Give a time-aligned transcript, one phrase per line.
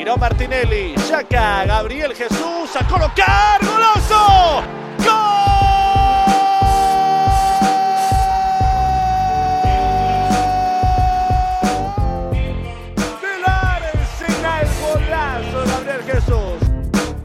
[0.00, 4.62] Giró Martinelli, Chaca, Gabriel Jesús a colocar, goloso.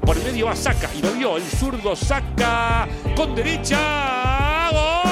[0.02, 4.70] Por medio va Saca y lo vio el zurdo Saca con derecha.
[4.74, 5.05] ¡Gol!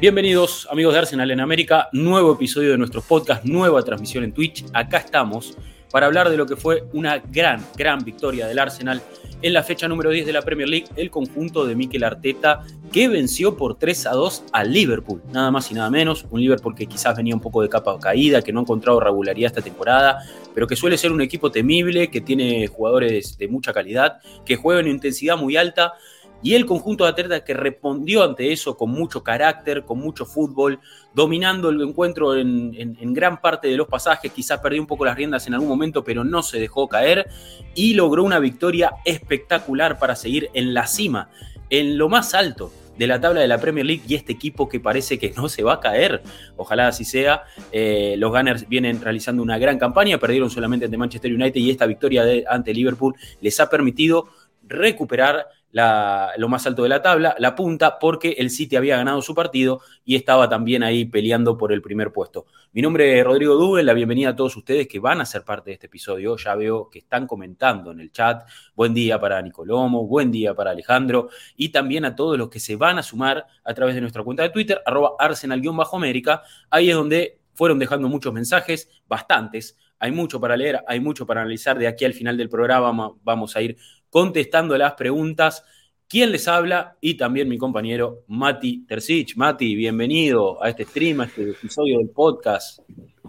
[0.00, 4.64] Bienvenidos amigos de Arsenal en América, nuevo episodio de nuestro podcast, nueva transmisión en Twitch.
[4.72, 5.56] Acá estamos
[5.90, 9.02] para hablar de lo que fue una gran, gran victoria del Arsenal
[9.42, 12.62] en la fecha número 10 de la Premier League, el conjunto de Mikel Arteta
[12.92, 16.74] que venció por 3 a 2 al Liverpool, nada más y nada menos, un Liverpool
[16.74, 20.22] que quizás venía un poco de capa caída, que no ha encontrado regularidad esta temporada,
[20.54, 24.80] pero que suele ser un equipo temible, que tiene jugadores de mucha calidad, que juega
[24.80, 25.94] en intensidad muy alta
[26.42, 30.78] y el conjunto de Atleta que respondió ante eso con mucho carácter, con mucho fútbol,
[31.12, 35.46] dominando el encuentro en, gran parte de los pasajes, quizás perdió un poco las riendas
[35.46, 37.26] en algún momento, pero no se dejó caer
[37.74, 41.30] y logró una victoria espectacular para seguir en la cima,
[41.70, 44.80] en lo más alto de la tabla de la Premier League y este equipo que
[44.80, 46.20] parece que no se va a caer.
[46.56, 47.44] Ojalá así sea.
[47.70, 51.86] Eh, los Gunners vienen realizando una gran campaña, perdieron solamente ante Manchester United y esta
[51.86, 54.28] victoria de, ante Liverpool les ha permitido
[54.66, 59.34] recuperar lo más alto de la tabla, la punta, porque el City había ganado su
[59.34, 62.46] partido y estaba también ahí peleando por el primer puesto.
[62.72, 65.70] Mi nombre es Rodrigo Duve, la bienvenida a todos ustedes que van a ser parte
[65.70, 66.36] de este episodio.
[66.36, 68.48] Ya veo que están comentando en el chat.
[68.74, 72.76] Buen día para Nicolomo, buen día para Alejandro y también a todos los que se
[72.76, 76.42] van a sumar a través de nuestra cuenta de Twitter, arroba arsenal-américa.
[76.70, 79.76] Ahí es donde fueron dejando muchos mensajes, bastantes.
[79.98, 81.76] Hay mucho para leer, hay mucho para analizar.
[81.76, 83.76] De aquí al final del programa vamos a ir
[84.10, 85.64] contestando las preguntas.
[86.08, 86.96] ¿Quién les habla?
[87.00, 89.36] Y también mi compañero Mati Tercich.
[89.36, 92.80] Mati, bienvenido a este stream, a este episodio del podcast.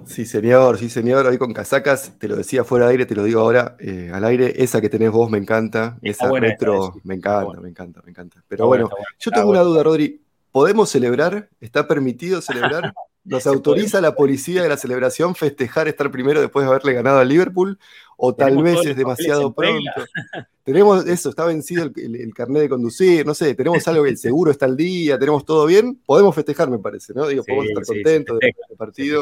[0.06, 1.26] Sí, señor, sí, señor.
[1.26, 4.23] Hoy con casacas, te lo decía fuera de aire, te lo digo ahora eh, al
[4.23, 4.54] aire.
[4.64, 5.98] Esa que tenés vos me encanta.
[6.02, 8.44] esa retro, me encanta, me encanta, me encanta.
[8.48, 8.89] Pero bueno,
[9.20, 10.22] yo tengo una duda, Rodri.
[10.52, 11.50] ¿Podemos celebrar?
[11.60, 12.94] ¿Está permitido celebrar?
[13.30, 17.30] ¿Nos autoriza la policía de la celebración festejar estar primero después de haberle ganado al
[17.30, 17.78] Liverpool?
[18.17, 19.92] ¿O tal vez es demasiado pronto?
[20.64, 24.66] Tenemos eso, está vencido el, carnet de conducir, no sé, tenemos algo el seguro está
[24.66, 27.28] al día, tenemos todo bien, podemos festejar, me parece, ¿no?
[27.28, 29.22] Digo, podemos estar contentos de este partido.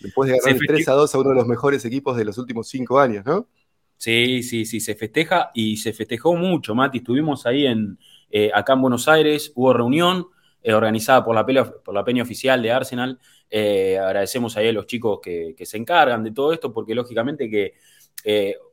[0.00, 2.68] Después de ganar 3 a 2 a uno de los mejores equipos de los últimos
[2.68, 3.48] cinco años, ¿no?
[3.96, 6.98] Sí, sí, sí, se festeja y se festejó mucho, Mati.
[6.98, 7.98] Estuvimos ahí en,
[8.30, 10.26] eh, acá en Buenos Aires, hubo reunión
[10.62, 13.18] eh, organizada por la, por la peña oficial de Arsenal.
[13.50, 17.50] Eh, agradecemos ahí a los chicos que, que, se encargan de todo esto, porque lógicamente
[17.50, 17.74] que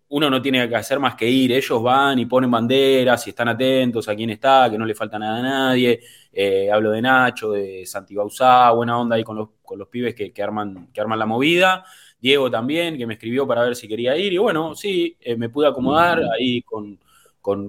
[0.10, 3.48] uno no tiene que hacer más que ir, ellos van y ponen banderas y están
[3.48, 6.00] atentos a quién está, que no le falta nada a nadie.
[6.34, 10.16] Eh, hablo de Nacho, de Santi Bausá, buena onda ahí con los, con los pibes
[10.16, 11.86] que, arman, que arman la movida.
[12.20, 14.34] Diego también, que me escribió para ver si quería ir.
[14.34, 17.00] Y bueno, sí, eh, me pude acomodar ahí con,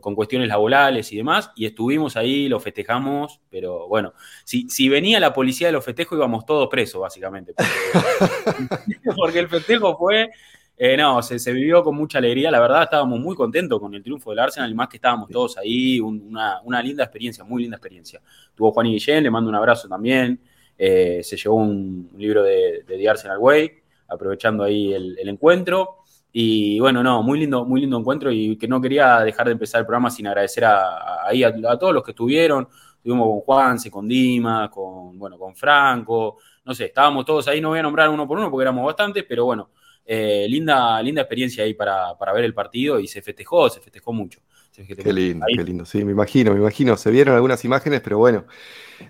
[0.00, 1.50] cuestiones laborales y demás.
[1.56, 3.40] Y estuvimos ahí, lo festejamos.
[3.50, 4.14] Pero bueno,
[4.44, 7.54] si, si venía la policía de los festejos, íbamos todos presos, básicamente.
[9.16, 10.30] porque el festejo fue
[10.82, 12.50] eh, no, se, vivió con mucha alegría.
[12.50, 15.58] La verdad, estábamos muy contentos con el triunfo del Arsenal y más que estábamos todos
[15.58, 16.00] ahí.
[16.00, 18.22] una, linda experiencia, muy linda experiencia.
[18.54, 20.40] Tuvo Juan y Guillén, le mando un abrazo también.
[20.78, 23.72] Eh, se llevó un, libro de, de, The Arsenal Way,
[24.08, 25.99] aprovechando ahí el, encuentro.
[26.32, 29.80] Y bueno, no, muy lindo, muy lindo encuentro y que no quería dejar de empezar
[29.80, 32.68] el programa sin agradecer a, a, todos los que estuvieron.
[32.96, 37.70] Estuvimos con Juanse, con Dima, con, bueno, con Franco, no sé, estábamos todos ahí, no
[37.70, 39.70] voy a nombrar uno por uno porque éramos bastantes, pero bueno,
[40.04, 44.40] eh, linda, linda experiencia ahí para, ver el partido y se festejó, se festejó mucho.
[44.86, 46.96] Qué lindo, qué lindo, sí, me imagino, me imagino.
[46.96, 48.44] Se vieron algunas imágenes, pero bueno,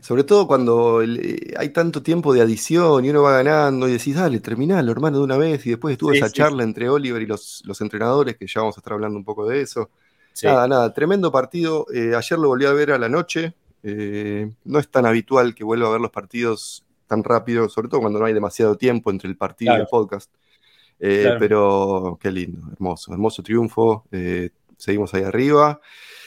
[0.00, 4.14] sobre todo cuando eh, hay tanto tiempo de adición y uno va ganando y decís,
[4.14, 5.66] dale, terminalo, hermano, de una vez.
[5.66, 8.81] Y después estuvo esa charla entre Oliver y los, los, entrenadores, que ya vamos a
[8.81, 9.91] estar hablando un poco de eso.
[10.42, 11.87] Nada, nada, tremendo partido.
[11.92, 13.55] Eh, ayer lo volví a ver a la noche.
[13.82, 18.20] no es tan habitual que vuelva a ver los partidos tan rápido, sobre todo cuando
[18.20, 20.31] no hay demasiado tiempo entre el partido y el podcast.
[21.02, 24.05] Eh, pero qué lindo, hermoso, hermoso triunfo.
[24.12, 24.50] Eh,
[24.81, 25.81] seguimos ahí arriba.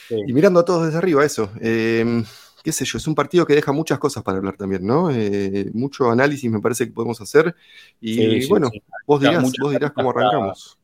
[0.10, 1.50] Y mirando a todos desde arriba, eso.
[1.60, 2.24] Em,
[2.64, 5.10] qué sé yo, es un partido que deja muchas cosas para hablar también, ¿no?
[5.12, 7.56] Eh, mucho análisis me parece que podemos hacer.
[8.00, 8.70] Y bueno,
[9.08, 10.78] vos dirás, vos dirás cómo arrancamos.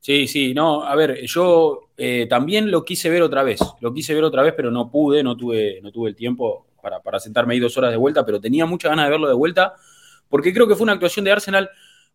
[0.00, 1.90] Sí, sí, no, a ver, yo
[2.28, 5.36] también lo quise ver otra vez, lo quise ver otra vez, pero no pude, no
[5.36, 8.66] tuve, no tuve el tiempo para, para sentarme ahí dos horas de vuelta, pero tenía
[8.66, 9.76] muchas ganas de verlo de vuelta,
[10.28, 11.70] porque creo que fue una actuación de Arsenal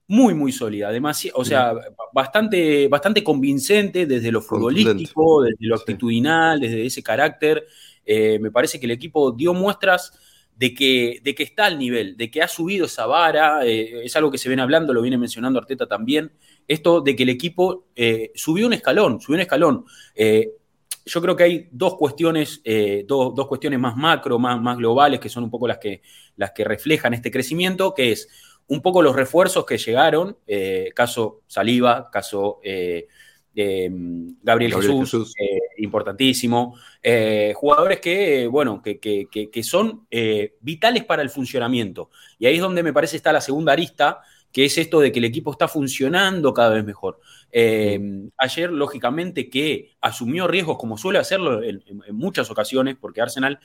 [0.08, 0.90] muy, muy sólida,
[1.34, 1.74] o sea,
[2.14, 7.66] bastante, bastante convincente desde lo futbolístico, desde lo actitudinal, desde ese carácter.
[8.06, 10.18] Eh, me parece que el equipo dio muestras
[10.56, 14.16] de que, de que está al nivel, de que ha subido esa vara, eh, es
[14.16, 16.32] algo que se viene hablando, lo viene mencionando Arteta también,
[16.70, 19.86] esto de que el equipo eh, subió un escalón, subió un escalón.
[21.06, 22.62] Yo creo que hay dos cuestiones,
[23.06, 26.02] dos, dos, cuestiones más macro, más, más globales, que son un poco las que,
[26.36, 28.28] las que reflejan este crecimiento, que es
[28.68, 30.38] un poco los refuerzos que llegaron,
[30.94, 32.60] caso Saliva, caso
[34.44, 35.34] Gabriel, Jesús,
[35.78, 36.76] importantísimo.
[37.02, 42.10] Eh, jugadores que, bueno, que, que, son eh, vitales para el funcionamiento.
[42.38, 44.22] Y ahí es donde me parece está la segunda arista,
[44.52, 47.20] que es esto de que el equipo está funcionando cada vez mejor.
[47.52, 48.00] Eh,
[48.38, 53.60] ayer, lógicamente, que asumió riesgos, como suele hacerlo en, muchas ocasiones, porque Arsenal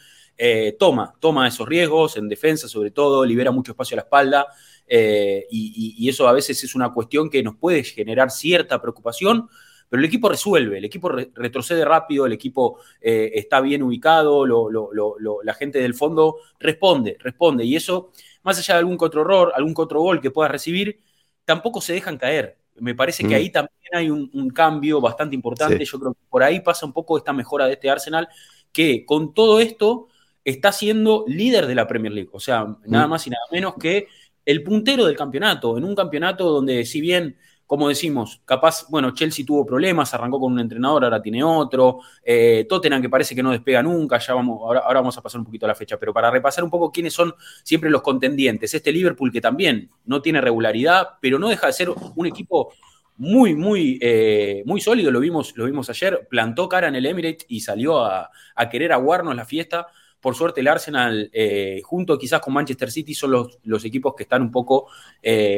[0.79, 4.47] toma, toma esos riesgos, en defensa sobre todo, libera mucho espacio a la espalda,
[4.95, 9.49] y, y, eso a veces es una cuestión que nos puede generar cierta preocupación,
[9.93, 15.53] pero el equipo resuelve, el equipo retrocede rápido, el equipo eh, está bien ubicado, la
[15.53, 17.67] gente del fondo responde, responde.
[17.67, 18.11] Y eso,
[18.43, 20.99] más allá de algún otro error, algún otro gol que pueda recibir,
[21.45, 22.57] tampoco se dejan caer.
[22.77, 23.37] Me parece que mm.
[23.37, 25.85] ahí también hay un, cambio bastante importante.
[25.85, 28.31] Yo creo que por ahí pasa un poco esta mejora de este Arsenal,
[28.73, 30.09] que con todo esto
[30.43, 32.31] está siendo líder de la Premier League.
[32.33, 33.11] O sea, nada mm.
[33.11, 34.09] más y nada menos que
[34.45, 37.37] el puntero del campeonato, en un campeonato donde si bien
[37.73, 42.67] como decimos, capaz, bueno, Chelsea tuvo problemas, arrancó con un entrenador, ahora tiene otro, eh,
[42.69, 45.65] Tottenham que parece que no despega nunca, ya vamos, ahora, vamos a pasar un poquito
[45.65, 49.33] a la fecha, pero para repasar un poco quiénes son siempre los contendientes, este Liverpool
[49.33, 52.75] que también no tiene regularidad, pero no deja de ser un equipo
[53.17, 57.47] muy, muy, eh, muy sólido, lo vimos, lo vimos ayer, plantó cara en el Emirates
[57.49, 58.31] y salió a,
[58.71, 59.87] querer aguarnos la fiesta.
[60.23, 64.23] Por suerte el Arsenal, eh, junto quizás con Manchester City, son los, los equipos que
[64.23, 64.89] están un poco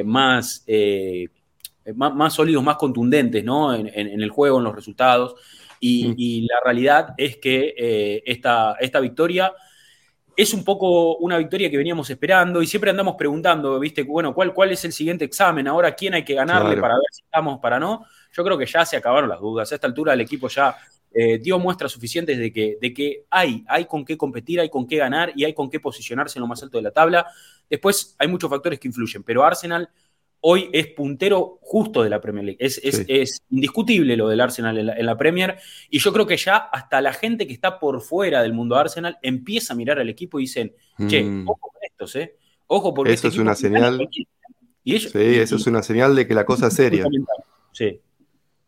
[0.04, 0.64] más
[1.84, 3.74] eh, más, sólidos, más contundentes ¿no?
[3.74, 5.34] en, el juego, en los resultados.
[5.80, 6.46] Y, mm.
[6.48, 9.52] la realidad es que eh, esta, esta victoria
[10.36, 14.02] es un poco una victoria que veníamos esperando y siempre andamos preguntando, ¿viste?
[14.02, 15.68] Bueno, ¿cuál, cuál es el siguiente examen?
[15.68, 18.04] Ahora, ¿quién hay que ganarle para ver si estamos, para no?
[18.32, 19.70] Yo creo que ya se acabaron las dudas.
[19.70, 20.74] A esta altura el equipo ya
[21.14, 24.86] eh, dio muestras suficientes de que, de que hay, hay con qué competir, hay con
[24.86, 27.26] qué ganar y hay con qué posicionarse en lo más alto de la tabla.
[27.70, 29.88] Después hay muchos factores que influyen, pero Arsenal
[30.46, 32.58] hoy es puntero justo de la Premier League.
[32.60, 35.56] Es, indiscutible lo del Arsenal en la, Premier.
[35.88, 39.16] Y yo creo que ya hasta la gente que está por fuera del mundo Arsenal
[39.22, 40.74] empieza a mirar al equipo y dicen,
[41.08, 41.48] che, mm.
[41.48, 42.36] ojo con estos, ¿eh?
[42.66, 43.12] Ojo porque...
[43.12, 44.06] Eso este es una señal.
[44.12, 44.26] sí,
[44.84, 47.06] eso es una señal de que la cosa es seria.
[47.72, 48.00] Sí.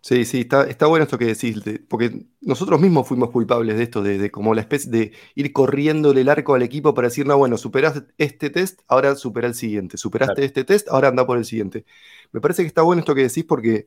[0.07, 4.05] Sí, sí, está, está bueno esto que decís, porque nosotros mismos fuimos culpables de esto,
[4.05, 7.59] de, como la especie de ir corriéndole el arco al equipo para decir, no, bueno,
[7.59, 11.87] superaste este test, ahora supera el siguiente, superaste este test, ahora anda por el siguiente.
[12.31, 13.87] Me parece que está bueno esto que decís porque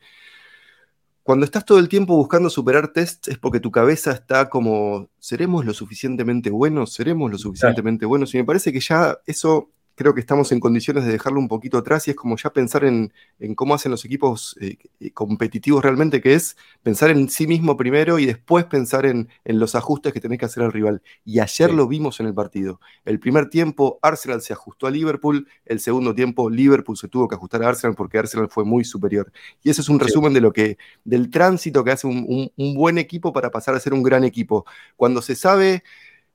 [1.23, 5.63] cuando estás todo el tiempo buscando superar tests es porque tu cabeza está como, ¿seremos
[5.63, 6.91] lo suficientemente buenos?
[6.91, 8.35] ¿Seremos lo suficientemente buenos?
[8.35, 11.77] Y me parece que ya eso creo que estamos en condiciones de dejarlo un poquito
[11.77, 13.11] atrás y es como ya pensar en,
[13.55, 18.17] cómo hacen los equipos eh, eh, competitivos realmente, que es pensar en sí mismo primero
[18.17, 21.01] y después pensar en, los ajustes que tenés que hacer al rival.
[21.25, 22.79] Y ayer lo vimos en el partido.
[23.03, 27.35] El primer tiempo Arsenal se ajustó a Liverpool, el segundo tiempo Liverpool se tuvo que
[27.35, 29.33] ajustar a Arsenal porque Arsenal fue muy superior.
[29.63, 33.33] Y ese es un resumen de lo que, del tránsito que hace un buen equipo
[33.33, 34.65] para pasar a ser un gran equipo.
[34.95, 35.83] Cuando se sabe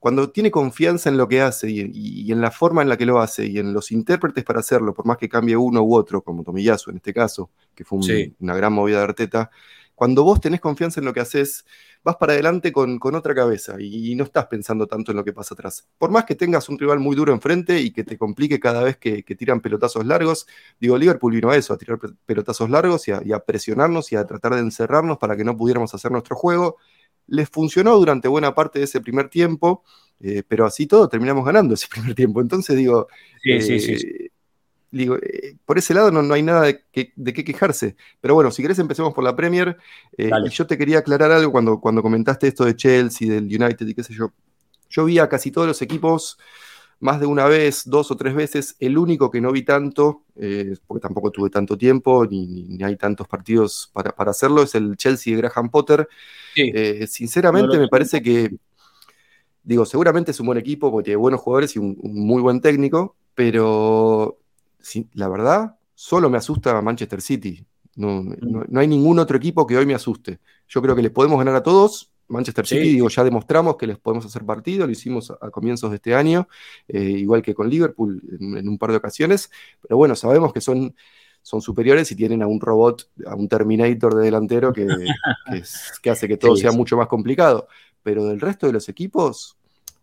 [0.04, 3.22] cuando tiene confianza en lo que hace y, en la forma en la que lo
[3.22, 6.42] hace y en los intérpretes para hacerlo, por más que cambie uno u otro, como
[6.44, 8.00] Tomiyasu en este caso, que fue
[8.38, 9.50] una gran movida de Arteta,
[9.94, 11.64] cuando vos tenés confianza en lo que haces,
[12.02, 15.54] vas para adelante con, otra cabeza y, no estás pensando tanto en lo que pasa
[15.54, 15.88] atrás.
[15.96, 18.98] Por más que tengas un rival muy duro enfrente y que te complique cada vez
[18.98, 20.46] que, tiran pelotazos largos,
[20.78, 24.16] digo, Liverpool vino a eso, a tirar pelotazos largos y a, y a presionarnos y
[24.16, 26.76] a tratar de encerrarnos para que no pudiéramos hacer nuestro juego
[27.26, 29.82] les funcionó durante buena parte de ese primer tiempo,
[30.20, 32.40] eh, pero así todo terminamos ganando ese primer tiempo.
[32.40, 33.08] Entonces digo,
[33.44, 34.30] eh,
[34.90, 37.96] digo eh, por ese lado no, hay nada de, qué quejarse.
[38.20, 39.76] Pero bueno, si querés empecemos por la Premier.
[40.16, 43.94] y yo te quería aclarar algo cuando, cuando comentaste esto de Chelsea, del United y
[43.94, 44.32] qué sé yo.
[44.90, 46.38] Yo vi a casi todos los equipos
[47.00, 48.76] más de una vez, dos o tres veces.
[48.78, 50.22] El único que no vi tanto,
[50.86, 55.34] porque tampoco tuve tanto tiempo, ni, hay tantos partidos para, para, hacerlo, es el Chelsea
[55.34, 56.08] de Graham Potter.
[56.56, 58.56] Eh, sinceramente me parece que,
[59.62, 63.16] digo, seguramente es un buen equipo porque tiene buenos jugadores y un, muy buen técnico,
[63.34, 64.38] pero
[65.14, 67.64] la verdad, solo me asusta Manchester City.
[67.96, 68.32] Mm.
[68.68, 70.40] No, hay ningún otro equipo que hoy me asuste.
[70.68, 72.10] Yo creo que les podemos ganar a todos.
[72.28, 75.96] Manchester City, digo, ya demostramos que les podemos hacer partido, lo hicimos a, comienzos de
[75.96, 76.48] este año,
[76.88, 79.50] eh, igual que con Liverpool en, un par de ocasiones,
[79.82, 80.94] pero bueno, sabemos que son
[81.44, 84.86] son superiores y tienen a un robot, a un Terminator de delantero que,
[86.02, 87.68] que, hace que todo sea mucho más complicado.
[88.02, 89.56] Pero del resto de los equipos,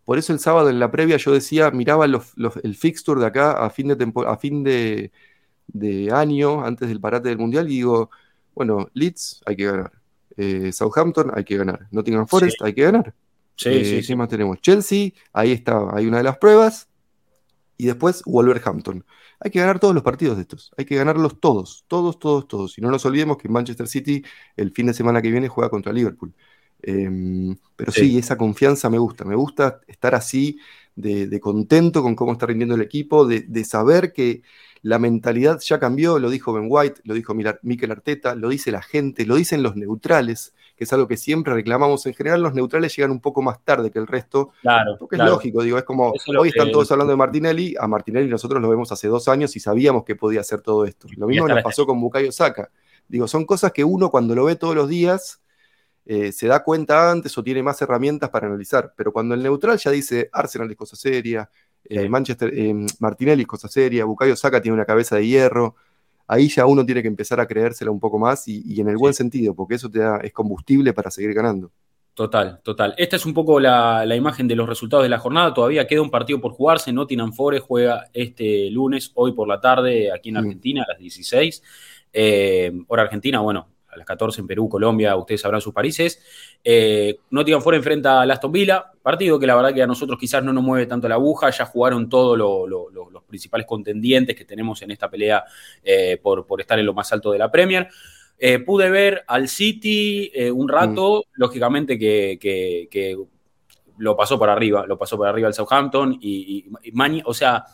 [0.04, 3.70] Por eso el sábado en la previa yo decía, miraba el fixture de acá a
[3.70, 8.10] fin de, a fin de, año, antes del parate del Mundial, y digo,
[8.54, 10.01] bueno, Leeds hay que ganar.
[10.36, 11.86] Eh, Southampton hay que ganar.
[11.90, 13.14] Nottingham Forest hay que ganar.
[13.56, 14.60] Sí, eh, sí, más tenemos?
[14.60, 16.88] Chelsea, ahí está, hay una de las pruebas.
[17.76, 19.04] Y después Wolverhampton.
[19.40, 20.70] Hay que ganar todos los partidos de estos.
[20.76, 22.78] Hay que ganarlos todos, todos, todos, todos.
[22.78, 24.24] Y no nos olvidemos que Manchester City
[24.56, 26.32] el fin de semana que viene juega contra Liverpool.
[26.80, 28.18] Em, pero sí.
[28.18, 29.24] esa confianza me gusta.
[29.24, 30.58] Me gusta estar así,
[30.96, 34.42] de, contento con cómo está rindiendo el equipo, de, saber que
[34.82, 36.18] la mentalidad ya cambió.
[36.18, 39.76] Lo dijo Ben White, lo dijo Mikel Arteta, lo dice la gente, lo dicen los
[39.76, 42.06] neutrales que es algo que siempre reclamamos.
[42.06, 44.50] En general, los neutrales llegan un poco más tarde que el resto.
[44.62, 44.96] Claro.
[44.98, 48.60] Porque es lógico, digo, es como hoy están todos hablando de Martinelli, a Martinelli nosotros
[48.60, 51.08] lo vemos hace dos años y sabíamos que podía hacer todo esto.
[51.16, 52.70] Lo mismo nos pasó con Bukayo Saka.
[53.08, 55.41] Digo, son cosas que uno cuando lo ve todos los días
[56.04, 58.92] eh, se da cuenta antes o tiene más herramientas para analizar.
[58.96, 61.48] Pero cuando el neutral ya dice Arsenal es cosa seria,
[61.84, 65.76] eh, Manchester, eh, Martinelli es cosa seria, Bukayo Saka tiene una cabeza de hierro,
[66.26, 69.14] ahí ya uno tiene que empezar a creérsela un poco más y, en el buen
[69.14, 71.70] sentido, porque eso te da, es combustible para seguir ganando.
[72.14, 72.94] Total, total.
[72.98, 75.54] Esta es un poco la, imagen de los resultados de la jornada.
[75.54, 76.92] Todavía queda un partido por jugarse.
[76.92, 81.62] Nottingham Forest juega este lunes, hoy por la tarde, aquí en Argentina, a las 16.
[82.12, 86.20] Eh, hora Argentina, bueno, a las 14 en Perú, Colombia, ustedes sabrán sus países.
[86.64, 90.42] Eh, Nottingham Forest enfrenta a Aston Villa, partido que la verdad que a nosotros quizás
[90.42, 94.90] no nos mueve tanto la aguja, ya jugaron todos los principales contendientes que tenemos en
[94.90, 95.44] esta pelea
[95.82, 97.88] eh, por, por, estar en lo más alto de la Premier.
[98.38, 101.30] Eh, pude ver al City eh, un rato, mm.
[101.34, 103.16] lógicamente que,
[103.98, 107.66] lo pasó por arriba, lo pasó por arriba el Southampton y, y o sea,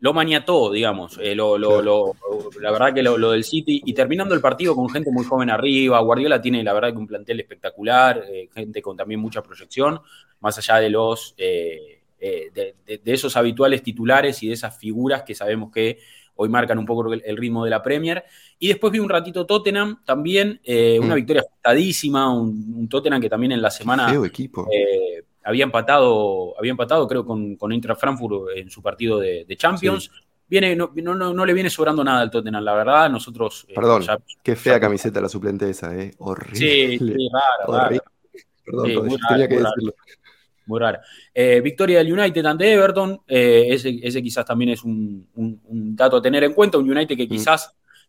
[0.00, 1.18] lo maniató, digamos.
[1.22, 3.82] Eh, la verdad que lo, del City.
[3.84, 6.00] Y terminando el partido con gente muy joven arriba.
[6.00, 8.24] Guardiola tiene, la verdad, que un plantel espectacular.
[8.28, 10.00] Eh, gente con también mucha proyección.
[10.40, 11.34] Más allá de los.
[11.36, 15.98] Eh, de, esos habituales titulares y de esas figuras que sabemos que
[16.34, 18.24] hoy marcan un poco el, ritmo de la Premier.
[18.58, 20.60] Y después vi un ratito Tottenham también.
[20.98, 21.16] Una mm.
[21.16, 22.32] victoria ajustadísima.
[22.32, 24.12] Un, Tottenham que también en la semana.
[24.24, 24.66] equipo
[25.44, 30.10] había empatado, había empatado creo con, con Intra Frankfurt en su partido de, Champions.
[30.48, 33.08] Viene, no, no, le viene sobrando nada al Tottenham, la verdad.
[33.08, 33.66] Nosotros.
[33.68, 34.04] Eh, Perdón,
[34.42, 36.12] qué fea camiseta la suplente esa, ¿eh?
[36.18, 36.56] Horrible.
[36.56, 37.28] Sí, sí
[37.68, 38.02] rara,
[38.64, 39.94] Perdón, tenía que decirlo.
[40.66, 41.00] Muy rara.
[41.32, 43.22] Eh, victoria del United ante Everton.
[43.28, 45.28] Eh, ese, quizás también es un,
[45.94, 46.78] dato a tener en cuenta.
[46.78, 47.30] Un United que mm.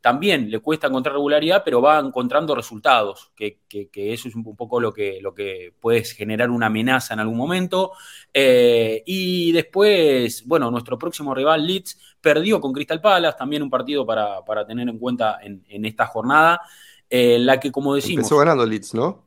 [0.02, 3.60] También le cuesta encontrar regularidad, pero va encontrando resultados, que,
[3.94, 7.92] eso es un poco lo que, lo que puede generar una amenaza en algún momento.
[8.34, 14.04] Eh, y después, bueno, nuestro próximo rival, Leeds, perdió con Crystal Palace, también un partido
[14.04, 16.62] para, tener en cuenta en, esta jornada,
[17.08, 18.24] en la que, como decimos...
[18.24, 19.26] Empezó ganando Leeds, ¿no?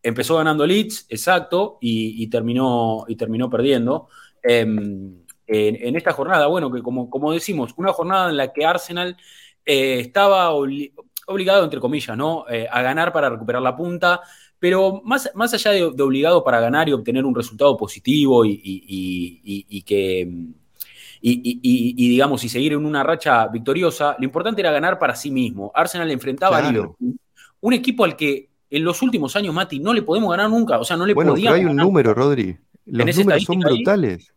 [0.00, 4.06] Empezó ganando Leeds, exacto, y, terminó, y terminó perdiendo.
[4.44, 9.16] Em, en, esta jornada, bueno, que como, como decimos, una jornada en la que Arsenal
[9.64, 12.44] eh, estaba obligado, entre comillas, ¿no?
[12.48, 14.20] Eh, a ganar para recuperar la punta,
[14.58, 20.28] pero más, más allá de, obligado para ganar y obtener un resultado positivo y, que...
[21.26, 25.72] Y, digamos, y seguir en una racha victoriosa, lo importante era ganar para sí mismo.
[25.74, 27.16] Arsenal enfrentaba a Liverpool,
[27.60, 30.78] un equipo al que en los últimos años, Mati, no le podemos ganar nunca.
[30.78, 32.58] O sea, no le bueno, pero hay un número, Rodri.
[32.86, 34.34] Los números son brutales.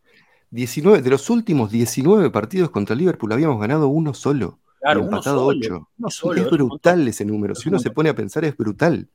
[0.51, 4.59] 19, de los últimos 19 partidos contra Liverpool habíamos ganado uno solo.
[4.79, 5.89] Claro, empatado 8.
[6.35, 7.55] es brutal ese número.
[7.55, 9.07] Si uno se pone a pensar, es brutal.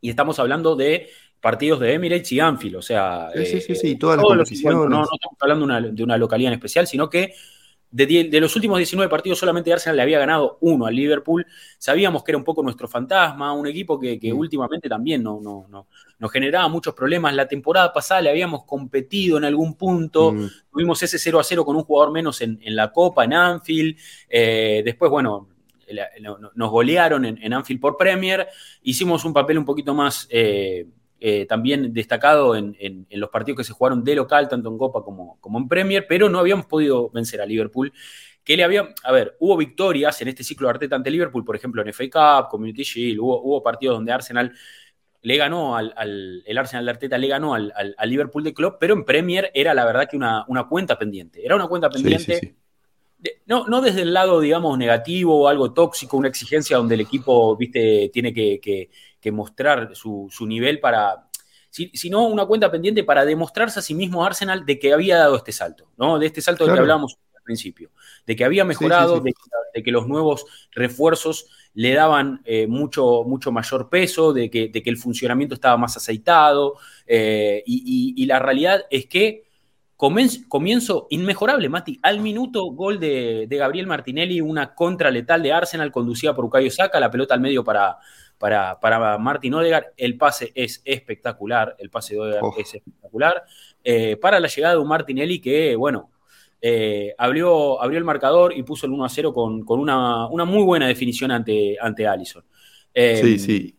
[0.00, 1.08] Y estamos hablando de
[1.40, 3.28] partidos de Emirates y Anfield, o sea.
[3.34, 4.78] Sí, sí, sí, eh, todas las competiciones.
[4.78, 7.34] no, no, estamos hablando de una, localidad en especial, sino que
[8.04, 11.46] de, los últimos 19 partidos solamente Arsenal le había ganado uno al Liverpool.
[11.78, 14.36] Sabíamos que era un poco nuestro fantasma, un equipo que, mm.
[14.36, 15.86] últimamente también no, no, no,
[16.18, 17.34] nos generaba muchos problemas.
[17.34, 20.48] La temporada pasada le habíamos competido en algún punto, mm.
[20.70, 23.96] tuvimos ese 0 a 0 con un jugador menos en, la Copa, en Anfield.
[24.28, 25.48] Eh, después, bueno,
[26.54, 28.46] nos golearon en, Anfield por Premier.
[28.82, 30.28] Hicimos un papel un poquito más...
[30.30, 30.86] Eh,
[31.18, 35.40] eh, también destacado en, los partidos que se jugaron de local, tanto en Copa como,
[35.40, 37.92] como en Premier, pero no habíamos podido vencer a Liverpool.
[38.44, 41.56] Que le había, a ver, hubo victorias en este ciclo de Arteta ante Liverpool, por
[41.56, 44.52] ejemplo, en FA Cup, Community Shield, hubo, partidos donde Arsenal
[45.22, 47.72] le ganó al, el Arsenal de Arteta le ganó al,
[48.04, 51.44] Liverpool de Klopp, pero en Premier era la verdad que una, cuenta pendiente.
[51.44, 52.56] Era una cuenta pendiente.
[53.46, 57.56] No, no desde el lado, digamos, negativo o algo tóxico, una exigencia donde el equipo,
[57.56, 58.90] viste, tiene que,
[59.32, 61.28] mostrar su, nivel para,
[61.70, 65.50] sino una cuenta pendiente para demostrarse a sí mismo Arsenal de que había dado este
[65.50, 66.20] salto, ¿no?
[66.20, 67.90] De este salto del que hablábamos al principio,
[68.24, 73.90] de que había mejorado, De, que los nuevos refuerzos le daban eh, mucho, mucho mayor
[73.90, 79.06] peso, de que, de que, el funcionamiento estaba más aceitado, eh, y, la realidad es
[79.06, 79.45] que
[79.96, 81.98] comienzo, inmejorable, Mati.
[82.02, 87.00] Al minuto, gol de, Gabriel Martinelli, una contra letal de Arsenal conducida por Ucayo Saca,
[87.00, 87.96] la pelota al medio para,
[88.38, 89.86] para, para Martin Odegaard.
[89.96, 92.54] El pase es espectacular, el pase de Odegaard oh.
[92.58, 93.44] es espectacular.
[93.82, 96.10] Eh, para la llegada de un Martinelli que, bueno,
[96.60, 100.88] eh, abrió, abrió, el marcador y puso el 1 a 0 con, una, muy buena
[100.88, 102.44] definición ante, ante Allison.
[102.92, 103.76] Eh, sí, sí.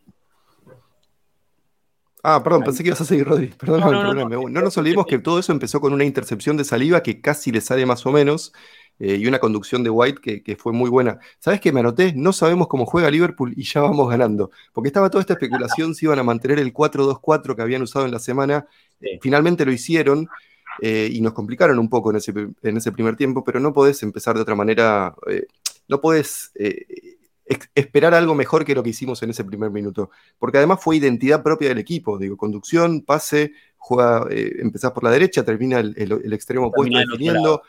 [2.22, 3.46] Ah, perdón, pensé que ibas a seguir, Rodri.
[3.58, 7.20] Perdón, no, no, nos olvidemos que todo eso empezó con una intercepción de saliva que
[7.20, 8.52] casi le sale más o menos
[8.98, 11.20] eh, y una conducción de White que, fue muy buena.
[11.38, 12.12] ¿Sabes qué me anoté?
[12.14, 14.50] No sabemos cómo juega Liverpool y ya vamos ganando.
[14.72, 18.12] Porque estaba toda esta especulación si iban a mantener el 4-2-4 que habían usado en
[18.12, 18.66] la semana.
[19.20, 20.28] Finalmente lo hicieron.
[20.80, 22.32] Eh, y nos complicaron un poco en ese,
[22.62, 25.46] en ese, primer tiempo, pero no podés empezar de otra manera, eh,
[25.88, 26.52] no podés
[27.74, 31.42] esperar algo mejor que lo que hicimos en ese primer minuto, porque además fue identidad
[31.42, 36.66] propia del equipo, digo, conducción, pase, juega, eh, empezás por la derecha, termina el, extremo
[36.66, 37.62] opuesto definiendo.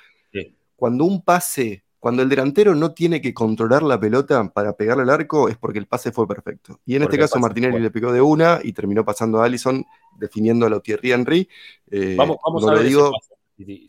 [0.75, 5.09] Cuando un pase, cuando el delantero no tiene que controlar la pelota para pegarle al
[5.09, 6.79] arco, es porque el pase fue perfecto.
[6.85, 9.85] Y en este caso Martinelli le pegó de una y terminó pasando a Allison
[10.17, 11.49] definiendo a la Thierry Henry.
[11.91, 13.11] Eh, vamos, a ver digo,
[13.57, 13.87] si,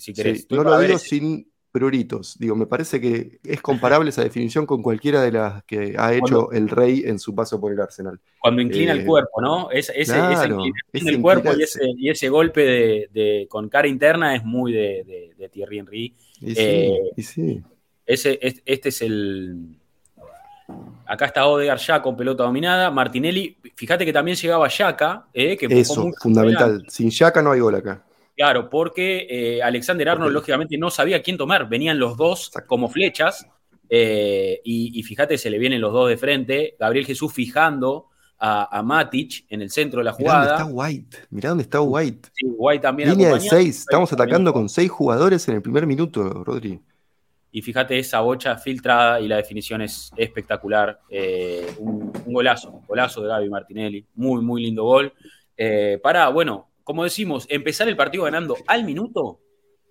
[0.50, 2.38] no lo digo sin pruritos.
[2.38, 6.50] Digo, me parece que es comparable esa definición con cualquiera de las que ha hecho
[6.52, 8.18] el Rey en su paso por el Arsenal.
[8.40, 9.70] Cuando inclina el eh, cuerpo, ¿no?
[9.70, 11.50] ese, esa inclinación del cuerpo
[11.96, 16.14] y ese, golpe de, con cara interna es muy de, Thierry Henry.
[16.40, 17.62] Y sí, eh, sí.
[18.06, 19.76] Ese, este es el.
[21.06, 22.90] Acá está Odegar ya con pelota dominada.
[22.90, 25.26] Martinelli, fíjate que también llegaba Yaka.
[25.32, 26.84] Eh, que Eso, fundamental.
[26.88, 28.04] Sin Yaka no hay gol acá.
[28.40, 31.68] Claro, porque eh, Alexander Arnold, lógicamente, no sabía quién tomar.
[31.68, 33.46] Venían los dos como flechas.
[33.90, 36.74] Eh, y, fíjate, se le vienen los dos de frente.
[36.80, 38.06] Gabriel Jesús fijando
[38.38, 40.40] a, Matic en el centro de la jugada.
[40.40, 41.18] Mirá dónde está White.
[41.28, 42.30] Mirá dónde está White.
[42.32, 43.10] Sí, White también.
[43.10, 43.80] Línea de seis.
[43.80, 46.80] Estamos atacando con seis jugadores en el primer minuto, Rodri.
[47.52, 50.98] Y fíjate esa bocha filtrada y la definición es espectacular.
[51.10, 54.06] Eh, un, golazo, un golazo de Gaby Martinelli.
[54.14, 55.12] Muy, muy lindo gol.
[56.02, 59.40] para, bueno, como decimos, empezar el partido ganando al minuto,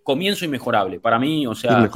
[0.04, 0.99] comienzo inmejorable.
[0.99, 1.89] Para mí, o sea,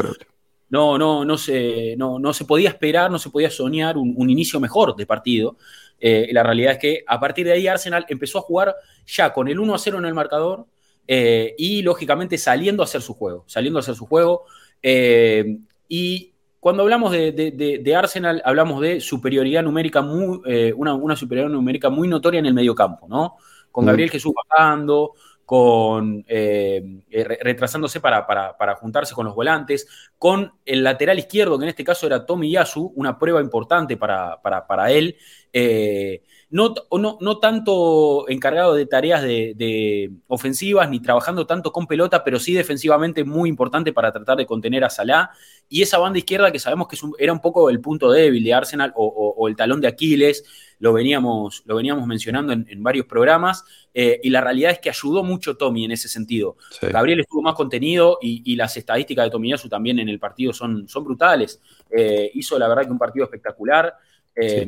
[0.70, 4.60] no, no, no, se, no, no se podía esperar, no se podía soñar un, inicio
[4.60, 5.56] mejor de partido.
[6.00, 8.76] Eh, la realidad es que a partir de ahí Arsenal empezó a jugar
[9.06, 10.66] ya con el 1 a 0 en el marcador
[11.08, 14.46] eh, y lógicamente saliendo a hacer su juego, saliendo a hacer su juego.
[14.82, 20.42] Eh, y cuando hablamos de, Arsenal, hablamos de superioridad numérica, muy,
[20.76, 23.38] una, una, superioridad numérica muy notoria en el medio campo, ¿no?
[23.74, 25.14] Con Gabriel Jesús bajando,
[25.46, 29.88] con eh, eh, retrasándose para, para, juntarse con los volantes,
[30.20, 34.40] con el lateral izquierdo, que en este caso era Tommy Yasu, una prueba importante para,
[34.42, 35.18] para él.
[35.52, 36.22] Eh,
[36.54, 42.40] no, no, no, tanto encargado de tareas de, ofensivas ni trabajando tanto con pelota, pero
[42.40, 45.32] sí defensivamente muy importante para tratar de contener a Salah.
[45.68, 48.94] Y esa banda izquierda que sabemos que era un poco el punto débil de Arsenal
[48.96, 50.44] o el talón de Aquiles
[50.84, 53.64] lo veníamos, lo veníamos mencionando en, varios programas,
[53.94, 56.58] eh, y la realidad es que ayudó mucho Tommy en ese sentido.
[56.82, 61.06] Gabriel estuvo más contenido y, las estadísticas de Tomiyasu también en el partido son, son
[61.06, 61.62] brutales.
[61.90, 63.96] Eh, hizo la verdad que un partido espectacular.
[64.36, 64.68] Eh,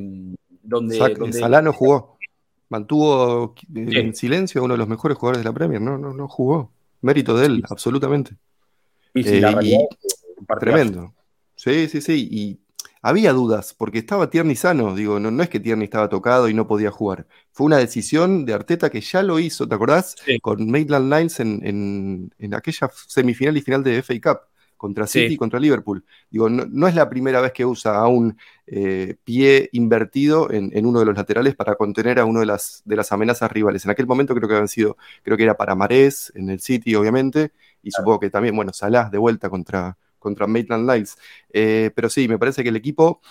[0.65, 0.97] donde,
[1.31, 2.17] Salah no jugó.
[2.69, 5.81] Mantuvo en silencio a uno de los mejores jugadores de la Premier.
[5.81, 6.71] No, no, no jugó.
[7.01, 8.35] Mérito de él, absolutamente.
[9.13, 9.85] Y, la realidad,
[10.59, 11.13] tremendo.
[11.55, 12.27] Sí, sí, sí.
[12.31, 12.59] Y
[13.05, 16.55] había dudas, porque estaba Tierney sano, digo, no, no es que Tierney estaba tocado y
[16.55, 17.27] no podía jugar.
[17.51, 20.15] Fue una decisión de Arteta que ya lo hizo, ¿te acordás?
[20.41, 24.39] Con Maitland Lines en, aquella semifinal y final de FA Cup,
[24.77, 26.03] contra City y contra Liverpool.
[26.29, 30.99] Digo, no, es la primera vez que usa a un eh, pie invertido en, uno
[30.99, 33.85] de los laterales para contener a uno de las, de las amenazas rivales.
[33.85, 36.95] En aquel momento creo que habían sido, creo que era para Marés, en el City,
[36.95, 41.17] obviamente, y supongo que también, bueno, Salah de vuelta contra, contra Maitland Lights.
[41.51, 43.21] Eh, pero sí, me parece que el equipo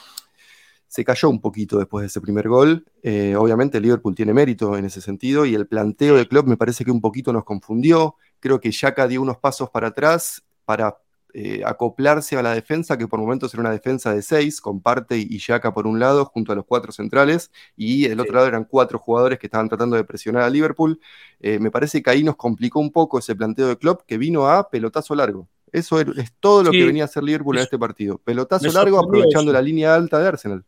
[0.95, 2.87] se cayó un poquito después de ese primer gol.
[3.03, 6.85] Eh, obviamente Liverpool tiene mérito en ese sentido y el planteo de club me parece
[6.85, 8.15] que un poquito nos confundió.
[8.39, 10.97] Creo que Yaka dio unos pasos para atrás para
[11.35, 15.19] eh, acoplarse a la defensa, que por momentos era una defensa de seis, con Parte
[15.19, 18.65] y Yaka por un lado, junto a los cuatro centrales, y el otro lado eran
[18.65, 20.99] cuatro jugadores que estaban tratando de presionar a Liverpool.
[21.41, 24.71] me parece que ahí nos complicó un poco ese planteo de club que vino a
[24.71, 25.49] pelotazo largo.
[25.75, 28.19] Eso es todo lo que venía a hacer Liverpool en este partido.
[28.19, 30.65] Pelotazo largo aprovechando la línea alta de Arsenal.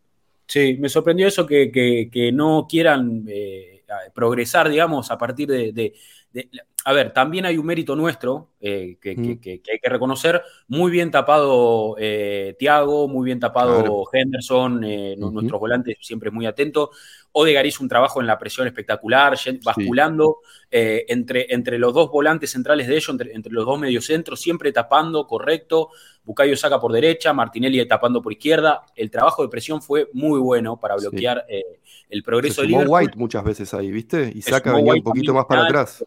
[0.48, 5.94] Sí, me sorprendió eso que, no quieran eh, progresar, digamos, a partir de,
[6.88, 10.40] a ver, también hay un mérito nuestro eh, que, hay que reconocer.
[10.68, 16.90] Muy bien tapado eh, Tiago, muy bien tapado Henderson, eh, nuestros volantes siempre muy atentos.
[17.32, 20.38] Odegaard hizo un trabajo en la presión espectacular, basculando
[20.70, 25.88] entre, entre los dos volantes centrales de ellos, entre, los dos mediocentros, siempre tapando, correcto.
[26.22, 28.84] Bucayo saca por derecha, Martinelli tapando por izquierda.
[28.94, 31.46] El trabajo de presión fue muy bueno para bloquear
[32.08, 32.94] el progreso de Liverpool.
[32.96, 34.30] White muchas veces ahí, ¿viste?
[34.32, 36.04] Y saca un poquito más para atrás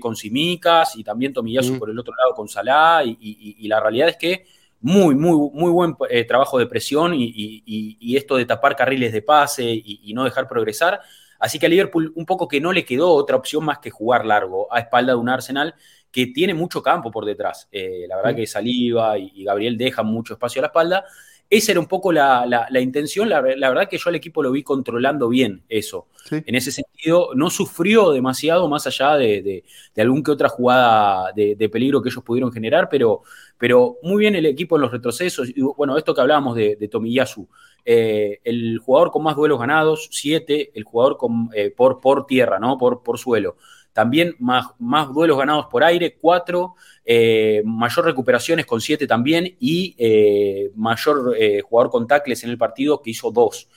[0.00, 1.78] con Simicas y también Tomiyasu mm.
[1.78, 3.02] por el otro lado con Salah.
[3.04, 4.46] Y, la realidad es que
[4.80, 9.64] muy, muy, muy buen eh, trabajo de presión y, esto de tapar carriles de pase
[9.64, 11.00] y, no dejar progresar.
[11.38, 14.24] Así que a Liverpool un poco que no le quedó otra opción más que jugar
[14.24, 15.74] largo a espalda de un Arsenal
[16.12, 17.68] que tiene mucho campo por detrás.
[17.72, 18.36] Eh, la verdad mm.
[18.36, 21.04] que Saliva y, Gabriel dejan mucho espacio a la espalda.
[21.52, 23.28] Esa era un poco la, intención.
[23.28, 26.06] La, verdad que yo al equipo lo vi controlando bien eso.
[26.30, 29.62] En ese sentido, no sufrió demasiado más allá de,
[29.98, 33.20] algún que otra jugada de, peligro que ellos pudieron generar, pero,
[33.58, 35.50] pero muy bien el equipo en los retrocesos.
[35.50, 37.46] Y, bueno, esto que hablábamos de, Tomiyasu.
[37.84, 42.58] Eh, el jugador con más duelos ganados, siete, el jugador con, eh, por, por tierra,
[42.58, 42.78] ¿no?
[42.78, 43.58] Por, por suelo.
[43.92, 46.74] También más, más duelos ganados por aire, cuatro.
[47.04, 52.58] Eh, mayor recuperaciones con 7 también y eh, mayor eh, jugador con tacles en el
[52.58, 53.68] partido que hizo 2.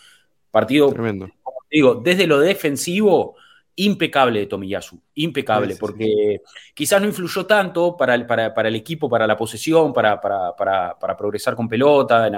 [0.51, 1.29] Partido, Tremendo.
[1.69, 3.35] digo, desde lo defensivo,
[3.77, 6.39] impecable de Tomiyasu, impecable, porque
[6.73, 11.57] quizás no influyó tanto para el, para, el, equipo, para la posesión, para, para progresar
[11.57, 12.31] con pelota,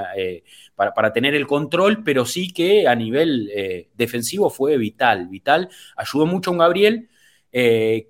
[0.76, 5.70] para, tener el control, pero sí que a nivel defensivo fue vital, vital.
[5.96, 7.08] Ayudó mucho a un Gabriel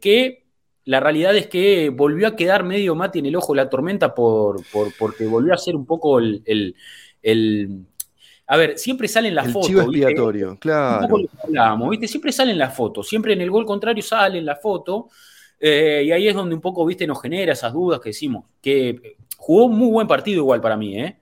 [0.01, 0.47] que
[0.88, 4.15] la realidad es que volvió a quedar medio Mati en el ojo de la tormenta
[4.15, 4.62] por,
[4.97, 6.45] porque volvió a ser un poco el,
[8.47, 9.67] a ver, siempre salen las fotos.
[9.67, 11.17] Chivo expiatorio, claro.
[11.89, 12.07] ¿viste?
[12.07, 15.10] Siempre salen las fotos, siempre en el gol contrario sale la foto.
[15.60, 18.45] Eh, y ahí es donde un poco, viste, nos genera esas dudas que decimos.
[18.62, 21.19] Que jugó un muy buen partido igual para mí, ¿eh?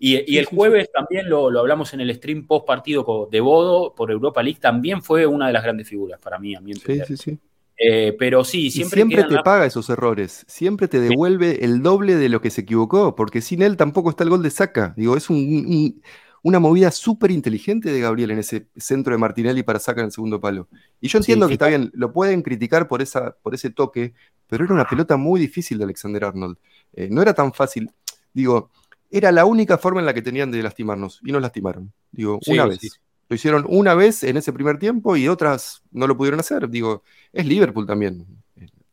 [0.00, 4.10] Y, el jueves también lo, lo, hablamos en el stream post partido de Bodo por
[4.10, 7.16] Europa League, también fue una de las grandes figuras para mí, a mi Sí, sí,
[7.16, 7.38] sí.
[7.76, 9.02] Eh, pero sí, siempre.
[9.02, 10.44] siempre te paga esos errores.
[10.48, 14.24] Siempre te devuelve el doble de lo que se equivocó, porque sin él tampoco está
[14.24, 14.94] el gol de saca.
[14.96, 20.00] Digo, es una movida súper inteligente de Gabriel en ese centro de Martinelli para sacar
[20.00, 20.68] en el segundo palo.
[21.00, 24.14] Y yo entiendo que está bien, lo pueden criticar por, esa, por ese toque,
[24.46, 26.58] pero era una pelota muy difícil de Alexander Arnold.
[26.92, 27.90] Eh, no era tan fácil.
[28.32, 28.70] Digo,
[29.10, 31.92] era la única forma en la que tenían de lastimarnos y nos lastimaron.
[32.10, 33.00] Digo, una vez.
[33.28, 36.68] Lo hicieron una vez en ese primer tiempo y otras no lo pudieron hacer.
[36.68, 38.26] Digo, es Liverpool también.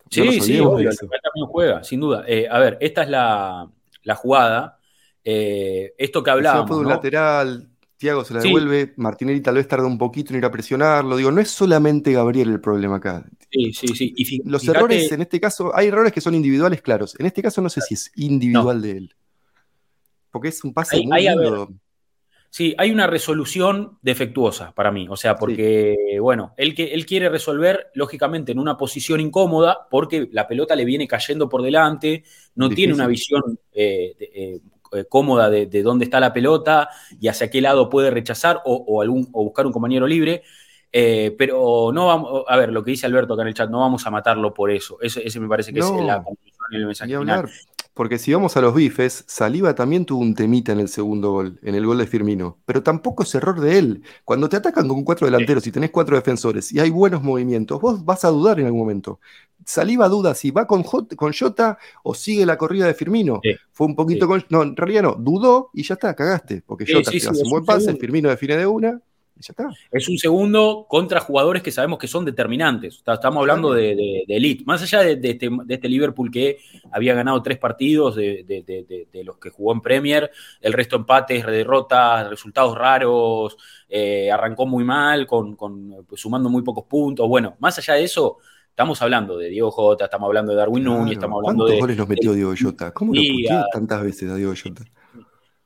[0.10, 2.26] Sí, sí, obvio, también juega, sin duda.
[2.28, 3.70] Eh, a ver, esta es la,
[4.16, 4.80] jugada.
[5.24, 6.68] Eh, esto que hablábamos.
[6.68, 7.70] Fue de un lateral,
[8.02, 11.16] Tiago se la devuelve, Martinelli tal vez tarda un poquito en ir a presionarlo.
[11.16, 13.24] Digo, no es solamente Gabriel el problema acá.
[13.52, 14.14] Sí, sí, sí.
[14.18, 17.16] Y Los errores en este caso, hay errores que son individuales, claros.
[17.20, 19.16] En este caso no sé si es individual de él.
[20.32, 21.72] Porque es un pase muy lindo.
[22.54, 27.30] Sí, hay una resolución defectuosa para mí, o sea, porque, bueno, él, que, él quiere
[27.30, 32.70] resolver, lógicamente, en una posición incómoda, porque la pelota le viene cayendo por delante, no
[32.70, 34.60] tiene una visión eh, eh,
[34.92, 36.90] eh, cómoda de, dónde está la pelota
[37.22, 40.44] y hacia qué lado puede rechazar o, algún, o buscar un compañero libre.
[40.92, 44.06] pero no vamos, a ver, lo que dice Alberto acá en el chat, no vamos
[44.06, 44.98] a matarlo por eso.
[45.02, 47.50] Ese, me parece que es la conclusión y el mensaje final.
[47.94, 51.60] Porque si vamos a los bifes, Saliba también tuvo un temita en el segundo gol,
[51.62, 52.58] en el gol de Firmino.
[52.66, 54.04] Pero tampoco es error de él.
[54.24, 58.06] Cuando te atacan con cuatro delanteros y tenés cuatro defensores y hay buenos movimientos, vos
[58.06, 59.20] vas a dudar en algún momento.
[59.66, 63.42] Saliba duda si va con, con Jota o sigue la corrida de Firmino.
[63.74, 64.44] Fue un poquito con.
[64.50, 66.64] No, en realidad no, dudó y ya está, cagaste.
[66.66, 69.02] Porque Jota hace un buen pase, Firmino define de una
[69.92, 73.04] es un segundo contra jugadores que sabemos que son determinantes.
[73.06, 74.64] Estamos hablando de, elite.
[74.66, 76.60] Más allá este, de, este, Liverpool que
[76.92, 82.78] había ganado tres partidos de, los que jugó en Premier, el resto empates, derrotas, resultados
[82.78, 83.58] raros,
[83.90, 87.28] eh, arrancó muy mal, con, pues, sumando muy pocos puntos.
[87.28, 88.38] Bueno, más allá de eso,
[88.70, 91.72] estamos hablando de Diego Jota, estamos hablando de Darwin Núñez, estamos hablando de.
[91.72, 92.92] ¿Cuántos goles nos metió Diego Jota?
[92.94, 93.22] ¿Cómo lo
[93.72, 94.84] tantas veces a Diego Jota?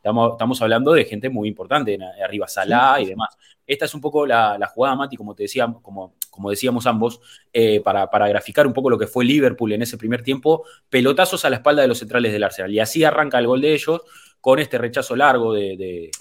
[0.06, 3.36] Estamos, hablando de gente muy importante, arriba Salah y demás.
[3.66, 7.20] Esta es un poco la, jugada, Mati, como te decía, como, como decíamos ambos,
[7.52, 11.50] eh, para, graficar un poco lo que fue Liverpool en ese primer tiempo, pelotazos a
[11.50, 12.72] la espalda de los centrales del Arsenal.
[12.72, 14.02] Y así arranca el gol de ellos
[14.40, 16.12] con este rechazo largo de...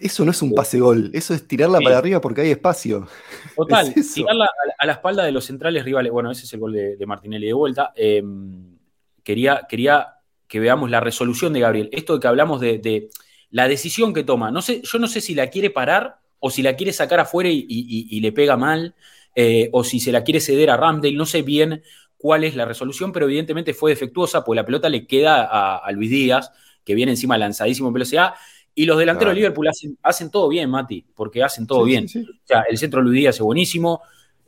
[0.00, 3.06] eso no es un pase gol, eso es tirarla para arriba porque hay espacio.
[3.54, 4.48] Total, tirarla
[4.78, 6.10] a, la espalda de los centrales rivales.
[6.10, 7.92] Bueno, ese es el gol de, Martinelli de vuelta.
[7.94, 8.76] Em,
[9.22, 10.16] quería, quería
[10.50, 11.88] que veamos la resolución de Gabriel.
[11.92, 13.08] Esto de que hablamos de,
[13.50, 14.50] la decisión que toma.
[14.50, 17.48] No sé, yo no sé si la quiere parar o si la quiere sacar afuera
[17.52, 18.96] y, le pega mal,
[19.36, 21.82] eh, o si se la quiere ceder a Ramdale, no sé bien
[22.16, 26.10] cuál es la resolución, pero evidentemente fue defectuosa, porque la pelota le queda a, Luis
[26.10, 26.50] Díaz,
[26.84, 28.34] que viene encima lanzadísimo en velocidad,
[28.74, 29.68] y los delanteros de Liverpool
[30.02, 32.06] hacen, todo bien, Mati, porque hacen todo bien.
[32.06, 34.02] O sea, el centro de Luis Díaz es buenísimo,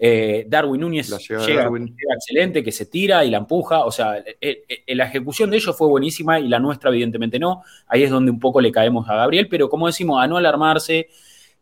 [0.04, 1.70] eh, Darwin Núñez llega,
[2.14, 3.84] excelente, que se tira y la empuja.
[3.84, 7.62] O sea, eh, eh, la ejecución de ellos fue buenísima y la nuestra, evidentemente, no.
[7.86, 11.08] Ahí es donde un poco le caemos a Gabriel, pero como decimos, a no alarmarse,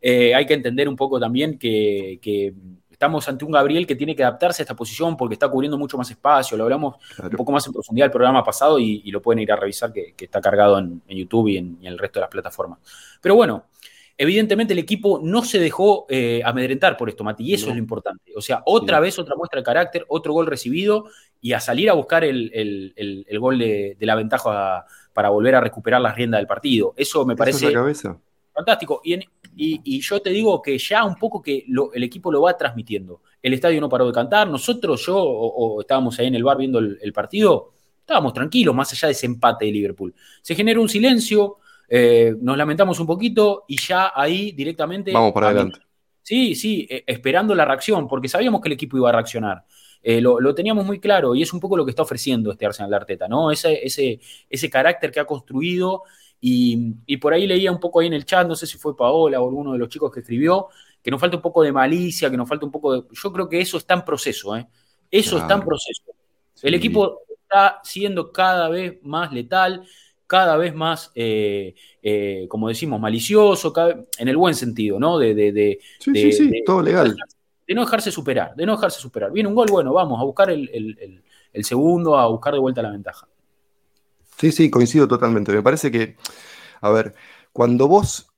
[0.01, 2.19] hay que entender un poco también que,
[2.89, 5.95] estamos ante un Gabriel que tiene que adaptarse a esta posición porque está cubriendo mucho
[5.95, 6.57] más espacio.
[6.57, 9.55] Lo hablamos un poco más en profundidad el programa pasado y, lo pueden ir a
[9.55, 12.79] revisar, que, está cargado en, YouTube y en, y en el resto de las plataformas.
[13.21, 13.65] Pero bueno,
[14.21, 17.79] Evidentemente el equipo no se dejó eh, amedrentar por esto, Mati, y eso es lo
[17.79, 18.31] importante.
[18.35, 21.05] O sea, otra vez otra muestra de carácter, otro gol recibido
[21.41, 22.93] y a salir a buscar el,
[23.39, 26.93] gol de, la ventaja para volver a recuperar las riendas del partido.
[26.95, 27.73] Eso me parece
[28.53, 29.01] fantástico.
[29.03, 33.23] Y, yo te digo que ya un poco que el equipo lo va transmitiendo.
[33.41, 36.77] El estadio no paró de cantar, nosotros, yo, o, estábamos ahí en el bar viendo
[36.77, 40.13] el partido, estábamos tranquilos, más allá de ese empate de Liverpool.
[40.43, 41.57] Se generó un silencio,
[41.93, 45.11] eh, nos lamentamos un poquito y ya ahí directamente.
[45.11, 45.79] Vamos para adelante.
[46.21, 49.65] Sí, sí, eh, esperando la reacción, porque sabíamos que el equipo iba a reaccionar.
[50.01, 52.89] Eh, lo, teníamos muy claro y es un poco lo que está ofreciendo este Arsenal
[52.89, 53.51] de Arteta, ¿no?
[53.51, 56.03] Ese, ese, ese carácter que ha construido
[56.39, 59.41] y, por ahí leía un poco ahí en el chat, no sé si fue Paola
[59.41, 60.69] o alguno de los chicos que escribió,
[61.03, 63.03] que nos falta un poco de malicia, que nos falta un poco de...
[63.11, 64.65] Yo creo que eso está en proceso, ¿eh?
[65.11, 66.03] Eso está en proceso.
[66.63, 69.85] El equipo está siendo cada vez más letal,
[70.31, 73.73] cada vez más, eh, eh, como decimos, malicioso,
[74.17, 75.17] en el buen sentido, ¿no?
[75.17, 77.17] De, de, sí, sí, sí, todo legal.
[77.67, 79.33] De no dejarse superar, de no dejarse superar.
[79.33, 81.21] Viene un gol, bueno, vamos a buscar el,
[81.63, 83.27] segundo, a buscar de vuelta la ventaja.
[84.37, 85.51] Sí, sí, coincido totalmente.
[85.51, 86.15] Me parece que,
[86.79, 87.13] a ver,
[87.51, 88.30] cuando vos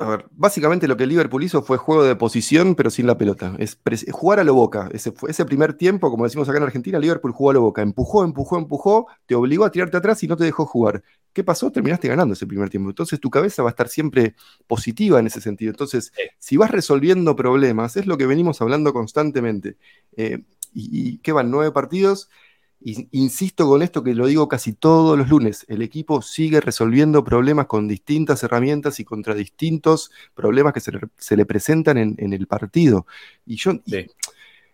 [0.00, 3.54] a ver, básicamente lo que Liverpool hizo fue juego de posición, pero sin la pelota.
[3.58, 3.78] Es
[4.10, 4.88] jugar a lo boca.
[4.92, 7.82] Ese, ese primer tiempo, como decimos acá en Argentina, Liverpool jugó a lo boca.
[7.82, 11.02] Empujó, empujó, empujó, te obligó a tirarte atrás y no te dejó jugar.
[11.34, 11.70] ¿Qué pasó?
[11.70, 12.88] Terminaste ganando ese primer tiempo.
[12.88, 14.34] Entonces tu cabeza va a estar siempre
[14.66, 15.70] positiva en ese sentido.
[15.70, 19.76] Entonces, si vas resolviendo problemas, es lo que venimos hablando constantemente.
[20.16, 21.50] Eh, y, y qué van?
[21.50, 22.30] Nueve partidos
[22.82, 27.66] insisto con esto que lo digo casi todos los lunes, el equipo sigue resolviendo problemas
[27.66, 33.06] con distintas herramientas y contra distintos problemas que se le, presentan en, el partido.
[33.44, 33.72] Y yo,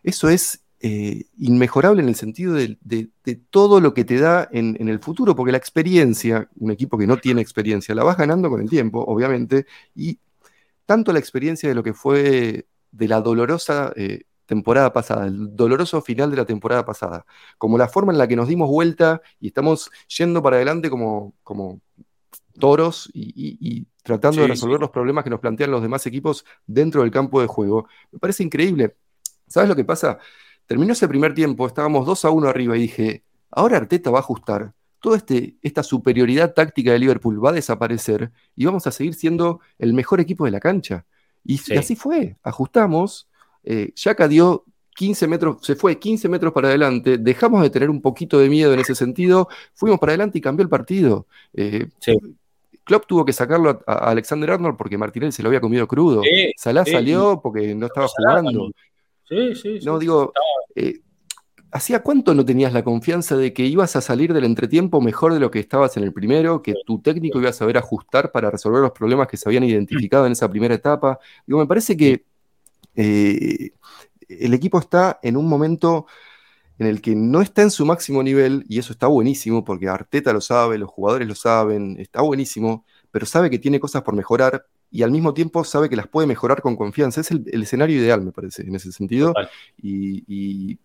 [0.04, 3.08] eso es eh, inmejorable en el sentido de,
[3.50, 7.16] todo lo que te da en, el futuro, porque la experiencia, un equipo que no
[7.16, 10.18] tiene experiencia, la vas ganando con el tiempo, obviamente, y
[10.84, 16.00] tanto la experiencia de lo que fue de la dolorosa eh, temporada pasada, el doloroso
[16.00, 17.26] final de la temporada pasada,
[17.58, 21.34] como la forma en la que nos dimos vuelta y estamos yendo para adelante como,
[21.42, 21.80] como
[22.58, 27.10] toros y, tratando de resolver los problemas que nos plantean los demás equipos dentro del
[27.10, 27.88] campo de juego.
[28.12, 28.94] Me parece increíble.
[29.48, 30.18] ¿Sabes lo que pasa?
[30.64, 34.20] Terminó ese primer tiempo, estábamos 2 a 1 arriba y dije, ahora Arteta va a
[34.20, 34.72] ajustar.
[35.00, 39.60] Toda este, esta superioridad táctica de Liverpool va a desaparecer y vamos a seguir siendo
[39.78, 41.04] el mejor equipo de la cancha.
[41.44, 43.28] y así fue, ajustamos,
[43.66, 43.92] eh,
[44.28, 44.64] dio
[44.96, 48.72] 15 metros, se fue 15 metros para adelante, dejamos de tener un poquito de miedo
[48.72, 51.26] en ese sentido, fuimos para adelante y cambió el partido.
[51.52, 51.86] Eh,
[52.82, 56.22] Klopp tuvo que sacarlo a, Alexander Arnold porque Martinelli se lo había comido crudo.
[56.56, 58.70] Salah salió porque no estaba jugando.
[59.28, 60.32] Sí, sí, No, digo,
[60.74, 61.00] eh,
[61.72, 65.40] ¿hacía cuánto no tenías la confianza de que ibas a salir del entretiempo mejor de
[65.40, 68.80] lo que estabas en el primero, que tu técnico iba a saber ajustar para resolver
[68.80, 71.18] los problemas que se habían identificado en esa primera etapa?
[71.44, 72.24] Digo, me parece que
[72.96, 73.70] eh,
[74.28, 76.06] el equipo está en un momento
[76.78, 80.32] en el que no está en su máximo nivel, y eso está buenísimo, porque Arteta
[80.32, 84.66] lo sabe, los jugadores lo saben, está buenísimo, pero sabe que tiene cosas por mejorar
[84.90, 87.20] y al mismo tiempo sabe que las puede mejorar con confianza.
[87.20, 89.32] Es el, escenario ideal, me parece, en ese sentido.
[89.82, 90.78] Y,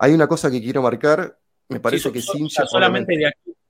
[0.00, 3.14] hay una cosa que quiero marcar, me parece que sin solamente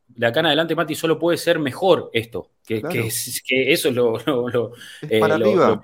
[0.08, 2.82] de, acá en adelante, Mati, solo puede ser mejor esto, que,
[3.48, 4.18] eso es lo,
[5.08, 5.80] eh, para arriba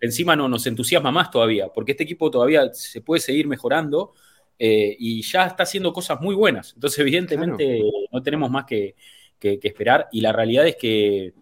[0.00, 4.14] encima no nos entusiasma más todavía, porque este equipo todavía se puede seguir mejorando
[4.58, 6.72] eh, y ya está haciendo cosas muy buenas.
[6.74, 8.94] Entonces, evidentemente, no tenemos más que,
[9.40, 10.08] esperar.
[10.12, 11.34] Y la realidad es que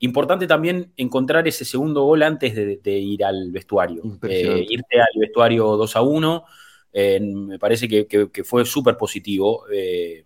[0.00, 4.02] importante también encontrar ese segundo gol antes de, ir al vestuario.
[4.22, 6.44] Eh, irte al vestuario 2 a 1,
[6.92, 9.64] me parece que, fue súper positivo.
[9.72, 10.24] Eh,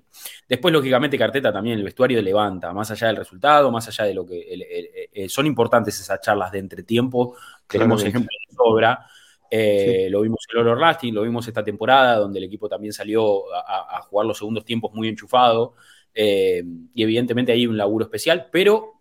[0.49, 4.27] después, lógicamente, Carteta también el vestuario levanta, más allá del resultado, más allá de lo
[4.27, 5.29] que...
[5.29, 9.07] son importantes esas charlas de entretiempo tenemos ejemplos de sobra.
[9.51, 13.45] Eh, lo vimos en Oro Lasting, lo vimos esta temporada, donde el equipo también salió
[13.55, 15.75] a, jugar los segundos tiempos muy enchufado.
[16.15, 16.63] Eh,
[16.95, 19.01] y evidentemente hay un laburo especial, pero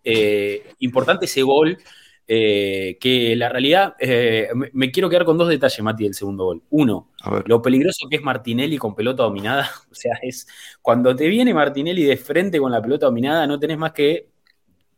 [0.78, 1.78] importante ese gol
[2.26, 6.62] eh, que la realidad, eh, me, quiero quedar con dos detalles, Mati, del segundo gol.
[6.70, 7.10] Uno,
[7.44, 9.70] lo peligroso que es Martinelli con pelota dominada.
[9.90, 10.46] O sea, es
[10.82, 14.28] cuando te viene Martinelli de frente con la pelota dominada, no tenés más que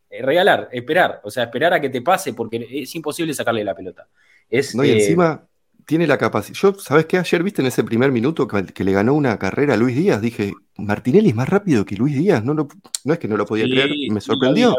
[0.09, 1.21] eh, regalar, esperar.
[1.25, 4.09] O sea, esperar a que te pase porque es imposible sacarle la pelota.
[4.49, 5.47] Es, no, y encima
[5.85, 6.57] tiene la capacidad.
[6.57, 7.19] Yo, ¿sabes qué?
[7.19, 10.21] Ayer viste en ese primer minuto que, le ganó una carrera a Luis Díaz.
[10.23, 12.43] Dije, Martinelli es más rápido que Luis Díaz.
[12.43, 12.69] No, no,
[13.05, 14.75] es que no lo podía creer, me sorprendió.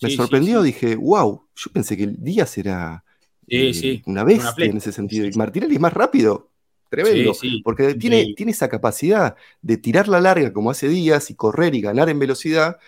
[0.00, 3.04] Me sorprendió, dije, wow, yo pensé que Díaz era
[3.46, 5.26] eh, una bestia en ese sentido.
[5.26, 6.50] Y Martinelli es más rápido.
[6.90, 7.34] Tremendo.
[7.64, 11.82] porque tiene, tiene esa capacidad de tirar la larga como hace Díaz y correr y
[11.82, 12.78] ganar en velocidad.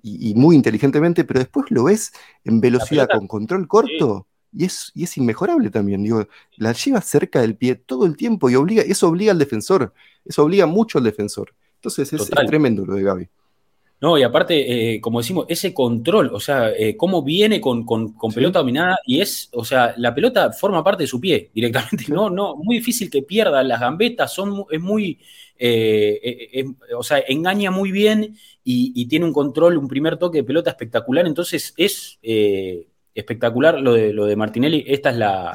[0.00, 2.12] Y, muy inteligentemente, pero después lo ves
[2.44, 6.02] en velocidad con control corto y es, y es inmejorable también.
[6.04, 6.26] Digo,
[6.56, 9.92] la lleva cerca del pie todo el tiempo y obliga, eso obliga al defensor,
[10.24, 11.52] eso obliga mucho al defensor.
[11.74, 13.28] Entonces es, tremendo lo de Gaby.
[14.00, 17.84] No, y aparte, eh, como decimos, ese control, o sea, eh, cómo viene con,
[18.32, 22.04] pelota dominada y es, o sea, la pelota forma parte de su pie directamente.
[22.08, 23.62] No, no, muy difícil que pierda.
[23.64, 25.18] Las gambetas son, es muy,
[25.58, 26.64] eh,
[26.96, 30.70] o sea, engaña muy bien y, y, tiene un control, un primer toque de pelota
[30.70, 31.26] espectacular.
[31.26, 32.18] Entonces es
[33.14, 34.84] espectacular lo de, lo de Martinelli.
[34.86, 35.52] Esta es la.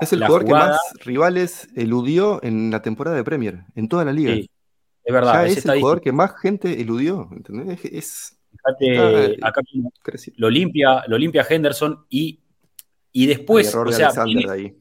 [0.00, 4.12] Es el, jugador que más rivales eludió en la temporada de Premier, en toda la
[4.12, 4.34] liga.
[5.08, 5.46] Es verdad.
[5.46, 7.28] es el jugador que más gente eludió.
[7.32, 7.84] ¿entendés?
[7.84, 9.60] Es, Fíjate, acá
[10.36, 12.40] lo limpia, lo limpia Henderson y,
[13.12, 13.74] y después.
[13.74, 14.74] o sea, viene,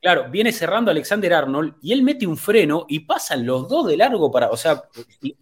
[0.00, 3.96] Claro, viene cerrando Alexander Arnold y él mete un freno y pasan los dos de
[3.96, 4.50] largo para.
[4.50, 4.84] O sea,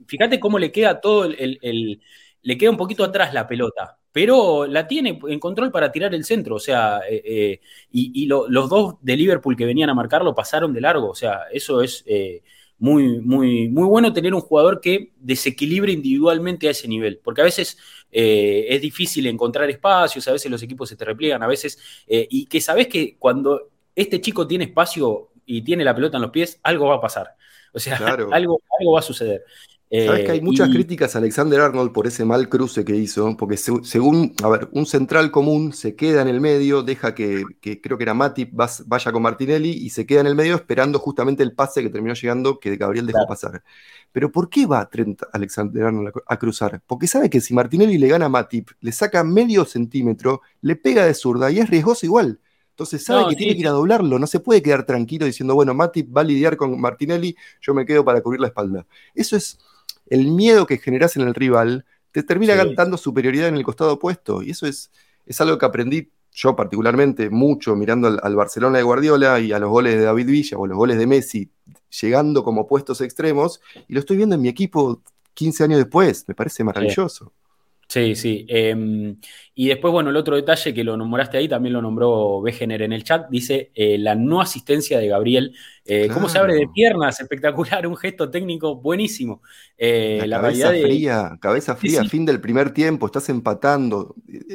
[0.06, 2.00] fíjate cómo le queda todo el
[2.44, 6.24] le queda un poquito atrás la pelota pero la tiene en control para tirar el
[6.24, 10.72] centro, o sea, eh, eh, y, los dos de Liverpool que venían a marcarlo pasaron
[10.74, 12.42] de largo, o sea, eso es eh,
[12.82, 17.44] muy, muy, muy bueno tener un jugador que desequilibre individualmente a ese nivel, porque a
[17.44, 17.78] veces
[18.10, 22.60] es difícil encontrar espacios, a veces los equipos se te repliegan, a veces, y que
[22.60, 26.88] sabes que cuando este chico tiene espacio y tiene la pelota en los pies, algo
[26.88, 27.36] va a pasar.
[27.72, 27.96] O sea,
[28.32, 29.44] algo, algo va a suceder.
[29.92, 33.37] Sabes que hay eh, muchas críticas a Alexander Arnold por ese mal cruce que hizo,
[33.37, 37.98] porque según, a ver, un central común se queda en el medio, deja que, creo
[37.98, 41.52] que era Matip vaya con Martinelli y se queda en el medio esperando justamente el
[41.52, 43.62] pase que terminó llegando que Gabriel dejó pasar.
[44.12, 46.81] Pero ¿por qué va Trent Alexander Arnold a, cruzar?
[46.87, 51.05] Porque sabe que si Martinelli le gana a Matip, le saca medio centímetro, le pega
[51.05, 52.40] de zurda y es riesgoso igual.
[52.70, 55.74] Entonces sabe que tiene que ir a doblarlo, no se puede quedar tranquilo diciendo, bueno,
[55.74, 58.87] Matip va a lidiar con Martinelli, yo me quedo para cubrir la espalda.
[59.14, 59.59] Eso es
[60.12, 64.42] el miedo que generas en el rival te termina dando superioridad en el costado opuesto.
[64.42, 64.90] Y eso es,
[65.25, 69.70] es algo que aprendí yo particularmente mucho mirando al, Barcelona de Guardiola y a los
[69.70, 71.51] goles de David Villa o los goles de Messi
[72.03, 73.62] llegando como puestos extremos.
[73.88, 75.01] Y lo estoy viendo en mi equipo
[75.33, 76.27] 15 años después.
[76.29, 77.33] Me parece maravilloso.
[77.92, 78.46] Sí, sí.
[78.48, 79.18] Em,
[79.55, 82.94] y después, bueno, el otro detalle que lo nombraste ahí, también lo nombró Wegener en
[82.94, 85.55] el chat, dice eh, la no asistencia de Gabriel.
[85.85, 87.20] Eh, ¿Cómo se abre de piernas?
[87.20, 89.42] Espectacular, un gesto técnico buenísimo.
[89.76, 94.14] Eh, la, cabeza fría, cabeza fría, fin del primer tiempo, estás empatando.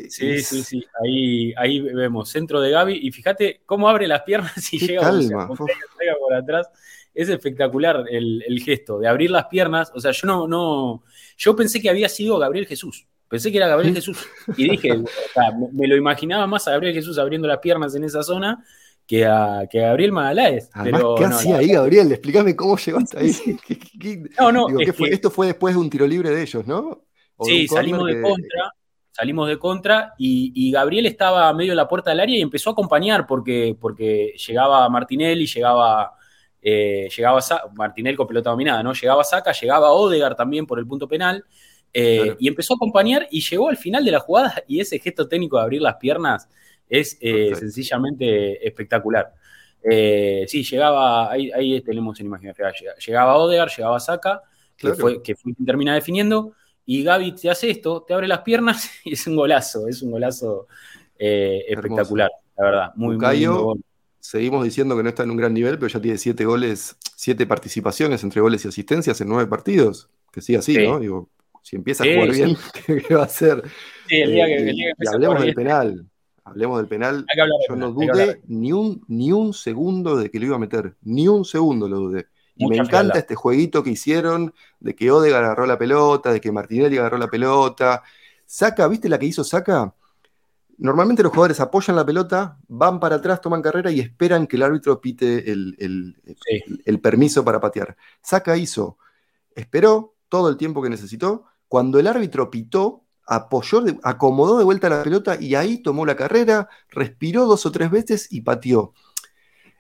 [0.10, 0.84] Sí, sí, sí.
[1.06, 5.48] Ahí, ahí vemos, centro de Gaby, y fíjate cómo abre las piernas y llega calma.
[5.48, 6.72] por atrás.
[7.14, 9.92] Es espectacular el, el, gesto de abrir las piernas.
[9.94, 11.04] O sea, yo no, no,
[11.38, 13.08] yo pensé que había sido Gabriel Jesús.
[13.30, 14.26] Pensé que era Gabriel Jesús.
[14.56, 18.06] Y dije, o sea, me, lo imaginaba más a Gabriel Jesús abriendo las piernas en
[18.06, 18.64] esa zona
[19.06, 20.70] que a, que Gabriel Magaláes.
[20.84, 22.12] pero, ¿qué hacía ahí, Gabriel?
[22.12, 23.34] Explícame cómo llegó hasta ahí.
[24.40, 24.68] no, no.
[24.80, 27.04] esto fue después de un tiro libre de ellos, ¿no?
[27.42, 28.74] sí, salimos de contra.
[29.12, 32.74] Salimos de contra y, Gabriel estaba medio en la puerta del área y empezó a
[32.74, 36.14] acompañar porque, porque llegaba Martinelli, llegaba,
[36.62, 37.40] eh, llegaba
[37.74, 38.94] Martinelli con pelota dominada, ¿no?
[38.94, 41.44] Llegaba Saca, llegaba Odegar también por el punto penal.
[41.94, 45.28] Eh, y empezó a acompañar y llegó al final de la jugada y ese gesto
[45.28, 46.48] técnico de abrir las piernas
[46.90, 49.34] es eh, sencillamente espectacular.
[49.84, 52.54] Eh, sí, llegaba, ahí, tenemos en imagen,
[53.06, 54.42] llegaba Odegar, llegaba Saca,
[54.76, 56.54] que, fue, que fue quien termina definiendo,
[56.86, 60.12] y Gaby te hace esto, te abre las piernas y es un golazo, es un
[60.12, 60.68] golazo
[61.18, 62.92] espectacular, la verdad.
[62.96, 63.82] Muy, muy
[64.28, 67.48] seguimos diciendo que no está en un gran nivel, pero ya tiene siete goles, siete
[67.48, 70.10] participaciones entre goles y asistencias en nueve partidos.
[70.34, 71.00] Que siga así, ¿no?
[71.00, 71.30] Digo,
[71.68, 72.56] si empieza a jugar bien,
[73.08, 73.62] ¿qué va a hacer?
[74.08, 76.06] Sí, el día que, eh, y hablemos del penal.
[76.46, 77.26] Hablemos del penal.
[77.68, 80.96] Yo no dudé ni un, ni un segundo de que lo iba a meter.
[81.02, 82.28] Ni un segundo lo dudé.
[82.56, 86.54] Y me encanta este jueguito que hicieron de que Odegaard agarró la pelota, de que
[86.54, 88.02] Martinelli agarró la pelota.
[88.46, 89.94] Saca, ¿viste la que hizo Saca?
[90.78, 94.64] Normalmente los jugadores apoyan la pelota, van para atrás, toman carrera y esperan que el
[94.64, 96.16] árbitro pite el,
[96.86, 97.98] el permiso para patear.
[98.22, 98.98] Saca hizo,
[99.54, 105.04] esperó todo el tiempo que necesitó, cuando el árbitro pitó, apoyó, acomodó de vuelta la
[105.04, 108.94] pelota y ahí tomó la carrera, respiró dos o tres veces y pateó.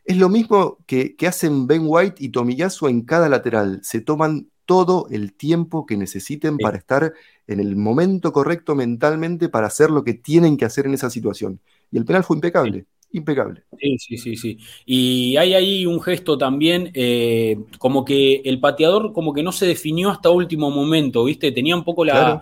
[0.03, 3.81] Es lo mismo que, hacen Ben White y Tomiyasu en cada lateral.
[3.83, 7.13] Se toman todo el tiempo que necesiten para estar
[7.47, 11.61] en el momento correcto mentalmente para hacer lo que tienen que hacer en esa situación.
[11.91, 13.63] Y el penal fue impecable impecable.
[13.79, 14.57] Sí, sí, sí, sí.
[14.85, 19.65] Y hay ahí un gesto también, eh, como que el pateador como que no se
[19.65, 21.51] definió hasta último momento, ¿viste?
[21.51, 22.41] Tenía un poco la,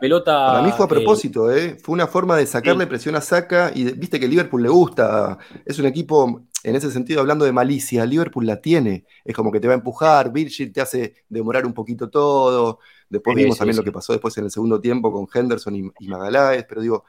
[0.00, 0.46] pelota...
[0.46, 1.76] Para mí fue a eh, propósito, ¿eh?
[1.80, 5.78] Fue una forma de sacarle presión a Saca y viste que Liverpool le gusta, es
[5.78, 9.68] un equipo, en ese sentido, hablando de malicia, Liverpool la tiene, es como que te
[9.68, 13.92] va a empujar, Virgil te hace demorar un poquito todo, después vimos también lo que
[13.92, 17.04] pasó después en el segundo tiempo con Henderson y, y Magaláes, pero digo,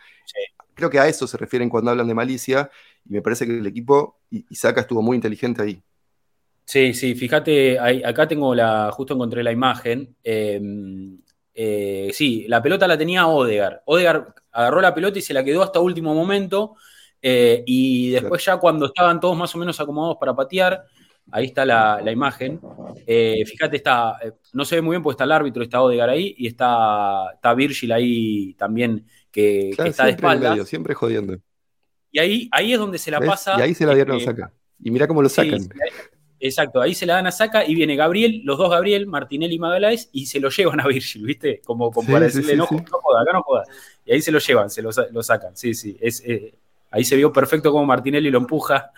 [0.78, 2.70] creo que a eso se refieren cuando hablan de malicia,
[3.04, 4.20] y me parece que el equipo,
[4.52, 5.82] Saca estuvo muy inteligente ahí.
[6.64, 10.16] Sí, sí, fíjate, acá tengo la, justo encontré la imagen.
[10.24, 11.18] Em,
[11.54, 13.84] eh, sí, la pelota la tenía Odegar.
[13.86, 16.76] Odegar agarró la pelota y se la quedó hasta último momento.
[17.22, 20.84] Eh, y después ya cuando estaban todos más o menos acomodados para patear,
[21.32, 22.60] ahí está la, imagen.
[23.06, 24.18] Eh, fíjate, está,
[24.54, 27.54] no se ve muy bien porque está el árbitro, está Odegar ahí y está, está
[27.54, 29.06] Virgil ahí también
[29.38, 30.68] que, está de espaldas.
[30.68, 31.38] siempre jodiendo.
[32.12, 33.56] Y ahí, ahí es donde se la pasa.
[33.60, 34.52] Y ahí se la dieron a Saca.
[34.80, 35.70] Y mira cómo lo sacan.
[36.40, 39.60] exacto, ahí se la dan a Saca y viene Gabriel, los dos Gabriel, Martinelli y
[39.60, 41.62] Magaláes, y se lo llevan a Virgil, ¿viste?
[41.64, 43.64] Como, para decirle, no, no joda, acá no joda.
[44.06, 45.56] Y ahí se lo llevan, se lo, sacan.
[45.56, 45.96] Sí, sí.
[46.02, 46.56] Es, eh,
[46.90, 48.92] ahí se vio perfecto como Martinelli lo empuja,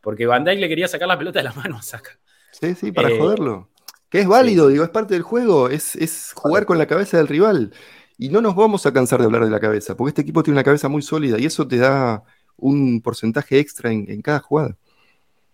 [0.00, 2.16] porque Van Dijk le quería sacar la pelota de la mano a Saca.
[2.52, 3.70] Sí, sí, para eh, joderlo.
[4.08, 7.26] Que es válido, digo, es parte del juego, es, es jugar con la cabeza del
[7.26, 7.72] rival.
[8.20, 10.56] Y no nos vamos a cansar de hablar de la cabeza, porque este equipo tiene
[10.56, 12.22] una cabeza muy sólida y eso te da
[12.58, 14.76] un porcentaje extra en, cada jugada.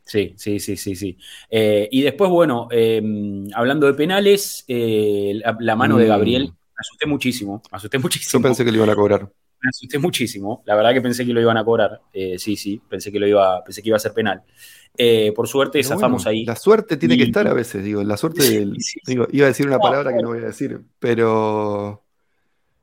[0.05, 1.17] Sí, sí, sí, sí, sí.
[1.49, 6.09] Eh, y después, bueno, em, hablando de penales, eh, la, mano de mm.
[6.09, 8.41] Gabriel, me asusté muchísimo, me asusté muchísimo.
[8.41, 9.21] Yo pensé que lo iban a cobrar.
[9.63, 12.01] Me asusté muchísimo, la verdad que pensé que lo iban a cobrar.
[12.13, 14.43] Eh, sí, sí, pensé que lo iba, pensé que iba a ser penal.
[15.37, 16.45] por suerte zafamos ahí.
[16.45, 19.79] La suerte tiene que estar a veces, digo, la suerte del, iba a decir una
[19.79, 22.03] palabra que no voy a decir, pero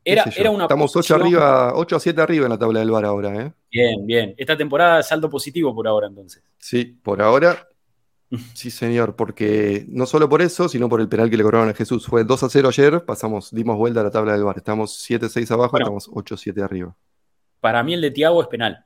[0.05, 3.35] era, una Estamos 8 arriba, 8 a 7 arriba en la tabla del bar ahora,
[3.35, 3.53] ¿eh?
[3.71, 4.35] Bien, bien.
[4.37, 6.43] Esta temporada es saldo positivo por ahora, entonces.
[6.57, 7.67] Sí, por ahora.
[8.53, 11.73] Sí, señor, porque no solo por eso, sino por el penal que le cobraron a
[11.73, 12.07] Jesús.
[12.07, 14.57] Fue 2 a 0 ayer, pasamos, dimos vuelta a la tabla del bar.
[14.57, 16.95] Estamos 7 6 abajo, estamos 8 7 arriba.
[17.59, 18.83] Para mí el de Tiago es penal.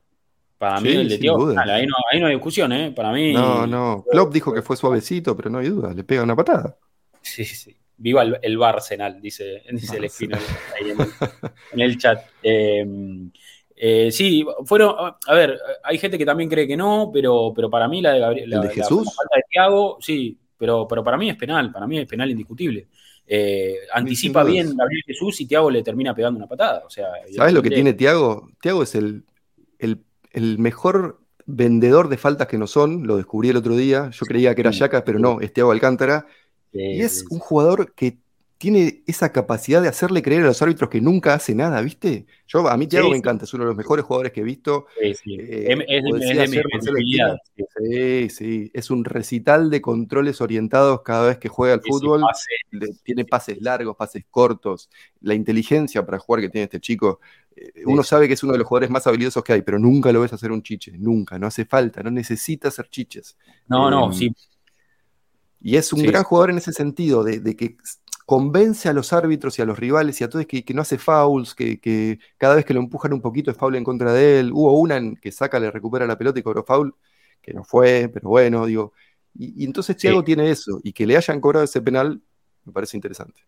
[0.57, 2.91] Para mí el de Tiago Ahí no, ahí no hay discusión, ¿eh?
[2.95, 3.31] Para mí.
[3.33, 4.03] No, no.
[4.11, 6.77] Klopp dijo que fue suavecito, pero no hay duda, le pega una patada.
[7.21, 7.77] Sí, sí.
[7.97, 8.59] Viva el, el
[9.21, 10.93] dice, dice el Espino ahí
[11.71, 12.23] en el, chat.
[12.43, 13.31] Em,
[13.75, 14.95] eh, sí, fueron,
[15.27, 18.19] a ver, hay gente que también cree que no, pero, pero para mí la de
[18.19, 19.15] Gabriel, la, de Jesús?
[19.15, 22.87] falta de Thiago, sí, pero, pero para mí es penal, para mí es penal indiscutible.
[23.29, 26.83] Eh, anticipa bien Gabriel Jesús y Thiago le termina pegando una patada.
[26.85, 28.49] O sea, ¿Sabes lo que tiene Thiago?
[28.61, 29.25] Thiago es el,
[29.79, 34.11] el, mejor vendedor de faltas que no son, lo descubrí el otro día.
[34.11, 36.25] Yo creía que era Yacas, pero no, es Thiago Alcántara
[36.73, 38.17] y es un jugador que
[38.57, 42.25] tiene esa capacidad de hacerle creer a los árbitros que nunca hace nada, ¿viste?
[42.47, 44.87] Yo, a mí Thiago me encanta, es uno de los mejores jugadores que he visto.
[44.99, 45.37] Sí, sí.
[45.39, 47.37] Eh, es, de,
[47.77, 48.71] Sí, sí.
[48.73, 52.23] Es un recital de controles orientados cada vez que juega al fútbol.
[53.03, 54.89] tiene pases largos, pases cortos.
[55.21, 57.19] La inteligencia para jugar que tiene este chico.
[57.55, 60.11] Eh, uno sabe que es uno de los jugadores más habilidosos que hay, pero nunca
[60.11, 60.93] lo ves hacer un chiche.
[60.97, 61.37] Nunca.
[61.37, 63.37] No hace falta, no necesita hacer chiches.
[63.67, 64.35] No, no, em, sí
[65.59, 67.77] y es un gran jugador en ese sentido, de, que
[68.25, 71.55] convence a los árbitros y a los rivales y a todos que, no hace fouls,
[71.55, 74.51] que, cada vez que lo empujan un poquito es foul en contra de él.
[74.53, 76.93] Hubo una en que saca, le recupera la pelota y cobró foul,
[77.41, 78.93] que no fue, pero bueno, digo.
[79.33, 82.21] Y, entonces Thiago tiene eso, y que le hayan cobrado ese penal
[82.67, 83.41] me parece interesante.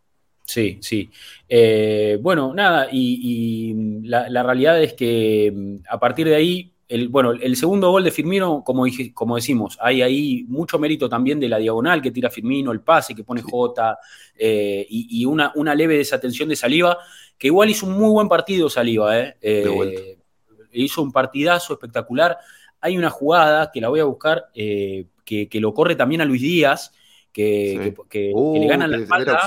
[0.45, 1.11] Sí, sí.
[1.47, 7.31] Eh, bueno, nada, y, la, realidad es que mm, a partir de ahí el, bueno,
[7.31, 11.59] el segundo gol de Firmino, como, como decimos, hay ahí mucho mérito también de la
[11.59, 13.99] diagonal que tira Firmino, el pase que pone Jota
[14.35, 16.97] eh, y, una, una, leve desatención de Saliva,
[17.37, 19.37] que igual hizo un muy buen partido Saliva, eh.
[19.39, 20.17] eh
[20.71, 22.37] hizo un partidazo espectacular.
[22.81, 26.41] Hay una jugada que la voy a buscar, eh, que, lo corre también a Luis
[26.41, 26.91] Díaz,
[27.31, 29.39] que, le uh, ganan la espalda.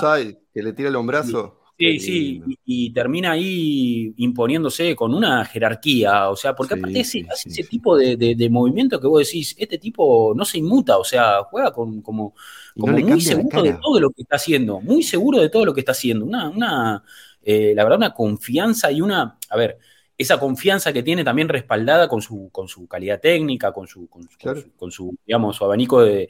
[0.54, 1.61] que le tira el hombrazo.
[1.82, 7.64] Sí, sí, y, termina ahí imponiéndose con una jerarquía, o sea, porque aparte ese, ese
[7.64, 12.00] tipo de, movimiento que vos decís, este tipo no se inmuta, o sea, juega con,
[12.02, 12.34] como,
[12.76, 15.92] muy seguro de todo lo que está haciendo, muy seguro de todo lo que está
[15.92, 17.02] haciendo, una, una
[17.42, 19.78] eh, la verdad, una confianza y una, a ver,
[20.22, 24.90] esa confianza que tiene también respaldada con su, con su calidad técnica, con su, con,
[24.90, 26.28] su, digamos, su abanico de,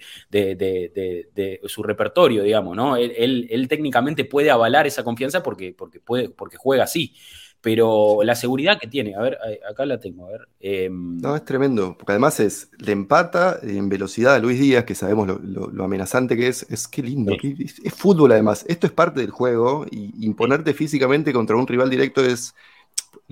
[1.64, 2.96] su repertorio, digamos, ¿no?
[2.96, 7.14] Él, técnicamente puede avalar esa confianza porque, porque, puede, porque juega así.
[7.62, 9.38] Pero la seguridad que tiene, a ver,
[9.70, 10.48] acá la tengo, a ver.
[10.58, 14.96] Em, no, es tremendo, porque además es, le empata en velocidad a Luis Díaz, que
[14.96, 19.30] sabemos lo, amenazante que es, es que lindo, es, fútbol además, esto es parte del
[19.30, 22.52] juego, y imponerte físicamente contra un rival directo es,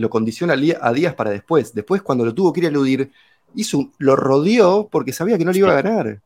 [0.00, 3.10] lo condiciona a Díaz para después, después cuando lo tuvo que ir a eludir,
[3.54, 6.20] hizo, lo rodeó porque sabía que no le iba a ganar.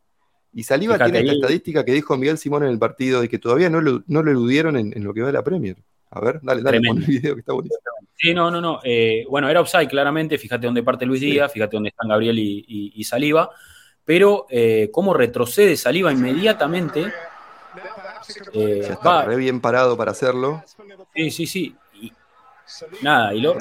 [0.54, 3.68] Y Saliba tiene esta estadística que dijo Miguel Simón en el partido de que todavía
[3.68, 5.76] no lo, no lo eludieron en, lo que va de la Premier.
[6.10, 7.74] A ver, dale, dale, pon el video que está bonito.
[8.16, 8.78] Sí, no, no, no.
[8.84, 13.04] Eh, bueno, era offside claramente, fíjate dónde parte Luis Díaz, fíjate dónde están Gabriel y,
[13.04, 13.50] Saliba,
[14.04, 17.12] pero eh, cómo retrocede Saliba inmediatamente.
[18.52, 20.62] Eh, está re bien parado para hacerlo.
[21.14, 21.74] Sí, sí, sí.
[23.02, 23.56] Nada, y lo.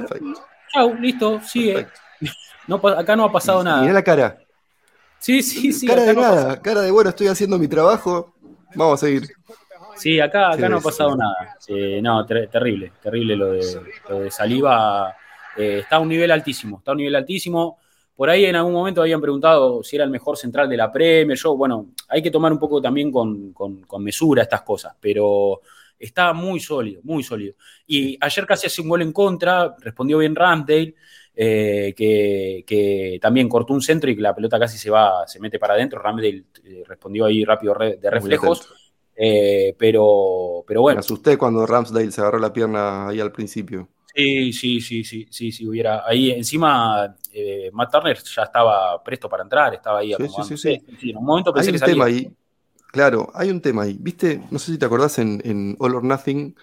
[0.74, 1.88] Chau, listo, sigue.
[2.68, 3.82] No, acá no ha pasado nada.
[3.82, 4.38] Mirá la cara.
[5.20, 5.88] Sí, sí, sí.
[5.88, 8.34] Cara de nada, cara de bueno, estoy haciendo mi trabajo.
[8.76, 9.24] Vamos a seguir.
[9.96, 11.58] Sí, acá, acá no ha pasado nada.
[12.02, 15.16] no, terrible, terrible lo de, Saliva.
[15.56, 17.80] Eh, está a un nivel altísimo, está a un nivel altísimo.
[18.16, 21.38] Por ahí en algún momento habían preguntado si era el mejor central de la Premier.
[21.38, 23.54] Yo, bueno, hay que tomar un poco también con,
[24.00, 25.62] mesura estas cosas, pero
[26.04, 27.56] está muy sólido, muy sólido.
[27.88, 30.96] Y ayer casi hace un gol en contra, respondió bien Ramsdale,
[31.36, 35.60] eh, que, también cortó un centro y que la pelota casi se va, se mete
[35.60, 36.02] para adentro.
[36.02, 38.74] Ramsdale eh, respondió ahí rápido de reflejos.
[39.16, 40.98] Eh, pero, pero bueno.
[40.98, 43.90] Me asusté cuando Ramsdale se agarró la pierna ahí al principio.
[44.16, 46.04] Sí, sí, sí, sí, sí, sí, hubiera.
[46.06, 50.58] Ahí encima eh, Matt Turner ya estaba presto para entrar, estaba ahí sí, sí,
[51.00, 52.32] sí, En un momento pensé hay un tema ahí.
[52.94, 53.98] Claro, hay un tema ahí.
[54.00, 56.56] Viste, no sé si te acordás en, All or Nothing,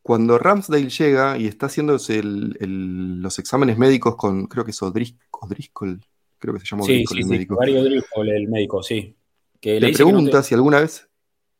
[0.00, 6.00] cuando Ramsdale llega y está haciéndose los exámenes médicos con, creo que es O'Driscoll,
[6.38, 7.56] creo que se llama O'Driscoll el médico.
[7.56, 9.14] Mario O'Driscoll, el médico, sí.
[9.60, 11.06] Que le, pregunta si alguna vez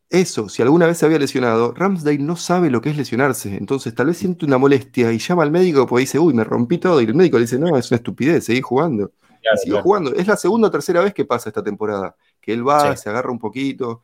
[0.09, 3.59] eso, si alguna vez se había lesionado, Ramsdale no sabe lo que es lesionarse.
[3.59, 6.79] Entonces, tal vez siente una molestia y llama al médico porque dice, uy, me rompí
[6.79, 7.03] todo.
[7.03, 9.13] Y el médico le dice, no, es una estupidez, seguí jugando.
[9.43, 10.15] y sigo jugando.
[10.15, 12.17] Es la segunda o tercera vez que pasa esta temporada.
[12.49, 14.01] Que él va, se agarra un poquito.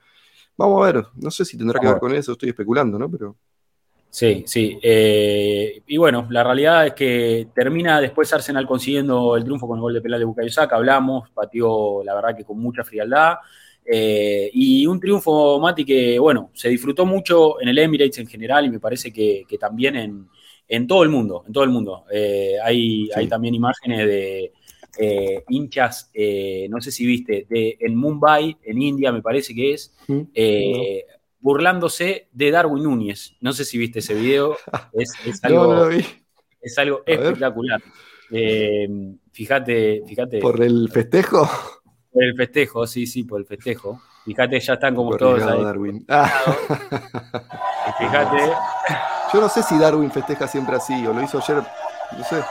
[0.54, 3.10] Vamos a ver, no sé si tendrá que ver con eso, estoy especulando, ¿no?
[3.10, 3.34] Pero.
[4.10, 4.78] Sí, sí.
[4.82, 9.80] Eh, y bueno, la realidad es que termina después Arsenal consiguiendo el triunfo con el
[9.80, 10.76] gol de penal de Bukayo Saka.
[10.76, 13.36] Hablamos, pateó la verdad que con mucha frialdad.
[13.82, 18.66] Eh, y un triunfo, Mati, que bueno, se disfrutó mucho en el Emirates en general
[18.66, 20.28] y me parece que, también
[20.68, 22.04] en, todo el mundo, en todo el mundo.
[22.12, 24.52] Eh, hay, hay, también imágenes de
[24.98, 26.10] eh, hinchas,
[26.68, 29.94] no sé si viste, de, en Mumbai, en India, me parece que es,
[31.40, 33.36] burlándose de Darwin Núñez.
[33.40, 34.56] No sé si viste ese video,
[34.92, 35.90] es, algo,
[36.60, 37.82] Es algo espectacular.
[39.32, 40.38] fíjate, fíjate.
[40.40, 41.48] ¿Por el festejo?
[42.10, 44.00] Por el festejo, sí, sí, por el festejo.
[44.24, 45.62] Fíjate, ya están como todos ahí.
[45.62, 46.04] Darwin.
[46.08, 46.30] Ah.
[47.98, 48.52] Fíjate.
[49.32, 51.62] Yo no sé si Darwin festeja siempre así, o lo hizo ayer,
[52.16, 52.42] no sé.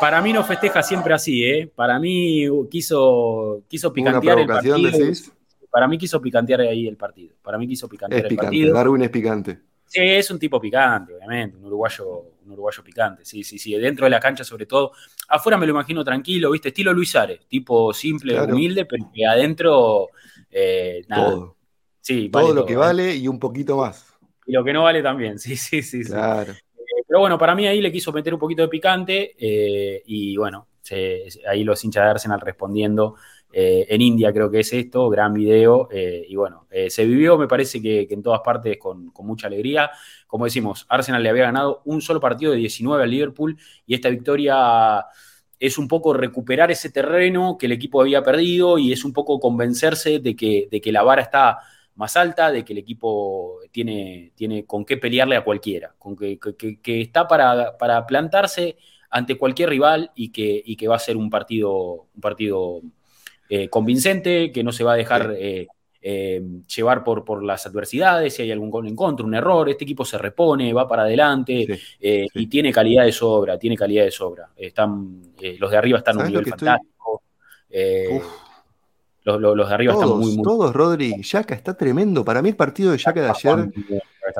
[0.00, 1.70] Para mí no festeja siempre así, ¿eh?
[1.74, 4.78] Para mí quiso, quiso picantear el partido.
[4.78, 5.32] Decís?
[5.70, 7.34] Para mí quiso picantear ahí el partido.
[7.42, 8.74] Para mí quiso picantear es el partido.
[8.74, 9.58] Darwin es picante.
[9.86, 12.06] Sí, es un tipo picante, obviamente, un uruguayo,
[12.44, 13.72] un uruguayo picante, sí, sí, sí.
[13.74, 14.92] Dentro de la cancha, sobre todo.
[15.28, 16.68] Afuera me lo imagino tranquilo, ¿viste?
[16.68, 20.08] Estilo Luis Ares, tipo simple, humilde, pero que adentro,
[20.50, 21.30] eh, nada.
[21.30, 21.56] Todo.
[22.00, 24.14] Sí, todo lo que vale y un poquito más.
[24.46, 26.04] Y lo que no vale también, sí, sí, sí.
[26.04, 26.52] Claro.
[26.52, 26.56] Eh,
[27.08, 30.68] pero bueno, para mí ahí le quiso meter un poquito de picante eh, y bueno,
[31.48, 33.14] ahí los hinchas de Arsenal respondiendo
[33.50, 35.88] eh, en India creo que es esto, gran video.
[35.90, 39.90] Eh, y bueno, se vivió, me parece que, en todas partes con, mucha alegría.
[40.26, 43.56] Como decimos, Arsenal le había ganado un solo partido de 19 al Liverpool
[43.86, 45.06] y esta victoria
[45.58, 49.40] es un poco recuperar ese terreno que el equipo había perdido y es un poco
[49.40, 51.58] convencerse de que, de que la vara está
[51.98, 56.38] más alta, de que el equipo tiene, tiene con qué pelearle a cualquiera, con que,
[56.84, 58.76] está para, para, plantarse
[59.10, 62.82] ante cualquier rival y que, y que va a ser un partido, un partido
[63.48, 65.66] eh, convincente, que no se va a dejar eh,
[66.00, 66.40] eh,
[66.72, 70.04] llevar por, por las adversidades, si hay algún gol en contra, un error, este equipo
[70.04, 71.66] se repone, va para adelante
[71.98, 74.50] y tiene calidad de sobra, tiene calidad de sobra.
[74.56, 77.22] Están, los de arriba están a un nivel fantástico.
[79.36, 80.42] Los, de arriba están muy, muy.
[80.42, 81.22] Todos, Rodri.
[81.22, 82.24] Yaka está tremendo.
[82.24, 83.72] Para mí, el partido de Yaka de ayer.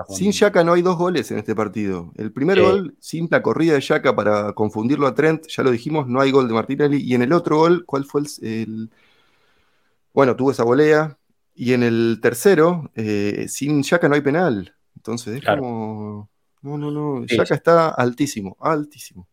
[0.09, 2.13] Sin Yaka no hay dos goles en este partido.
[2.17, 6.07] El primer gol, sin la corrida de Yaka para confundirlo a Trent, ya lo dijimos,
[6.07, 7.03] no hay gol de Martinelli.
[7.03, 8.91] Y en el otro gol, ¿cuál fue el.
[10.13, 11.19] Bueno, tuvo esa volea.
[11.55, 14.75] Y en el tercero, eh, sin Yaka no hay penal.
[14.97, 16.29] Entonces es como.
[16.63, 17.27] No, no, no.
[17.27, 19.27] Yaka está altísimo, altísimo.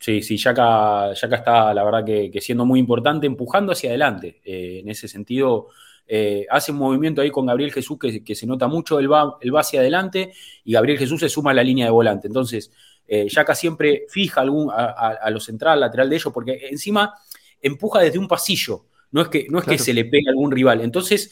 [0.00, 4.40] Sí, sí, Yaka, está, la verdad, que, siendo muy importante, empujando hacia adelante.
[4.46, 5.68] Eh, en ese sentido,
[6.06, 9.60] eh, hace un movimiento ahí con Gabriel Jesús que, se nota mucho, él va, va,
[9.60, 10.32] hacia adelante
[10.64, 12.28] y Gabriel Jesús se suma a la línea de volante.
[12.28, 12.72] Entonces,
[13.06, 17.14] eh, Yaka siempre fija algún, a, lo central, lateral de ellos, porque encima
[17.60, 20.50] empuja desde un pasillo, no es que, no es que se le pegue a algún
[20.50, 20.80] rival.
[20.80, 21.30] Entonces,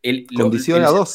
[0.00, 1.14] el, Condiciona dos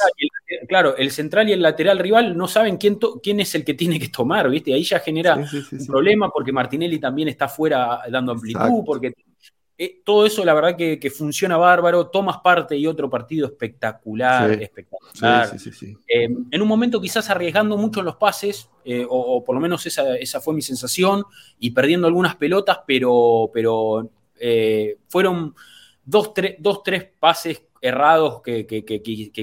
[0.68, 4.00] claro, el central y el lateral rival no saben quién, quién es el que tiene
[4.00, 4.74] que tomar, ¿viste?
[4.74, 9.14] Ahí ya genera un problema porque Martinelli también está fuera dando amplitud, porque
[9.76, 15.56] eh, todo eso la verdad que, funciona bárbaro, tomas parte y otro partido espectacular, espectacular.
[16.08, 19.86] Eh, en un momento quizás arriesgando mucho en los pases, eh, o, por lo menos
[19.86, 21.24] esa, esa, fue mi sensación,
[21.60, 24.10] y perdiendo algunas pelotas, pero, pero
[25.08, 25.56] fueron
[26.06, 28.66] dos, dos, tres pases errados que,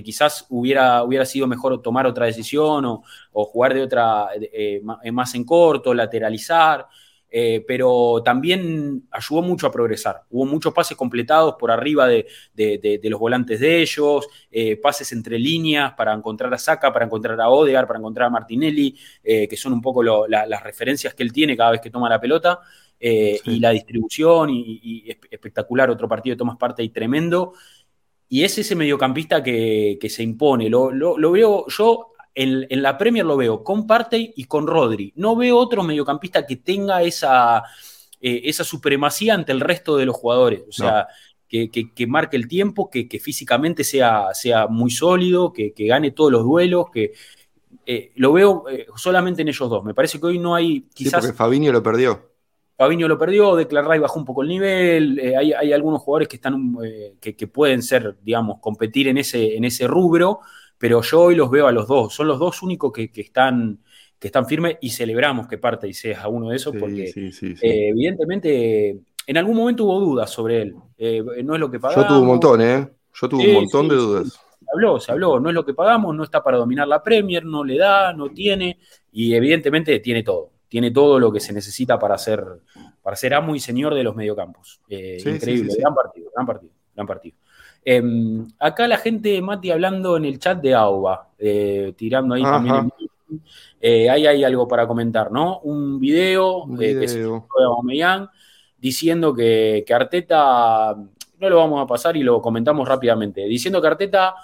[0.03, 3.05] quizás hubiera, hubiera sido mejor tomar otra decisión o,
[3.45, 6.87] jugar de otra eh, eh, más en corto, lateralizar.
[7.33, 10.23] Eh, pero también ayudó mucho a progresar.
[10.31, 12.27] Hubo muchos pases completados por arriba de,
[13.05, 14.27] los volantes de ellos,
[14.83, 18.99] pases entre líneas para encontrar a Saca, para encontrar a Odegar, para encontrar a Martinelli,
[19.23, 22.59] que son un poco las referencias que él tiene cada vez que toma la pelota.
[22.99, 27.53] Y la distribución y, espectacular, otro partido de Tomás Parte y tremendo
[28.33, 30.71] y es ese mediocampista que, se impone.
[30.71, 35.13] Lo, veo yo en, la Premier lo veo con Partey y con Rodri.
[35.17, 37.65] No veo otro mediocampista que tenga esa,
[38.21, 40.63] eh, esa supremacía ante el resto de los jugadores.
[40.69, 41.09] O sea,
[41.49, 46.87] que, marque el tiempo, que, físicamente sea, sea, muy sólido, que, gane todos los duelos,
[46.93, 47.13] que
[47.85, 49.83] eh, lo veo eh, solamente en ellos dos.
[49.83, 51.21] Me parece que hoy no hay quizás.
[51.21, 52.30] Sí, porque Fabinho lo perdió.
[52.81, 56.37] Fabinho lo perdió, Declan Rice bajó un poco el nivel, eh, hay, algunos jugadores que,
[56.37, 60.41] están, eh, que, pueden ser, digamos, competir en ese, en ese rubro,
[60.79, 63.81] pero yo hoy los veo a los dos, son los dos únicos que, están,
[64.19, 68.99] que están firmes y celebramos que parte y sea uno de esos, porque eh, evidentemente
[69.27, 70.75] en algún momento hubo dudas sobre él,
[71.45, 72.05] no es lo que pagamos.
[72.07, 72.89] Yo tuve un montón, ¿eh?
[73.13, 74.29] Yo tuve un montón de dudas.
[74.33, 77.45] Se habló, se habló, no es lo que pagamos, no está para dominar la Premier,
[77.45, 78.79] no le da, no tiene,
[79.13, 82.45] y evidentemente tiene todo tiene todo lo que se necesita para ser,
[83.03, 84.81] para ser amo y señor de los mediocampos.
[84.89, 87.37] Eh, increíble, gran partido, gran partido, gran partido.
[87.85, 92.89] Em, acá la gente, Mati, hablando en el chat de AUBA, eh, tirando ahí también.
[93.81, 95.59] Eh, ahí hay algo para comentar, ¿no?
[95.61, 98.29] Un video, que se de Aubameyang
[98.79, 103.89] diciendo que, que, Arteta, no lo vamos a pasar y lo comentamos rápidamente, diciendo que
[103.89, 104.37] Arteta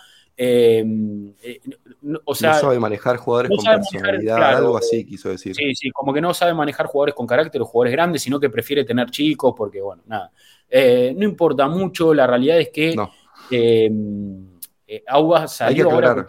[2.25, 5.55] o sea, no sabe manejar jugadores con personalidad, algo así quiso decir.
[5.55, 8.51] Sí, sí, como que no sabe manejar jugadores con carácter o jugadores grandes, sino que
[8.51, 10.31] prefiere tener chicos, porque bueno, nada.
[10.69, 13.11] Eh, no importa mucho, la realidad es que no.
[13.51, 13.91] eh,
[14.87, 15.05] eh
[15.47, 16.27] salió ahora.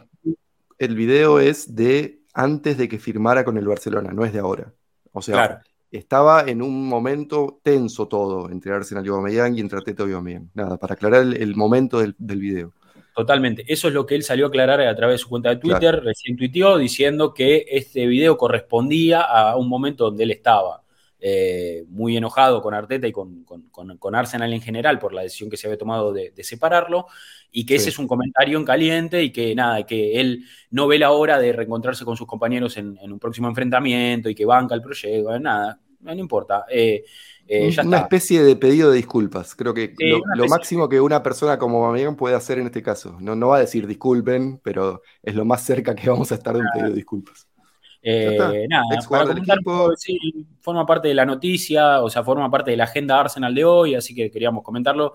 [0.78, 4.72] El video es de antes de que firmara con el Barcelona, no es de ahora.
[5.12, 10.04] O sea, estaba en un momento tenso todo entre Arsenal y Aubameyang y entre Arteta
[10.04, 10.52] y Aubameyang.
[10.54, 12.74] Nada, para aclarar el, momento del, del video.
[13.18, 13.66] Totalmente.
[13.68, 16.02] Eso es lo que él salió a aclarar a través de su cuenta de Twitter.
[16.04, 20.84] Recién tuiteó diciendo que este video correspondía a un momento donde él estaba
[21.20, 23.44] eh, muy enojado con Arteta y con,
[24.14, 27.08] Arsenal en general por la decisión que se había tomado de, separarlo.
[27.52, 31.00] Y que ese es un comentario en caliente y que nada, que él no ve
[31.00, 34.84] la hora de reencontrarse con sus compañeros en, un próximo enfrentamiento y que banca el
[34.84, 35.40] proyecto.
[35.40, 36.66] Nada, no, importa.
[36.70, 37.04] Eh,
[37.48, 39.56] eh, una especie de pedido de disculpas.
[39.56, 43.18] Creo que lo, máximo que una persona como Mamigan puede hacer en este caso.
[43.20, 46.54] No, no va a decir disculpen, pero es lo más cerca que vamos a estar
[46.54, 47.48] de un pedido de disculpas.
[48.02, 49.58] Eh, nada, para comentar,
[50.62, 53.96] forma parte de la noticia, o sea, forma parte de la agenda Arsenal de hoy,
[53.96, 55.14] así que queríamos comentarlo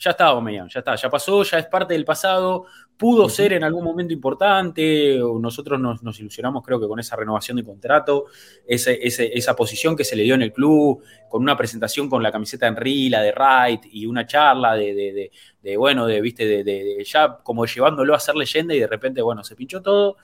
[0.00, 2.64] ya está Aubameyang, ya está, ya pasó, ya es parte del pasado,
[3.00, 7.64] pudo ser en algún momento importante, nosotros nos, ilusionamos creo que con esa renovación de
[7.64, 8.26] contrato,
[8.66, 12.66] esa posición que se le dio en el club, con una presentación con la camiseta
[12.66, 15.30] de Henry, la de Wright y una charla de,
[15.78, 19.56] bueno, de, viste, de, ya como llevándolo a ser leyenda y de repente, bueno, se
[19.56, 20.18] pinchó todo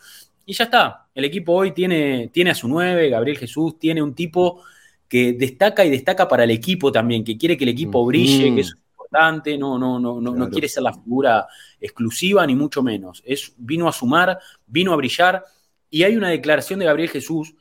[0.45, 1.09] y ya está.
[1.15, 4.63] El equipo hoy tiene, tiene a su 9, Gabriel Jesús, tiene un tipo
[5.09, 8.61] que destaca y destaca para el equipo también, que quiere que el equipo brille, que
[8.61, 8.77] es
[9.11, 11.47] no, no, no, no, no quiere ser la figura
[11.81, 13.23] exclusiva ni mucho menos.
[13.25, 15.45] Es, vino a sumar, vino a brillar
[15.91, 17.55] y hay una declaración de Gabriel Jesús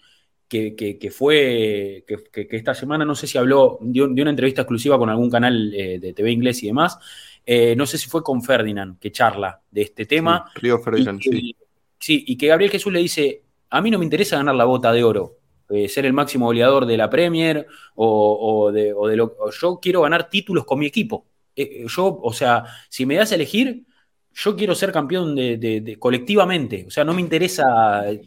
[0.48, 5.10] que, que, fue, que, esta semana no sé si habló, dio, una entrevista exclusiva con
[5.10, 6.98] algún canal eh, de TV inglés y demás.
[7.46, 10.46] Eh, no sé si fue con Ferdinand que charla de este tema.
[10.60, 11.56] Sí, Ferdinand, sí.
[12.00, 14.92] Sí, y que Gabriel Jesús le dice, a mí no me interesa ganar la bota
[14.92, 15.38] de oro,
[15.70, 17.66] eh, ser el máximo goleador de la Premier
[17.96, 21.26] o, de, o de lo, yo quiero ganar títulos con mi equipo.
[21.56, 23.86] Eh, yo, o sea, si me das a elegir,
[24.34, 26.86] yo quiero ser campeón de, colectivamente.
[26.88, 27.66] O sea, no me interesa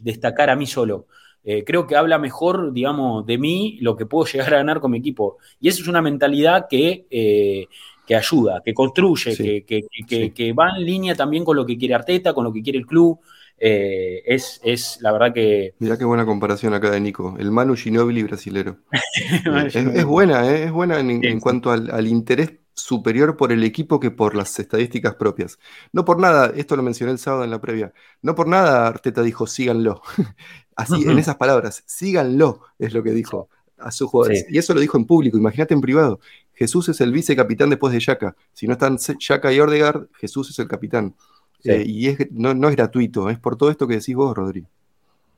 [0.01, 1.07] destacar a mí solo.
[1.43, 4.91] eh, creo que habla mejor, digamos, de mí lo que puedo llegar a ganar con
[4.91, 5.37] mi equipo.
[5.59, 7.67] Y eso es una mentalidad que, eh,
[8.09, 12.33] que ayuda, que construye, que, que, va en línea también con lo que quiere Arteta,
[12.33, 13.19] con lo que quiere el club.
[13.55, 15.75] Eh, es, es, la verdad que.
[15.79, 17.35] Mirá qué buena comparación acá de Nico.
[17.37, 18.77] El Manu Ginóbili brasilero.
[19.73, 24.57] es, buena, es buena en, cuanto al, interés superior por el equipo que por las
[24.59, 25.59] estadísticas propias.
[25.91, 29.21] No por nada, esto lo mencioné el sábado en la previa, no por nada Arteta
[29.21, 30.01] dijo síganlo.
[30.75, 34.45] Así, en esas palabras, síganlo, es lo que dijo a sus jugadores.
[34.49, 36.19] Y eso lo dijo en público, imagínate en privado.
[36.53, 38.35] Jesús es el vicecapitán después de Yaka.
[38.53, 41.15] Si no están Yaka y Ordegaard, Jesús es el capitán.
[41.63, 44.67] Eh, y es, no, no, es gratuito, es por todo esto que decís vos, Rodrigo.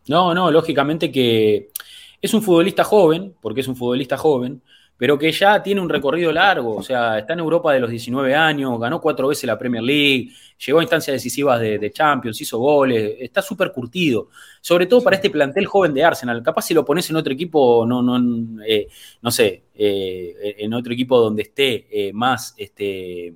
[0.08, 1.70] No, no, lógicamente que
[2.22, 4.62] es un futbolista joven, porque es un futbolista joven,
[5.02, 8.36] pero que ya tiene un recorrido largo, o sea, está en Europa de los 19
[8.36, 10.30] años, ganó cuatro veces la Premier League,
[10.64, 14.30] llegó a instancias decisivas de, Champions, hizo goles, está súper curtido,
[14.62, 16.44] sobre todo para este plantel joven de Arsenal.
[16.44, 18.90] Capaz si lo pones en otro equipo, no, no, eh,
[19.24, 23.34] no sé, eh, en otro equipo donde esté más, este,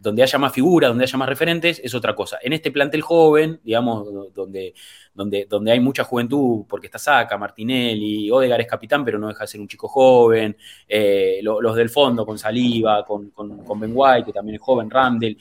[0.00, 2.38] donde haya más figuras, donde haya más referentes, es otra cosa.
[2.40, 4.74] En este plantel joven, digamos, donde,
[5.12, 9.44] donde, donde hay mucha juventud, porque está Saca, Martinelli, Odegar es capitán, pero no deja
[9.44, 10.56] de ser un chico joven,
[10.88, 15.36] eh, los del fondo con Saliva, con, con, Ben White, que también es joven, Randall,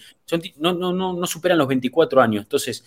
[0.57, 2.43] no, no, no, superan los 24 años.
[2.43, 2.83] Entonces,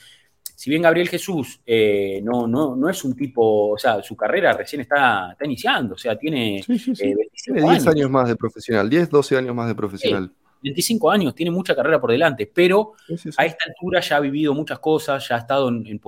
[0.54, 4.52] si bien Gabriel Jesús eh, no, no, no es un tipo, o sea, su carrera
[4.52, 8.10] recién está, está iniciando, o sea, tiene, sí, eh, tiene 10 años.
[8.10, 10.30] más de profesional, 10, 12 años más de profesional.
[10.62, 12.92] 25 años, tiene mucha carrera por delante, pero
[13.36, 16.00] a esta altura ya ha vivido muchas cosas, ya ha estado en,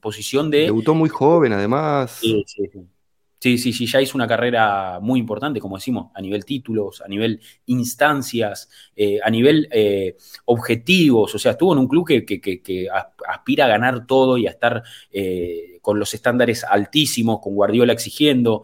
[0.00, 0.62] posición de...
[0.62, 2.18] Debutó muy joven, además.
[3.42, 3.86] Sí, sí, sí.
[3.86, 9.18] Ya hizo una carrera muy importante, como decimos, a nivel títulos, a nivel instancias, eh,
[9.22, 11.34] a nivel eh, objetivos.
[11.34, 12.88] O sea, estuvo en un club que,
[13.26, 18.62] aspira a ganar todo y a estar eh, con los estándares altísimos, con Guardiola exigiendo.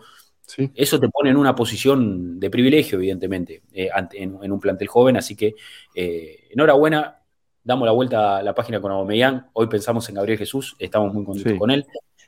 [0.74, 5.16] Eso te pone en una posición de privilegio, evidentemente, eh, en, un plantel joven.
[5.16, 5.55] Así que
[5.94, 7.22] eh, enhorabuena,
[7.62, 9.49] damos la vuelta a la página con Aubameyang.
[9.53, 11.84] Hoy pensamos en Gabriel Jesús, estamos muy contentos con él.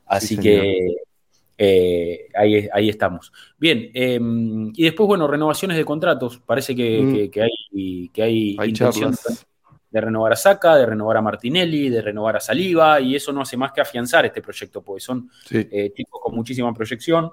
[0.07, 0.97] Así que
[1.57, 3.33] eh, ahí, ahí, estamos.
[3.59, 6.39] Bien, em, y después, bueno, renovaciones de contratos.
[6.45, 7.41] Parece que, mm.
[7.41, 9.15] hay, que hay, intención
[9.91, 13.41] de renovar a Saca, de renovar a Martinelli, de renovar a Saliva, y eso no
[13.41, 17.33] hace más que afianzar este proyecto, porque son chicos con muchísima proyección.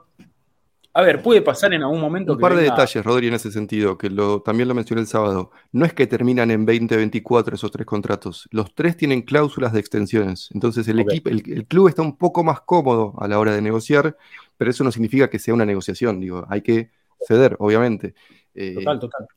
[0.94, 2.34] A ver, puede pasar en algún momento.
[2.34, 5.52] Un par de detalles, Rodri, en ese sentido, que lo, también lo mencioné el sábado.
[5.72, 8.48] No es que terminan en 2024 esos tres contratos.
[8.52, 10.50] Los tres tienen cláusulas de extensiones.
[10.54, 14.18] Entonces el, equipo, el, club está un poco más cómodo a la hora de negociar,
[14.58, 16.20] pero eso no significa que sea una negociación.
[16.20, 16.90] Digo, hay que
[17.28, 18.16] ceder, obviamente.
[18.56, 19.28] Eh, total, total.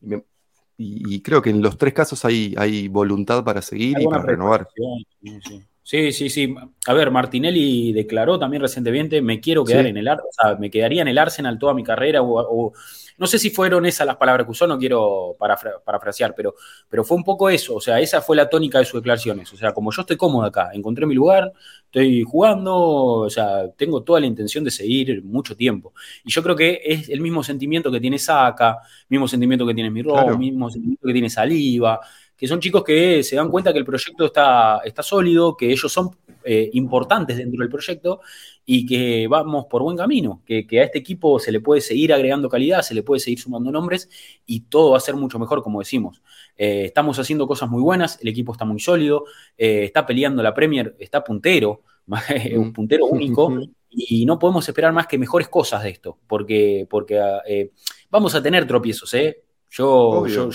[0.79, 4.67] Y, creo que en los tres casos hay, hay voluntad para seguir y para renovar.
[4.75, 5.63] Sí, Sí,
[6.13, 6.55] sí, sí.
[6.87, 10.71] A ver, Martinelli declaró también recientemente, me quiero quedar en el Arsenal, o sea, me
[10.71, 12.73] quedaría en el Arsenal toda mi carrera, o,
[13.19, 15.37] no sé si fueron esas las palabras que usó, no quiero
[15.85, 16.55] parafrasear, pero,
[16.89, 19.57] pero fue un poco eso, o sea, esa fue la tónica de sus declaraciones, o
[19.59, 21.53] sea, como yo estoy cómodo acá, encontré mi lugar,
[21.85, 25.93] estoy jugando, o sea, tengo toda la intención de seguir mucho tiempo.
[26.25, 28.79] Y yo creo que es el mismo sentimiento que tiene Saka,
[29.09, 32.01] mismo sentimiento que tiene Miró, mismo sentimiento que tiene Saliva,
[32.41, 35.93] que son chicos que se dan cuenta que el proyecto está, está sólido, que ellos
[35.93, 38.23] son eh, importantes dentro del proyecto
[38.65, 42.49] y que vamos por buen camino, que, a este equipo se le puede seguir agregando
[42.49, 44.09] calidad, se le puede seguir sumando nombres
[44.47, 46.23] y todo va a ser mucho mejor, como decimos.
[46.57, 49.25] Eh, estamos haciendo cosas muy buenas, el equipo está muy sólido,
[49.59, 51.83] eh, está peleando la Premier, está puntero,
[52.57, 53.53] un puntero único,
[53.91, 57.71] y no podemos esperar más que mejores cosas de esto, porque, porque
[58.09, 59.43] vamos a tener tropiezos, ¿eh?
[59.69, 60.51] Yo, yo,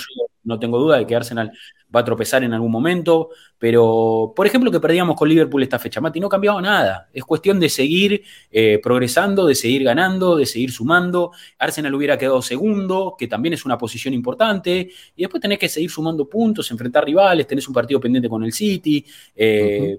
[0.46, 1.52] no tengo duda de que Arsenal
[1.94, 6.02] va a tropezar en algún momento, pero por ejemplo que perdíamos con Liverpool esta fecha,
[6.02, 7.10] Mati, no ha cambiado nada.
[7.14, 11.32] Es cuestión de seguir eh, progresando, de seguir ganando, de seguir sumando.
[11.58, 15.90] Arsenal hubiera quedado segundo, que también es una posición importante, y después tenés que seguir
[15.90, 19.06] sumando puntos, enfrentar rivales, tenés un partido pendiente con el City.
[19.36, 19.98] Eh,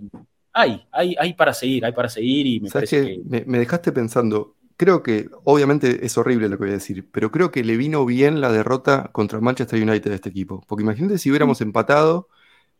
[0.53, 3.45] hay, hay, hay para seguir, hay para seguir y me parece que...
[3.47, 7.51] me dejaste pensando, creo que, obviamente es horrible lo que voy a decir, pero creo
[7.51, 10.63] que le vino bien la derrota contra Manchester United de este equipo.
[10.67, 12.29] Porque imagínate si hubiéramos empatado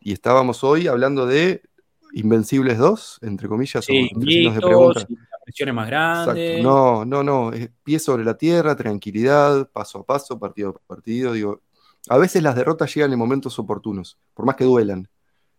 [0.01, 1.63] y estábamos hoy hablando de
[2.13, 5.07] Invencibles 2, entre comillas, sí, o de pregunta.
[5.45, 6.63] presiones más grandes.
[6.63, 7.51] No, no, no.
[7.83, 11.33] pie sobre la tierra, tranquilidad, paso a paso, partido a partido.
[11.33, 11.63] Digo,
[12.09, 15.09] a veces las derrotas llegan en momentos oportunos, por más que duelan.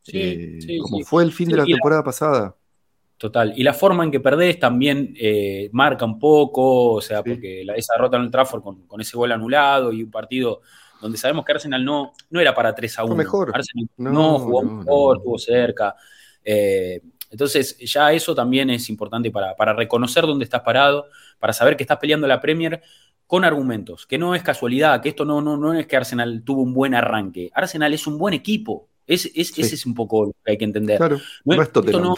[0.01, 2.55] Sí, eh, como fue el fin de la temporada pasada.
[3.17, 3.53] Total.
[3.55, 7.73] Y la forma en que perdés también eh, marca un poco, o sea, porque la,
[7.73, 10.61] esa derrota en el Trafford con, ese gol anulado y un partido
[11.01, 13.15] donde sabemos que Arsenal no, no era para 3 a 1.
[13.15, 13.51] mejor.
[13.55, 15.95] Arsenal no, jugó mejor, estuvo cerca.
[16.43, 17.01] Eh,
[17.31, 21.07] Entonces, ya eso también es importante para, para reconocer dónde estás parado,
[21.39, 22.81] para saber que estás peleando la Premier
[23.25, 26.61] con argumentos, que no es casualidad, que esto no, no, no es que Arsenal tuvo
[26.61, 27.49] un buen arranque.
[27.53, 28.87] Arsenal es un buen equipo.
[29.07, 30.97] Es, Ese es un poco lo que hay que entender.
[30.97, 32.15] Claro, no, es esto no,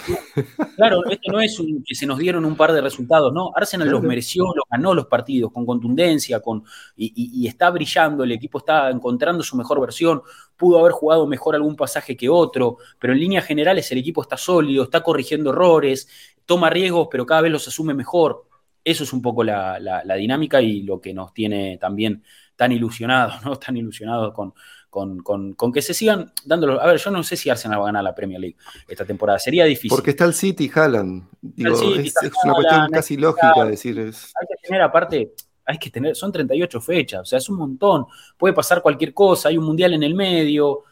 [0.75, 3.51] claro, esto no es que se nos dieron un par de resultados, no.
[3.55, 6.63] Arsenal los mereció, los ganó los partidos con contundencia, con,
[6.97, 10.23] y, está brillando, el equipo está encontrando su mejor versión,
[10.57, 14.35] pudo haber jugado mejor algún pasaje que otro, pero en líneas generales el equipo está
[14.35, 16.07] sólido, está corrigiendo errores,
[16.47, 18.47] toma riesgos, pero cada vez los asume mejor.
[18.83, 22.23] Eso es un poco la, dinámica y lo que nos tiene también
[22.55, 23.57] tan ilusionados, ¿no?
[23.57, 24.55] Tan ilusionados con,
[24.89, 26.81] con, que se sigan dándolo.
[26.81, 29.39] A ver, yo no sé si Arsenal va a ganar la Premier League esta temporada.
[29.39, 29.89] Sería difícil.
[29.89, 31.27] Porque está el City Haaland.
[31.57, 33.99] es, una cuestión casi lógica decir.
[33.99, 35.33] Hay que tener aparte.
[35.65, 38.07] Hay que tener, son 38 fechas, o sea, es un montón.
[38.39, 40.83] Puede pasar cualquier cosa, hay un mundial en el medio.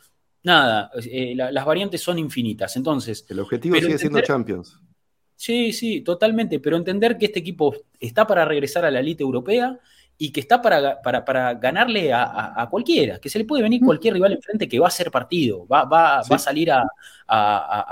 [0.43, 2.75] Nada, eh, las variantes son infinitas.
[2.77, 3.25] Entonces.
[3.27, 4.79] El objetivo sigue siendo Champions.
[5.35, 6.59] Sí, sí, totalmente.
[6.59, 9.79] Pero entender que este equipo está para regresar a la elite europea
[10.17, 14.33] y que está para, para, ganarle a, cualquiera, que se le puede venir cualquier rival
[14.33, 16.83] enfrente que va a ser partido, va, va, va a salir a,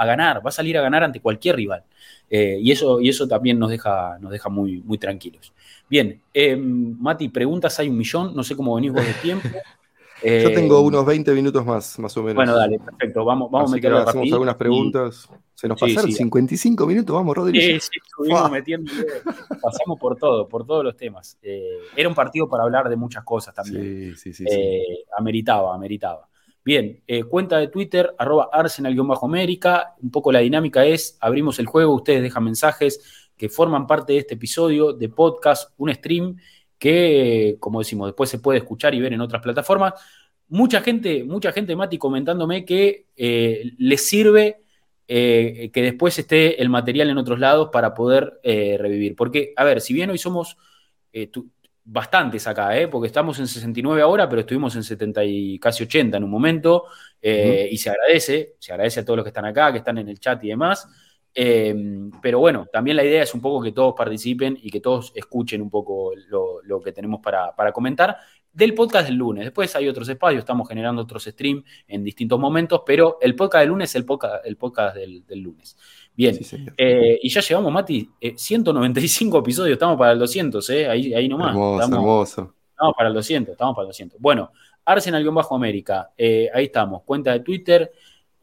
[0.06, 1.84] ganar, va a salir a ganar ante cualquier rival.
[2.28, 5.54] Eh, y, eso, y eso también nos deja, nos deja muy, muy tranquilos.
[5.88, 9.48] Bien, em, Mati, preguntas hay un millón, no sé cómo venís vos de tiempo.
[10.26, 12.36] Yo tengo em, unos 20 minutos más, más o menos.
[12.36, 13.24] Bueno, dale, perfecto.
[13.24, 15.30] Vamos, vamos a meterlo Hacemos algunas preguntas.
[15.54, 17.84] Se nos pasaron 55 minutos, vamos, Rodríguez.
[17.84, 18.92] Sí, sí, estuvimos metiendo,
[19.62, 21.38] pasamos por todo, por todos los temas.
[21.42, 24.16] Eh, era un partido para hablar de muchas cosas también.
[24.18, 24.46] Sí, sí, sí.
[24.50, 26.28] Eh, ameritaba, ameritaba.
[26.66, 29.96] Bien, eh, cuenta de Twitter, arroba arsenal-américa.
[30.02, 34.20] Un poco la dinámica es, abrimos el juego, ustedes dejan mensajes que forman parte de
[34.20, 36.38] este episodio de podcast, un stream
[36.78, 39.94] que, como decimos, después se puede escuchar y ver en otras plataformas.
[40.48, 44.66] Mucha gente, mucha gente, Mati, comentándome que les sirve
[45.08, 49.16] eh, que después esté el material en otros lados para poder eh, revivir.
[49.16, 50.58] Porque, a ver, si bien hoy somos
[51.14, 51.30] eh,
[51.84, 56.24] bastantes acá, porque estamos en 69 ahora, pero estuvimos en 70 y casi 80 en
[56.24, 56.86] un momento,
[57.22, 60.20] y se agradece, se agradece a todos los que están acá, que están en el
[60.20, 60.88] chat y demás.
[61.36, 65.62] Pero bueno, también la idea es un poco que todos participen y que todos escuchen
[65.62, 68.18] un poco lo, que tenemos para, para comentar
[68.56, 69.44] del podcast del lunes.
[69.44, 73.70] Después hay otros espacios, estamos generando otros streams en distintos momentos, pero el podcast del
[73.70, 75.78] lunes es el podcast, el podcast del, lunes.
[76.16, 76.40] Bien,
[76.78, 80.88] eh, y ya llegamos, Mati, 195 eh, episodios, estamos para el 200, ¿eh?
[80.88, 81.50] ahí, ahí nomás.
[81.50, 82.56] Hermoso, estamos, hermoso.
[82.70, 84.22] Estamos para el 200, estamos para el 200.
[84.22, 84.52] Bueno,
[84.86, 87.92] Arsenal-América, ahí estamos, cuenta de Twitter.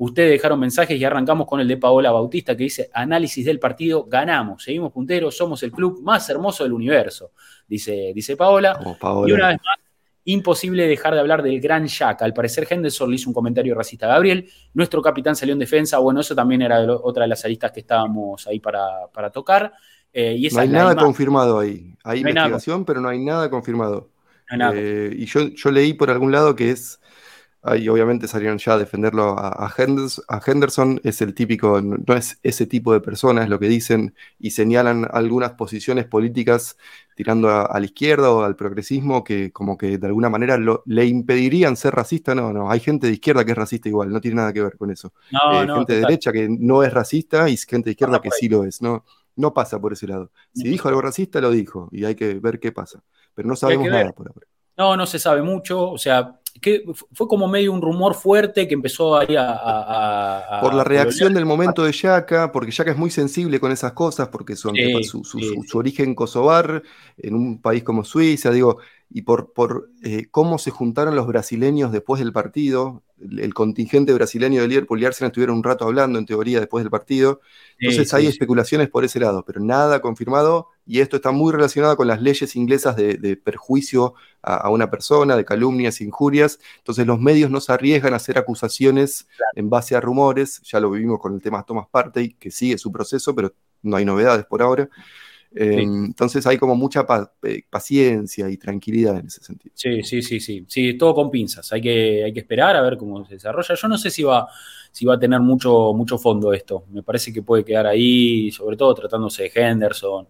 [0.05, 4.05] Ustedes dejaron mensajes y arrancamos con el de Paola Bautista que dice, análisis del partido,
[4.05, 7.31] ganamos, seguimos punteros, somos el club más hermoso del universo,
[7.69, 8.81] dice, dice Paola.
[8.99, 9.31] Paola.
[9.31, 9.77] Y una vez más,
[10.25, 12.23] Imposible dejar de hablar del gran Jack.
[12.23, 14.49] Al parecer, Henderson le hizo un comentario racista a Gabriel.
[14.73, 15.99] Nuestro capitán salió en defensa.
[15.99, 19.73] Bueno, eso también era otra de las aristas que estábamos ahí para, tocar.
[20.13, 21.97] Eh, y no hay nada confirmado ahí.
[22.05, 24.11] Hay investigación, pero no hay nada confirmado.
[24.75, 27.01] Eh, y yo, yo leí por algún lado que es
[27.77, 32.93] y obviamente salieron ya a defenderlo a, Henderson, es el típico, no es ese tipo
[32.93, 36.77] de persona, es lo que dicen, y señalan algunas posiciones políticas
[37.15, 41.77] tirando a, la izquierda o al progresismo que como que de alguna manera le impedirían
[41.77, 42.35] ser racista.
[42.35, 44.77] No, no, hay gente de izquierda que es racista igual, no tiene nada que ver
[44.77, 45.13] con eso.
[45.31, 48.49] No, eh, gente de derecha que no es racista y gente de izquierda que sí
[48.49, 49.05] lo es, no,
[49.37, 50.33] no pasa por ese lado.
[50.53, 53.05] Si dijo algo racista, lo dijo, y hay que ver qué pasa.
[53.35, 54.47] Pero no sabemos nada por ahora.
[54.77, 58.75] No, no se sabe mucho, o sea, que fue como medio un rumor fuerte que
[58.75, 60.59] empezó ahí a...
[60.61, 64.29] Por la reacción del momento de Yaka, porque Yaka es muy sensible con esas cosas,
[64.29, 64.73] porque su,
[65.03, 66.83] su, origen kosovar
[67.19, 68.79] en un país como Suiza, digo,
[69.15, 74.63] y por, por eh, cómo se juntaron los brasileños después del partido, el, contingente brasileño
[74.63, 77.41] de Liverpool y Arsenal estuvieron un rato hablando en teoría después del partido,
[77.79, 82.09] entonces hay especulaciones por ese lado, pero nada confirmado, y esto está muy relacionado con
[82.09, 86.59] las leyes inglesas de, perjuicio a, una persona, de calumnias, injurias.
[86.79, 90.61] Entonces los medios no se arriesgan a hacer acusaciones en base a rumores.
[90.65, 94.05] Ya lo vivimos con el tema Thomas Partey, que sigue su proceso, pero no hay
[94.05, 94.89] novedades por ahora.
[95.55, 97.07] Em, entonces hay como mucha
[97.43, 99.75] eh, paciencia y tranquilidad en ese sentido.
[99.77, 100.65] Sí, sí, sí, sí.
[100.67, 101.73] Sí, todo con pinzas.
[101.73, 103.75] Hay que, hay que esperar a ver cómo se desarrolla.
[103.75, 104.49] Yo no sé si va,
[104.91, 106.85] si va a tener mucho, mucho fondo esto.
[106.91, 110.29] Me parece que puede quedar ahí, sobre todo tratándose de Henderson.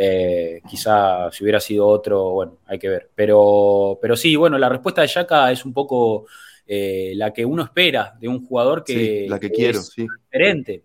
[0.00, 3.10] Eh, quizá si hubiera sido otro, bueno, hay que ver.
[3.14, 6.26] Pero, pero sí, bueno, la respuesta de Yaka es un poco
[6.66, 10.84] eh, la que uno espera de un jugador que, la que, quiero, es diferente.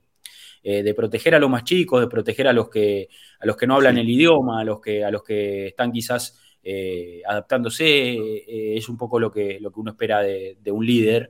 [0.66, 3.10] Eh, de proteger a los más chicos, de proteger a los que,
[3.40, 6.40] a los que no hablan el idioma, a los que, a los que están quizás
[7.28, 11.30] adaptándose, es un poco lo que, lo que uno espera de, un líder.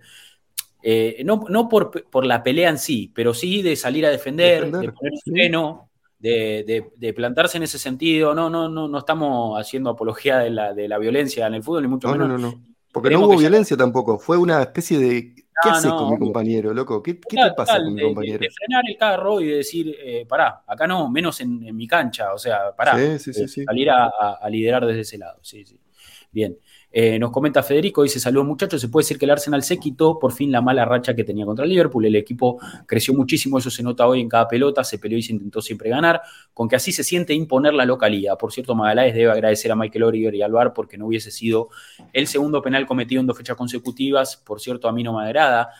[0.83, 4.69] eh, no, no por, por, la pelea en sí, pero sí de salir a defender,
[4.69, 8.33] de poner freno, de, plantarse en ese sentido.
[8.33, 11.83] No, no, no, no estamos haciendo apología de la, de la violencia en el fútbol,
[11.83, 12.27] ni mucho menos.
[12.27, 12.63] No, no, no.
[12.91, 15.32] Porque no hubo violencia tampoco, fue una especie de.
[15.61, 17.01] ¿Qué haces con mi compañero, loco?
[17.01, 18.39] ¿Qué, te pasa con mi compañero?
[18.39, 22.33] De, frenar el carro y de decir, eh, pará, acá no, menos en, mi cancha,
[22.33, 22.97] o sea, pará.
[23.17, 24.07] Sí, sí, sí, salir a,
[24.41, 25.79] a, liderar desde ese lado, sí, sí.
[26.31, 26.57] Bien.
[26.95, 30.19] Eh, nos comenta Federico, dice, saludos muchachos, se puede decir que el Arsenal se quitó
[30.19, 33.71] por fin la mala racha que tenía contra el Liverpool, el equipo creció muchísimo, eso
[33.71, 36.21] se nota hoy en cada pelota, se peleó y se intentó siempre ganar,
[36.53, 38.37] con que así se siente imponer la localidad.
[38.37, 41.69] Por cierto, Magaláes debe agradecer a Michael Origer y al VAR porque no hubiese sido
[42.13, 45.71] el segundo penal cometido en dos fechas consecutivas, por cierto, a mí no me agrada,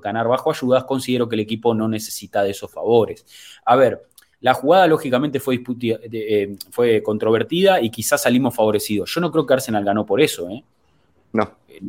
[0.00, 3.26] ganar bajo ayudas, considero que el equipo no necesita de esos favores.
[3.64, 4.08] A ver,
[4.42, 9.08] la jugada, lógicamente, fue, eh, fue controvertida y quizás salimos favorecidos.
[9.14, 10.64] Yo no creo que Arsenal ganó por eso, ¿eh?
[11.32, 11.48] No.
[11.68, 11.80] Eh,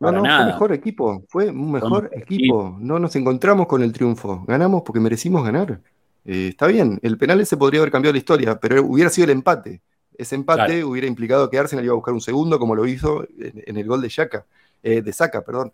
[0.00, 2.76] no, no, fue mejor equipo, fue un mejor equipo.
[2.80, 4.42] No nos encontramos con el triunfo.
[4.48, 5.80] Ganamos porque merecimos ganar.
[6.24, 9.30] Eh, está bien, el penal ese podría haber cambiado la historia, pero hubiera sido el
[9.32, 9.82] empate.
[10.16, 13.76] Ese empate hubiera implicado que Arsenal iba a buscar un segundo, como lo hizo en,
[13.76, 14.46] el gol de Shaka,
[14.82, 15.72] de Saka, perdón.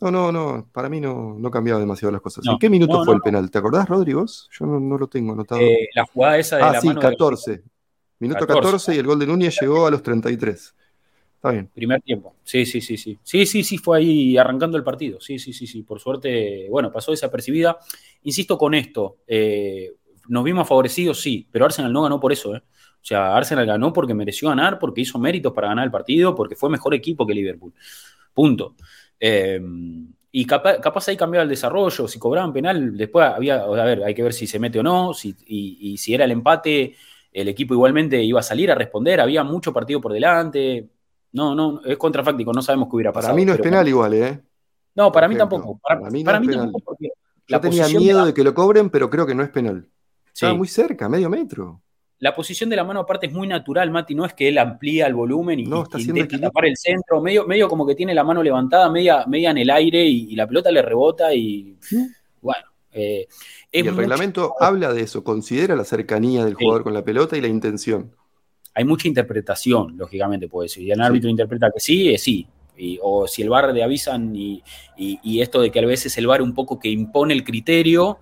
[0.00, 2.44] No, no, no, para mí no, no cambiaba demasiado las cosas.
[2.46, 3.50] ¿En qué minuto fue el penal?
[3.50, 4.24] ¿Te acordás, Rodrigo?
[4.26, 5.60] Yo no, lo tengo anotado.
[5.60, 7.62] Eh, la jugada esa de ah, la sí, 14.
[8.20, 8.94] Minuto 14.
[8.94, 10.74] y el gol de Núñez llegó a los 33.
[11.34, 11.70] Está bien.
[11.72, 12.36] Primer tiempo.
[12.44, 13.18] Sí, sí, sí, sí.
[13.22, 15.20] Sí, sí, sí, fue ahí arrancando el partido.
[15.20, 15.82] Sí, sí, sí, sí.
[15.82, 17.78] Por suerte, bueno, pasó desapercibida.
[18.22, 19.92] Insisto con esto, eh,
[20.28, 22.62] nos vimos favorecidos, sí, pero Arsenal no ganó por eso, ¿eh?
[22.62, 26.54] O sea, Arsenal ganó porque mereció ganar, porque hizo méritos para ganar el partido, porque
[26.54, 27.72] fue mejor equipo que Liverpool.
[28.34, 28.74] Punto.
[29.20, 34.14] Em, y capaz, ahí cambiaba el desarrollo, si cobraban penal, después había, a ver, hay
[34.14, 36.94] que ver si se mete o no, si, y, si era el empate,
[37.32, 40.88] el equipo igualmente iba a salir a responder, había mucho partido por delante.
[41.32, 43.32] No, no, es contrafáctico, no sabemos qué hubiera pasado.
[43.32, 44.40] Para mí no es penal igual, ¿eh?
[44.96, 45.78] No, para mí tampoco.
[45.78, 47.10] Para, mí, tampoco porque
[47.46, 48.34] Yo tenía miedo de...
[48.34, 49.88] que lo cobren, pero creo que no es penal.
[50.32, 51.82] Estaba muy cerca, medio metro
[52.20, 55.06] la posición de la mano aparte es muy natural, Mati, no es que él amplía
[55.06, 58.90] el volumen y, intenta tapar el centro, medio, medio como que tiene la mano levantada,
[58.90, 61.76] media, media en el aire y, la pelota le rebota y
[62.42, 62.64] bueno.
[62.92, 63.26] Eh,
[63.72, 67.40] y el reglamento habla de eso, considera la cercanía del jugador con la pelota y
[67.40, 68.14] la intención.
[68.74, 70.82] Hay mucha interpretación, lógicamente, puede ser.
[70.82, 72.46] Y el árbitro interpreta que sí, es sí.
[73.00, 74.62] o si el VAR le avisan y,
[75.40, 78.18] esto de que a veces el VAR un poco que impone el criterio,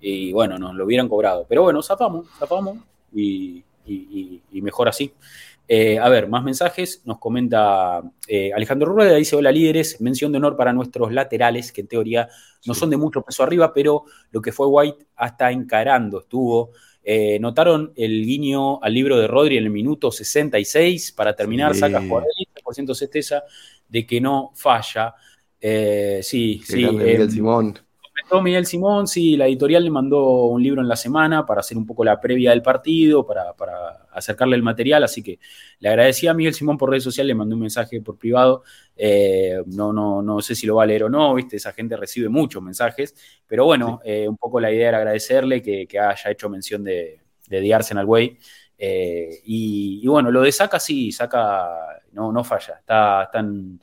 [0.00, 1.44] y bueno, nos lo hubieran cobrado.
[1.48, 3.64] Pero bueno, zafamos, zafamos y,
[4.52, 5.12] mejor así.
[5.68, 7.02] Eh, a ver, más mensajes.
[7.04, 11.82] Nos comenta eh, Alejandro Rueda, dice, hola líderes, mención de honor para nuestros laterales, que
[11.82, 12.28] en teoría
[12.66, 16.70] no son de mucho peso arriba, pero lo que fue White hasta encarando estuvo.
[17.04, 22.00] Eh, notaron el guiño al libro de Rodri en el minuto 66 para terminar, saca
[22.00, 22.24] por
[22.74, 23.42] ciento certeza
[23.88, 25.14] de que no falla.
[25.60, 26.86] sí, sí.
[27.28, 27.78] Simón.
[28.40, 31.84] Miguel Simón, sí, la editorial le mandó un libro en la semana para hacer un
[31.84, 33.54] poco la previa del partido, para,
[34.12, 35.38] acercarle el material, así que
[35.80, 38.62] le agradecí a Miguel Simón por redes sociales, le mandé un mensaje por privado,
[38.96, 41.96] eh, no, no, no sé si lo va a leer o no, viste, esa gente
[41.96, 43.14] recibe muchos mensajes,
[43.46, 47.60] pero bueno, eh, un poco la idea era agradecerle que, haya hecho mención de, de
[47.60, 48.38] The Arsenal Way,
[48.84, 53.80] eh, y, bueno, lo de Saca sí, Saca no, no falla, está, tan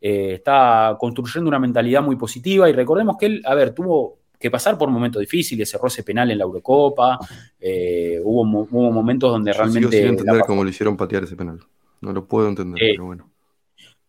[0.00, 4.50] eh, está construyendo una mentalidad muy positiva y recordemos que él, a ver, tuvo que
[4.50, 7.18] pasar por momentos difíciles, cerró ese penal en la Eurocopa,
[7.58, 9.96] eh, hubo, momentos donde realmente...
[9.96, 11.60] Sigo entender cómo le hicieron patear ese penal,
[12.00, 13.30] no lo puedo entender, pero bueno.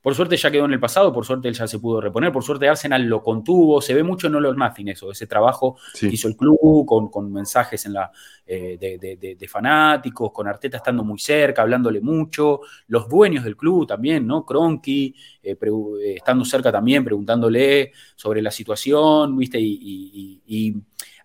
[0.01, 2.43] Por suerte ya quedó en el pasado, por suerte él ya se pudo reponer, por
[2.43, 6.29] suerte Arsenal lo contuvo, se ve mucho en All Nothing eso, ese trabajo que hizo
[6.29, 8.11] el club con, mensajes en la,
[8.45, 14.25] eh, de, fanáticos, con Arteta estando muy cerca, hablándole mucho, los dueños del club también,
[14.25, 14.45] ¿no?
[14.45, 19.59] Cronky, eh, eh, estando cerca también, preguntándole sobre la situación, ¿viste?
[19.59, 20.75] Y,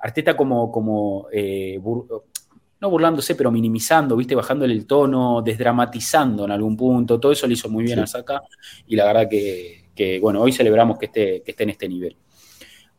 [0.01, 1.29] Arteta como, como
[2.85, 4.35] no burlándose, pero minimizando, ¿viste?
[4.35, 7.19] Bajándole el tono, desdramatizando en algún punto.
[7.19, 8.43] Todo eso le hizo muy bien a Saka
[8.87, 12.15] y la verdad que, bueno, hoy celebramos que esté, que esté en este nivel.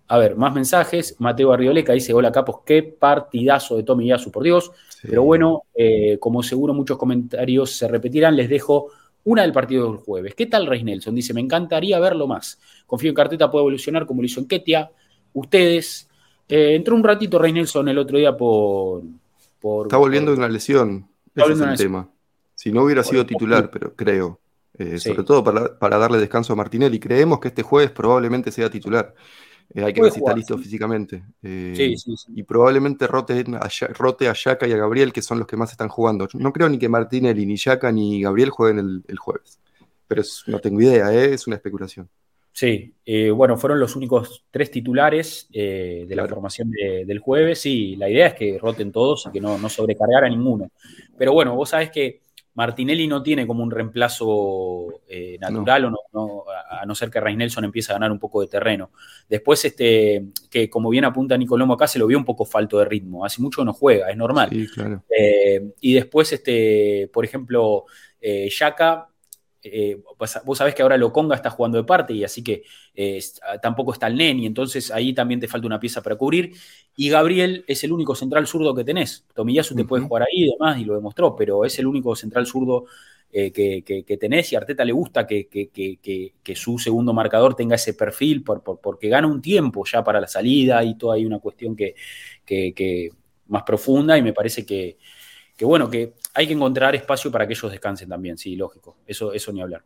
[0.08, 1.16] A ver, más mensajes.
[1.20, 4.72] Mateo Arrioleca dice: Hola capos, qué partidazo de Tommy Yasu, por Dios.
[5.04, 8.88] Pero bueno, eh, como seguro muchos comentarios se repetirán, les dejo
[9.24, 10.34] una del partido del jueves.
[10.34, 11.14] ¿Qué tal Rey Nelson?
[11.14, 12.60] Dice: Me encantaría verlo más.
[12.88, 14.90] Confío en Carteta puede evolucionar como lo hizo en Ketia.
[15.34, 16.10] Ustedes.
[16.48, 19.02] Eh, entró un ratito Rey Nelson el otro día por,
[19.84, 21.10] Está volviendo de una lesión.
[21.34, 22.10] Ese es el tema.
[22.56, 24.40] Si no hubiera sido titular, pero creo.
[24.78, 27.00] Eh, sobre todo para, darle descanso a Martinelli.
[27.00, 29.14] Creemos que este jueves probablemente sea titular.
[29.74, 31.24] Eh, hay que ver si está listo físicamente.
[31.42, 31.96] Eh,
[32.30, 35.72] y probablemente rote a, rote a Yaka y a Gabriel, que son los que más
[35.72, 36.28] están jugando.
[36.34, 39.60] No creo ni que Martinelli, ni Yaka, ni Gabriel jueguen el, jueves.
[40.08, 42.10] Pero no tengo idea, es una especulación.
[42.56, 47.60] Sí, eh, bueno, fueron los únicos tres titulares eh, de la formación del jueves.
[47.60, 50.72] Sí, la idea es que roten todos y que no, no sobrecargar a ninguno.
[51.18, 52.22] Pero bueno, vos sabés que
[52.54, 57.66] Martinelli no tiene como un reemplazo eh, natural, O a no ser que Rey Nelson
[57.66, 58.92] empiece a ganar un poco de terreno.
[59.28, 62.86] Después, este, que como bien apunta Nicolomo acá, se lo vio un poco falto de
[62.86, 63.26] ritmo.
[63.26, 64.48] Hace mucho no juega, es normal.
[64.50, 65.04] Sí, claro.
[65.82, 67.84] y después, este, por ejemplo,
[68.22, 69.15] Yaka eh,
[70.18, 72.64] vos sabés que ahora Loconga está jugando de parte y así que
[72.94, 73.20] eh,
[73.62, 76.54] tampoco está el Neni, entonces ahí también te falta una pieza para cubrir.
[76.96, 79.26] Y Gabriel es el único central zurdo que tenés.
[79.34, 82.46] Tomiyasu te puede jugar ahí y demás, y lo demostró, pero es el único central
[82.46, 82.86] zurdo
[83.38, 87.94] eh, que, tenés y a Arteta le gusta que, que, su segundo marcador tenga ese
[87.94, 91.96] perfil porque gana un tiempo ya para la salida y toda hay una cuestión que,
[93.48, 94.98] más profunda y me parece que,
[95.56, 99.34] que bueno, que hay que encontrar espacio para que ellos descansen también, sí, lógico, eso,
[99.34, 99.84] eso ni hablar.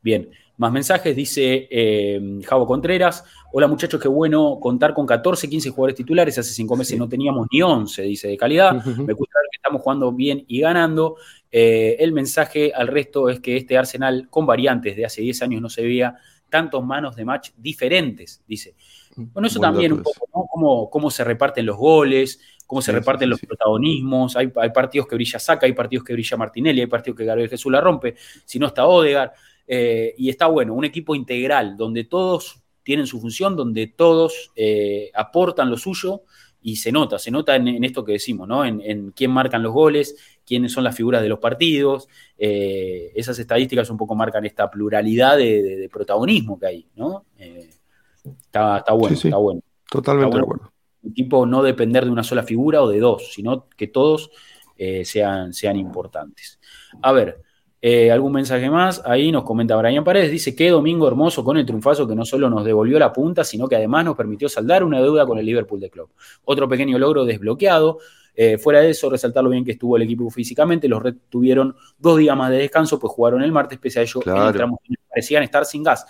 [0.00, 3.24] Bien, más mensajes, dice eh, Javo Contreras.
[3.52, 6.38] Hola muchachos, qué bueno contar con 14, 15 jugadores titulares.
[6.38, 8.72] Hace cinco meses no teníamos ni 11, dice, de calidad.
[8.74, 11.16] Me gusta ver que estamos jugando bien y ganando.
[11.50, 15.62] Eh, el mensaje al resto es que este Arsenal con variantes de hace 10 años
[15.62, 16.16] no se veía
[16.48, 18.74] tantos manos de match diferentes, dice.
[19.16, 20.46] Bueno, eso también un poco, ¿no?
[20.48, 24.36] Cómo, cómo se reparten los goles, cómo se reparten los protagonismos.
[24.36, 27.72] Hay, partidos que brilla Saca, hay partidos que brilla Martinelli, hay partidos que Gabriel Jesús
[27.72, 28.14] la rompe,
[28.44, 29.32] si no está Odegar.
[29.66, 35.10] Eh, y está bueno, un equipo integral donde todos tienen su función, donde todos eh,
[35.14, 36.24] aportan lo suyo
[36.60, 38.62] y se nota, se nota en, esto que decimos, ¿no?
[38.66, 42.06] En, quién marcan los goles, quiénes son las figuras de los partidos.
[42.36, 47.24] Eh, esas estadísticas un poco marcan esta pluralidad de, protagonismo que hay, ¿no?
[47.38, 49.62] está, bueno, está bueno.
[49.90, 50.77] Totalmente de acuerdo
[51.14, 54.30] tipo no depender de una sola figura o de dos, sino que todos
[54.76, 56.60] eh, sean, sean importantes.
[57.02, 57.42] A ver,
[57.80, 59.02] eh, algún mensaje más.
[59.04, 60.30] Ahí nos comenta Brian Paredes.
[60.30, 63.68] Dice que domingo hermoso con el triunfazo que no solo nos devolvió la punta, sino
[63.68, 66.10] que además nos permitió saldar una deuda con el Liverpool de Club.
[66.44, 67.98] Otro pequeño logro desbloqueado.
[68.34, 70.88] Eh, fuera de eso, resaltar lo bien que estuvo el equipo físicamente.
[70.88, 74.20] Los Reds tuvieron dos días más de descanso, pues jugaron el martes, pese a ello
[75.08, 76.06] parecían estar sin gas.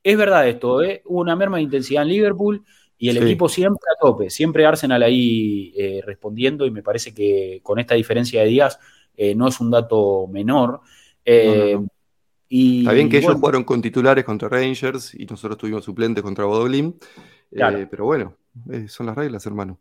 [0.00, 2.64] Es verdad esto, hubo una merma de intensidad en Liverpool.
[3.02, 7.58] Y el equipo siempre a tope, siempre Arsenal ahí eh, respondiendo y me parece que
[7.60, 8.78] con esta diferencia de días
[9.16, 10.82] eh, no es un dato menor.
[11.24, 11.76] Eh,
[12.48, 16.44] y, Está bien que ellos jugaron con titulares contra Rangers y nosotros tuvimos suplentes contra
[16.44, 16.94] Bodoglim,
[17.50, 18.36] pero bueno,
[18.86, 19.80] son las reglas, hermano.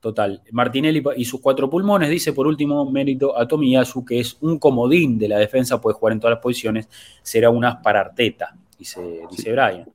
[0.00, 0.42] Total.
[0.50, 5.16] Martinelli y sus cuatro pulmones, dice por último mérito a Tomiyasu, que es un comodín
[5.16, 6.88] de la defensa, puede jugar en todas las posiciones,
[7.22, 9.86] será un as para Arteta, dice, dice Brian.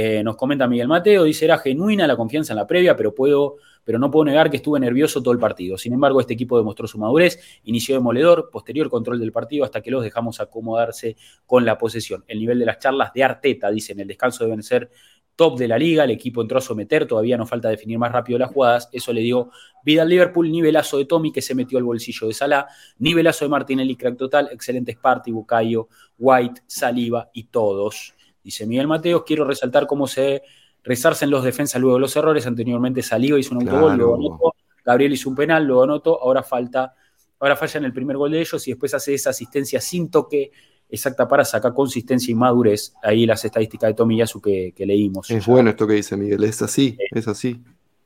[0.00, 3.56] Eh, nos comenta Miguel Mateo, dice, era genuina la confianza en la previa, pero, puedo,
[3.82, 5.76] pero no puedo negar que estuve nervioso todo el partido.
[5.76, 9.90] Sin embargo, este equipo demostró su madurez, inició demoledor, posterior control del partido hasta que
[9.90, 12.22] los dejamos acomodarse con la posesión.
[12.28, 14.88] El nivel de las charlas de Arteta, dice, en el descanso deben ser
[15.34, 18.38] top de la liga, el equipo entró a someter, todavía nos falta definir más rápido
[18.38, 19.50] las jugadas, eso le dio
[19.82, 22.68] vida al Liverpool, nivelazo de Tommy que se metió al bolsillo de Salah,
[22.98, 28.14] nivelazo de Martinelli, crack total, excelentes Party, Bucayo, White, Saliva y todos.
[28.48, 30.40] Dice Miguel Mateos, quiero resaltar cómo se
[30.82, 32.46] resarcen los defensas luego de los errores.
[32.46, 36.94] Anteriormente Saliva hizo un autogol, luego anotó, Gabriel hizo un penal, luego anotó, ahora falta,
[37.40, 40.50] ahora falla en el primer gol de ellos y después hace esa asistencia sin toque
[40.88, 42.94] exacta para sacar consistencia y madurez.
[43.02, 45.30] Ahí las estadísticas de Tommy Yasu que, leímos.
[45.30, 47.62] Es bueno esto que dice Miguel, es así, es así.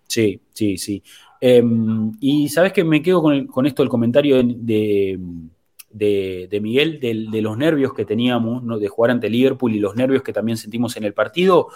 [0.08, 1.04] Sí, sí, sí.
[1.40, 5.20] Em, y sabes que me quedo con, esto el comentario de de,
[5.92, 8.78] Miguel, de, los nervios que teníamos ¿no?
[8.78, 11.68] de jugar ante Liverpool y los nervios que también sentimos en el partido,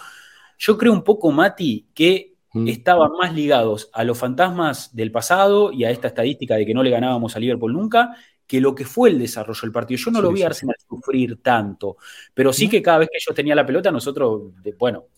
[0.59, 2.69] yo creo un poco, Mati, que mm.
[2.69, 6.83] estaban más ligados a los fantasmas del pasado y a esta estadística de que no
[6.83, 9.99] le ganábamos a Liverpool nunca, que lo que fue el desarrollo del partido.
[9.99, 11.97] Yo no lo vi a Arsenal sufrir tanto,
[12.33, 14.75] pero sí que cada vez que ellos tenían la pelota, nosotros, de,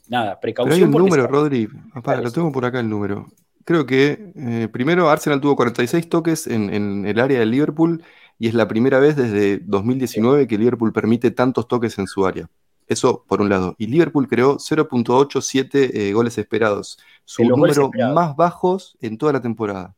[0.09, 0.75] nada, precaución.
[0.75, 3.27] Pero hay un número, Rodri, lo tengo por acá el número.
[3.65, 8.03] Creo que eh, primero Arsenal tuvo 46 toques en, en el área del Liverpool
[8.39, 12.49] y es la primera vez desde 2019 que Liverpool permite tantos toques en su área.
[12.87, 13.75] Eso por un lado.
[13.79, 19.95] Y Liverpool creó 0.87 eh, goles esperados, su número más bajos en toda la temporada.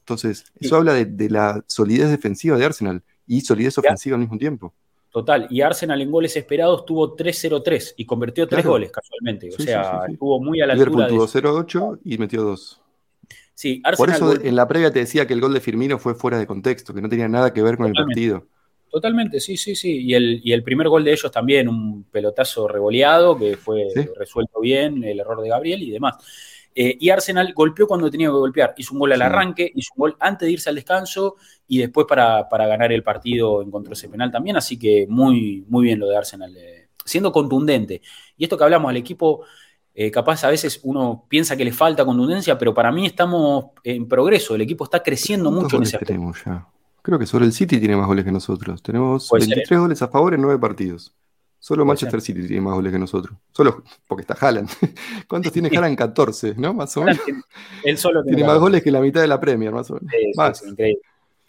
[0.00, 4.72] Entonces, eso habla de, la solidez defensiva de Arsenal y solidez ofensiva al mismo tiempo.
[5.10, 9.48] Total, y Arsenal en goles esperados tuvo 3-0-3 y convirtió tres goles casualmente.
[9.48, 11.06] O sea, estuvo muy a la altura.
[11.08, 12.80] Liverpool tuvo 0-8 y metió dos.
[13.60, 16.38] Sí, Por eso en la previa te decía que el gol de Firmino fue fuera
[16.38, 18.46] de contexto, que no tenía nada que ver con el partido.
[18.90, 19.98] Totalmente, sí, sí, sí.
[19.98, 24.60] Y el, y el, primer gol de ellos también, un pelotazo revoleado que fue resuelto
[24.60, 26.14] bien, el error de Gabriel y demás.
[26.74, 28.72] Eh, y Arsenal golpeó cuando tenía que golpear.
[28.78, 31.36] Hizo un gol al arranque, hizo un gol antes de irse al descanso
[31.68, 34.56] y después para, ganar el partido encontró ese penal también.
[34.56, 36.56] Así que muy, muy bien lo de Arsenal
[37.04, 38.00] siendo contundente.
[38.38, 39.44] Y esto que hablamos, al equipo,
[39.94, 44.08] eh, capaz a veces uno piensa que le falta contundencia, pero para mí estamos en
[44.08, 45.98] progreso, el equipo está creciendo mucho en ese
[46.44, 46.66] ya?
[47.02, 48.82] Creo que solo el City tiene más goles que nosotros.
[48.82, 51.14] Tenemos 23 goles a favor en 9 partidos.
[51.58, 53.36] Solo Manchester City tiene más goles que nosotros.
[53.52, 54.70] Solo porque está Haaland.
[55.28, 55.96] ¿Cuántos tiene Haaland?
[55.96, 56.72] 14, ¿no?
[56.72, 57.20] Más o menos.
[57.84, 60.62] Él solo tiene, más goles que la mitad de la Premier, más o menos.
[60.66, 61.02] increíble.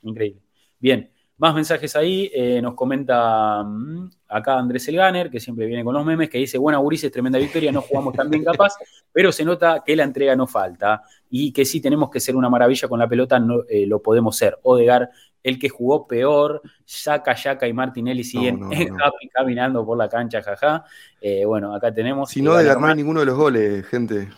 [0.03, 0.41] Increíble.
[0.79, 1.09] Bien,
[1.41, 2.29] más mensajes ahí.
[2.35, 6.59] Eh, nos comenta mm, acá Andrés Elganer, que siempre viene con los memes, que dice:
[6.59, 8.75] Buena, Urices, tremenda victoria, no jugamos tan bien capaz,
[9.11, 11.01] pero se nota que la entrega no falta
[11.31, 14.37] y que si tenemos que ser una maravilla con la pelota, no, eh, lo podemos
[14.37, 14.59] ser.
[14.61, 15.09] Odegar
[15.41, 18.59] el que jugó peor, Yaka, Yaka y Martinelli siguen
[19.33, 20.85] caminando por la cancha, jaja.
[21.19, 22.29] Eh, bueno, acá tenemos.
[22.29, 24.29] Si no, hay ninguno de los goles, gente.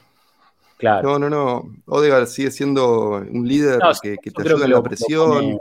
[0.78, 1.20] Claro.
[1.20, 1.64] No, no, no.
[1.86, 5.52] Odegaard sigue siendo un líder que, te ayuda en la presión.
[5.52, 5.60] Lo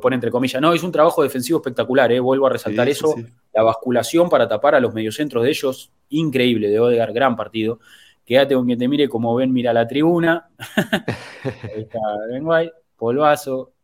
[0.00, 0.60] pone, entre comillas.
[0.60, 2.20] No, es un trabajo defensivo espectacular, eh.
[2.20, 3.14] vuelvo a resaltar eso.
[3.52, 7.80] La basculación para tapar a los mediocentros de ellos, increíble de Odegaard, gran partido.
[8.24, 10.48] Quédate con quien te mire, como ven, mira la tribuna.
[11.62, 11.98] Ahí está
[12.30, 13.74] Ben polvazo,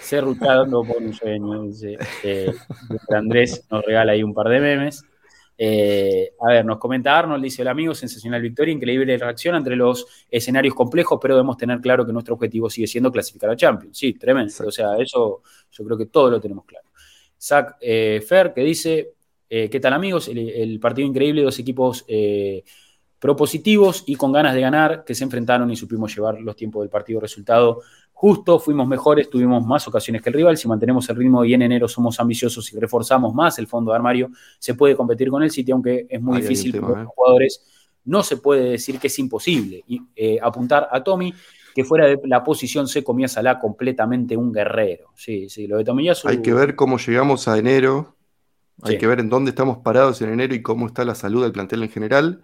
[0.00, 2.52] se dando por un sueño, dice eh,
[3.08, 5.04] Andrés nos regala ahí un par de memes.
[5.62, 10.06] Eh, a ver, nos comenta Arnold, dice el amigo, sensacional victoria, increíble reacción entre los
[10.30, 13.98] escenarios complejos, pero debemos tener claro que nuestro objetivo sigue siendo clasificar a Champions.
[13.98, 14.54] Sí, tremendo.
[14.66, 16.88] O sea, eso yo creo que todo lo tenemos claro.
[17.38, 19.12] Zach eh, Fer, que dice,
[19.50, 20.28] ¿qué tal amigos?
[20.28, 22.06] El, partido increíble, dos equipos
[23.18, 26.88] propositivos y con ganas de ganar, que se enfrentaron y supimos llevar los tiempos del
[26.88, 27.82] partido resultado
[28.20, 30.54] justo, fuimos mejores, tuvimos más ocasiones que el rival.
[30.58, 33.96] Si mantenemos el ritmo y en enero somos ambiciosos y reforzamos más el fondo de
[33.96, 34.28] armario,
[34.58, 37.12] se puede competir con el City, aunque es muy difícil para los ¿eh?
[37.14, 37.64] jugadores.
[38.04, 41.32] No se puede decir que es imposible y, eh, apuntar a Tommy,
[41.74, 45.12] que fuera de la posición se comía Salah completamente un guerrero.
[45.14, 46.28] Sí, sí, lo de Tomiyasu.
[46.28, 48.18] Hay que ver cómo llegamos a enero.
[48.82, 51.52] Hay que ver en dónde estamos parados en enero y cómo está la salud del
[51.52, 52.42] plantel en general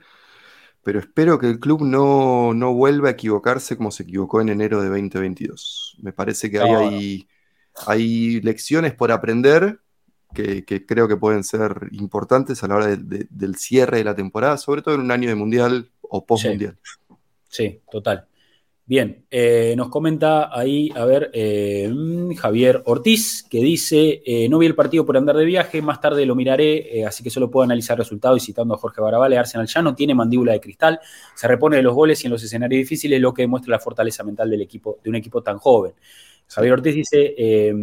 [0.86, 4.86] pero espero que el club no, vuelva a equivocarse como se equivocó en enero de
[4.86, 5.96] 2022.
[6.00, 7.26] Me parece que hay,
[7.88, 9.80] hay, lecciones por aprender
[10.32, 14.80] que, creo que pueden ser importantes a la hora del cierre de la temporada, sobre
[14.80, 16.78] todo en un año de mundial o post-mundial.
[17.48, 18.28] sí, total.
[18.88, 24.58] Bien, eh, nos comenta ahí, a ver, eh, mm, Javier Ortiz, que dice, eh, no
[24.58, 27.64] vi el partido por andar de viaje, más tarde lo miraré, así que solo puedo
[27.64, 31.00] analizar resultados y citando a Jorge Barabale, Arsenal ya no tiene mandíbula de cristal,
[31.34, 34.22] se repone de los goles y en los escenarios difíciles, lo que demuestra la fortaleza
[34.22, 35.94] mental del equipo, de un equipo tan joven.
[36.46, 37.74] Javier Ortiz dice,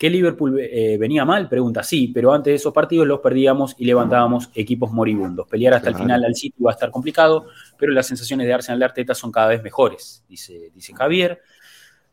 [0.00, 1.46] ¿Que Liverpool eh, venía mal?
[1.46, 5.46] Pregunta, sí, pero antes de esos partidos los perdíamos y levantábamos equipos moribundos.
[5.46, 8.78] Pelear hasta el final al sitio va a estar complicado, pero las sensaciones de Arsenal
[8.78, 11.42] de Arteta son cada vez mejores, dice, dice Javier.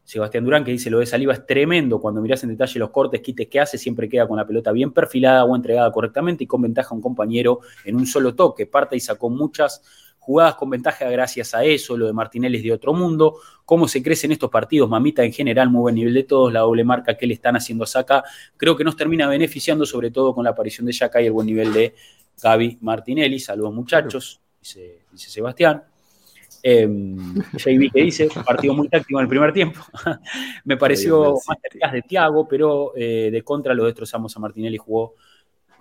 [0.07, 3.19] Sebastián Durán, que dice, lo de Saliba es tremendo, cuando miras en detalle los cortes,
[3.19, 6.61] quites que hace, siempre queda con la pelota bien perfilada o entregada correctamente y con
[6.61, 8.65] ventaja a un compañero en un solo toque.
[8.65, 9.81] Parte y sacó muchas
[10.17, 13.35] jugadas con ventaja gracias a eso, lo de Martinelli es de otro mundo,
[13.65, 16.85] cómo se crecen estos partidos, Mamita en general, muy buen nivel de todos, la doble
[16.85, 18.23] marca que le están haciendo a Saca,
[18.55, 21.47] creo que nos termina beneficiando sobre todo con la aparición de Yaka y el buen
[21.47, 21.95] nivel de
[22.41, 25.83] Gaby Martinelli, saludos muchachos, dice, Sebastián.
[26.63, 29.81] Eh, JB que dice, partido muy táctico en el primer tiempo.
[30.65, 35.15] Me pareció más cerca de Tiago, pero eh, de contra lo destrozamos a Martinelli, jugó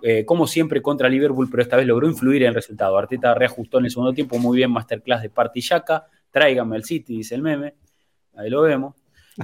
[0.01, 2.97] eh, como siempre, contra Liverpool, pero esta vez logró influir en el resultado.
[2.97, 6.05] Arteta reajustó en el segundo tiempo muy bien, masterclass de Partillaca.
[6.29, 7.73] Tráigame al City, dice el meme.
[8.35, 8.95] Ahí lo vemos.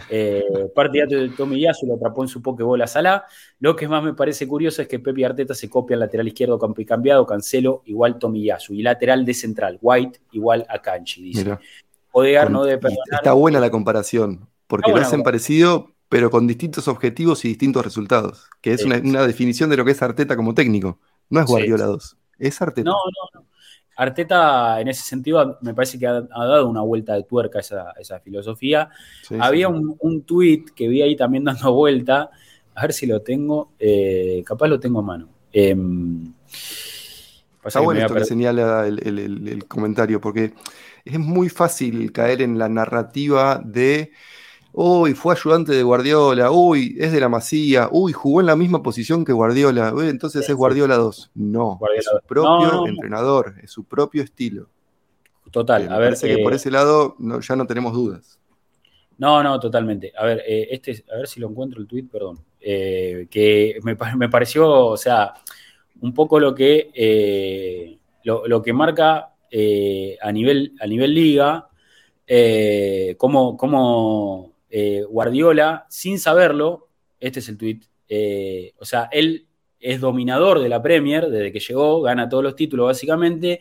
[0.09, 0.43] Eh,
[0.73, 3.25] partidato de Tomiyasu lo atrapó en su pokebola Salah.
[3.59, 6.59] Lo que más me parece curioso es que Pepe Arteta se copia al lateral izquierdo
[6.59, 11.57] cambiado, Cancelo igual Tomiyasu y lateral de central, White igual a Canchi, dice.
[12.11, 13.05] Odegar no debe perdonar.
[13.11, 18.49] Está buena la comparación, porque lo hacen parecido, pero con distintos objetivos y distintos resultados,
[18.61, 20.99] que es una, definición de lo que es Arteta como técnico.
[21.29, 22.89] No es Guardiola 2, es Arteta.
[22.89, 23.52] No, no, no.
[23.95, 28.19] Arteta, en ese sentido, me parece que ha, dado una vuelta de tuerca a esa,
[28.19, 28.89] filosofía.
[29.39, 32.29] Había un, un tuit que vi ahí también dando vuelta,
[32.75, 35.29] a ver si lo tengo, eh, capaz lo tengo a mano.
[35.51, 35.75] Eh,
[37.63, 38.99] Está bueno esto que señala el,
[39.47, 40.53] el comentario, porque
[41.05, 44.11] es muy fácil caer en la narrativa de
[44.73, 48.83] uy, fue ayudante de Guardiola, uy, es de la Masía, uy, jugó en la misma
[48.83, 51.31] posición que Guardiola, entonces es Guardiola 2.
[51.35, 54.67] No, es su propio entrenador, es su propio estilo.
[55.51, 56.09] Total, a ver.
[56.09, 58.39] Parece que por ese lado ya no tenemos dudas.
[59.19, 60.11] No, no, totalmente.
[60.17, 62.39] A ver, eh, este, a ver si lo encuentro el tweet, perdón.
[62.59, 65.33] Eh, que me, pareció, o sea,
[66.01, 69.33] un poco lo que, eh, lo, que marca
[70.21, 71.69] a, nivel, a nivel liga,
[73.17, 76.89] cómo, cómo eh, Guardiola, sin saberlo,
[77.19, 79.45] este es el tweet, eh, o sea, él
[79.79, 83.59] es dominador de la Premier desde que llegó, gana todos los títulos básicamente,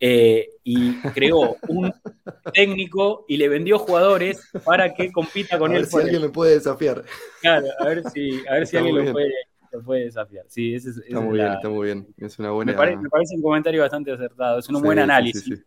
[0.00, 1.92] eh, y creó un
[2.54, 5.82] técnico y le vendió jugadores para que compita con a él.
[5.82, 7.04] Ver si alguien me puede desafiar.
[7.42, 9.34] Claro, a ver si, a ver si alguien lo puede,
[9.70, 10.46] lo puede, desafiar.
[10.48, 12.06] Sí, ese está muy bien, está muy bien.
[12.16, 12.72] Es una buena...
[12.72, 15.44] me, parece, me, parece, un comentario bastante acertado, es un sí, buen análisis.
[15.44, 15.62] Sí, sí,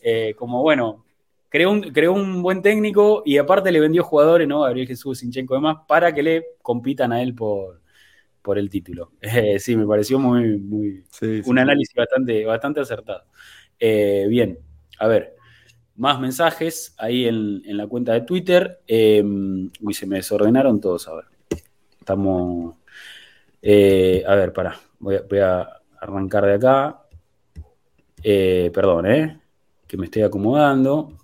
[0.00, 1.04] eh, como bueno,
[1.48, 4.60] creó un, creó un buen técnico y aparte le vendió jugadores, ¿no?
[4.60, 7.80] Gabriel Jesús, Sinchenko y demás, para que le compitan a él por,
[8.42, 9.12] por el título.
[9.20, 11.04] Eh, sí, me pareció muy, muy
[11.44, 13.24] un análisis bastante, bastante acertado.
[13.78, 14.58] Eh, bien,
[14.98, 15.36] a ver,
[15.96, 18.80] más mensajes ahí en, en la cuenta de Twitter.
[18.86, 21.24] Eh, uy, se me desordenaron todos, a ver.
[21.98, 22.76] Estamos...
[23.60, 25.68] Eh, a ver, pará, voy a, voy a
[26.00, 27.02] arrancar de acá.
[28.22, 29.40] Perdón, ¿eh?
[29.86, 31.18] Que me estoy acomodando.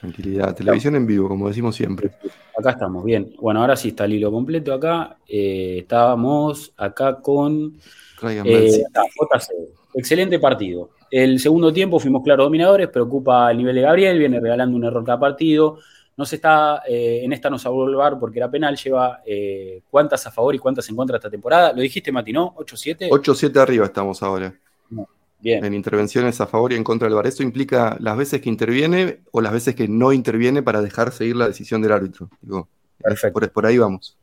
[0.00, 2.10] Tranquilidad, televisión en vivo, como decimos siempre.
[2.58, 3.34] Acá estamos, bien.
[3.38, 5.18] Bueno, ahora sí está el hilo completo acá.
[5.28, 7.76] Eh, estábamos acá con
[8.22, 9.50] eh, JC.
[9.92, 10.88] Excelente partido.
[11.10, 15.04] El segundo tiempo fuimos claros dominadores, preocupa el nivel de Gabriel, viene regalando un error
[15.04, 15.80] cada partido.
[16.16, 19.20] No se está, eh, en esta no se va a volver porque era penal, lleva
[19.26, 21.74] eh, cuántas a favor y cuántas en contra esta temporada.
[21.74, 22.54] ¿Lo dijiste, Mati, no?
[22.54, 23.10] ¿8-7?
[23.10, 24.54] 8-7 arriba estamos ahora.
[25.40, 25.64] Bien.
[25.64, 27.26] En intervenciones a favor y en contra del VAR.
[27.26, 31.36] Eso implica las veces que interviene o las veces que no interviene para dejar seguir
[31.36, 32.28] la decisión del árbitro.
[32.42, 32.68] Digo,
[33.02, 33.40] Perfecto.
[33.40, 34.16] Por, por ahí vamos.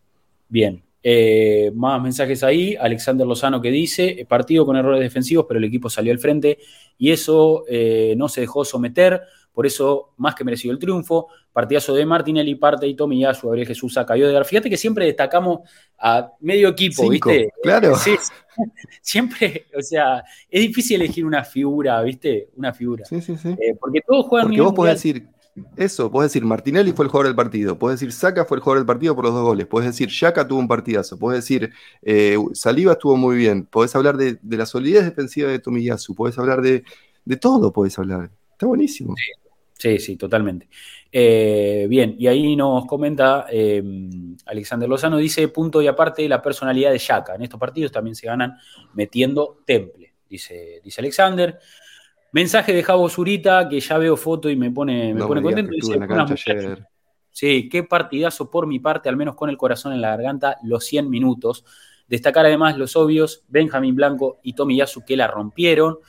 [0.47, 0.81] Bien.
[1.03, 2.75] Eh, más mensajes ahí.
[2.75, 6.57] Alexander Lozano que dice: partido con errores defensivos, pero el equipo salió al frente
[6.97, 9.21] y eso eh, no se dejó someter.
[9.57, 11.29] Por eso, más que merecido el triunfo.
[11.51, 14.45] Partidazo de Martinelli, Parte y Tomiyasu, Gabriel Jesús cayó de Gar.
[14.45, 15.61] Fíjate que siempre destacamos
[15.97, 17.49] a medio equipo, Cinco, ¿viste?
[17.63, 17.95] Claro.
[17.95, 18.15] Sí,
[19.01, 22.51] siempre, o sea, es difícil elegir una figura, ¿viste?
[22.55, 23.03] Una figura.
[23.05, 23.49] Sí, sí, sí.
[23.59, 24.49] Eh, porque todos juegan.
[24.49, 25.27] Porque vos podés decir,
[25.75, 28.81] eso, podés decir Martinelli fue el jugador del partido, podés decir Saca fue el jugador
[28.81, 31.71] del partido por los dos goles, podés decir Yaka tuvo un partidazo, podés decir
[32.03, 36.37] eh, Saliba estuvo muy bien, podés hablar de, de la solidez defensiva de Tomiyasu, podés
[36.37, 36.83] hablar de,
[37.25, 38.29] de todo, podés hablar.
[38.51, 39.15] Está buenísimo.
[39.15, 39.46] Sí,
[39.77, 40.69] sí, sí totalmente.
[41.11, 43.83] Eh, bien, y ahí nos comenta eh,
[44.45, 47.35] Alexander Lozano, dice punto y aparte la personalidad de Yaka.
[47.35, 48.57] En estos partidos también se ganan
[48.93, 51.59] metiendo temple, dice, dice Alexander.
[52.33, 55.45] Mensaje de Javo Zurita, que ya veo foto y me pone, me No pone me
[55.45, 55.71] contento.
[55.71, 56.77] Dice.
[57.31, 60.85] Sí, qué partidazo por mi parte, al menos con el corazón en la garganta, los
[60.85, 61.63] 100 minutos.
[62.07, 65.99] Destacar además los obvios, Benjamín Blanco y Tomiyasu que la rompieron.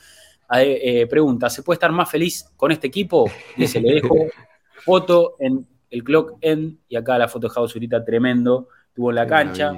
[0.57, 3.29] Eh, pregunta, ¿se puede estar más feliz con este equipo?
[3.55, 4.15] Dice, le dejo
[4.83, 9.15] foto en el clock end y acá la foto de Javo Zurita tremendo, tuvo en
[9.15, 9.75] la Qué cancha.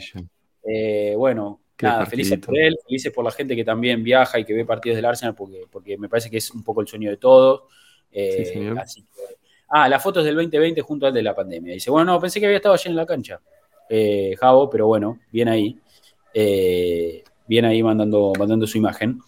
[0.64, 4.46] Eh, bueno, Qué nada, felices por él, felices por la gente que también viaja y
[4.46, 7.10] que ve partidos del Arsenal, porque, porque me parece que es un poco el sueño
[7.10, 7.64] de todos.
[8.12, 8.80] Eh, Sí, señor.
[8.80, 9.38] así que-
[9.70, 11.74] ah, la foto es del 2020 junto al de la pandemia.
[11.74, 13.42] Dice, bueno, no, pensé que había estado allí en la cancha,
[13.90, 15.78] eh, Javo, pero bueno, bien ahí.
[16.34, 19.20] Eh, bien ahí mandando, mandando su imagen.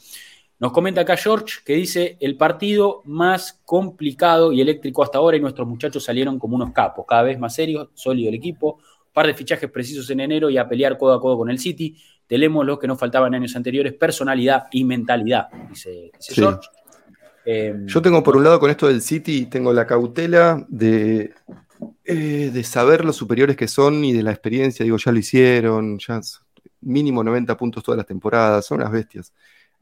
[0.63, 5.41] Nos comenta acá George que dice el partido más complicado y eléctrico hasta ahora y
[5.41, 8.79] nuestros muchachos salieron como unos capos, cada vez más serios, sólido el equipo,
[9.11, 11.97] par de fichajes precisos en enero y a pelear codo a codo con el City.
[12.25, 16.35] Tenemos lo que nos faltaban en años anteriores, personalidad y mentalidad, dice, dice Sí.
[16.35, 16.69] George.
[17.43, 21.33] Eh, Yo tengo por un lado con esto del City, tengo la cautela de,
[22.05, 24.85] eh, de saber los superiores que son y de la experiencia.
[24.85, 26.21] Digo, ya lo hicieron, ya
[26.79, 29.33] mínimo 90 puntos todas las temporadas, son unas bestias.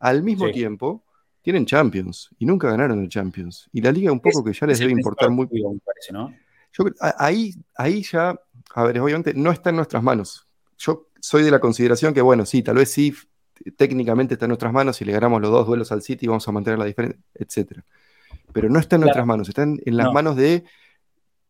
[0.02, 0.53] Al mismo Sí.
[0.53, 1.03] tiempo,
[1.41, 3.69] tienen Champions y nunca ganaron el Champions.
[3.72, 5.48] Y la liga un poco que ya les debe importar muy.
[5.48, 6.34] parece, ¿no?
[6.73, 6.86] Yo
[7.18, 8.40] ahí, ahí ya,
[8.76, 10.48] a ver, obviamente no está en nuestras manos.
[10.78, 13.14] Yo soy de la consideración que, bueno, sí, tal vez sí,
[13.78, 16.52] técnicamente está en nuestras manos, si le ganamos los dos duelos al City vamos a
[16.52, 17.82] mantener la diferencia, etc.
[18.53, 19.07] Pero no está en Claro.
[19.07, 20.14] nuestras manos, está en, en las No.
[20.14, 20.64] manos de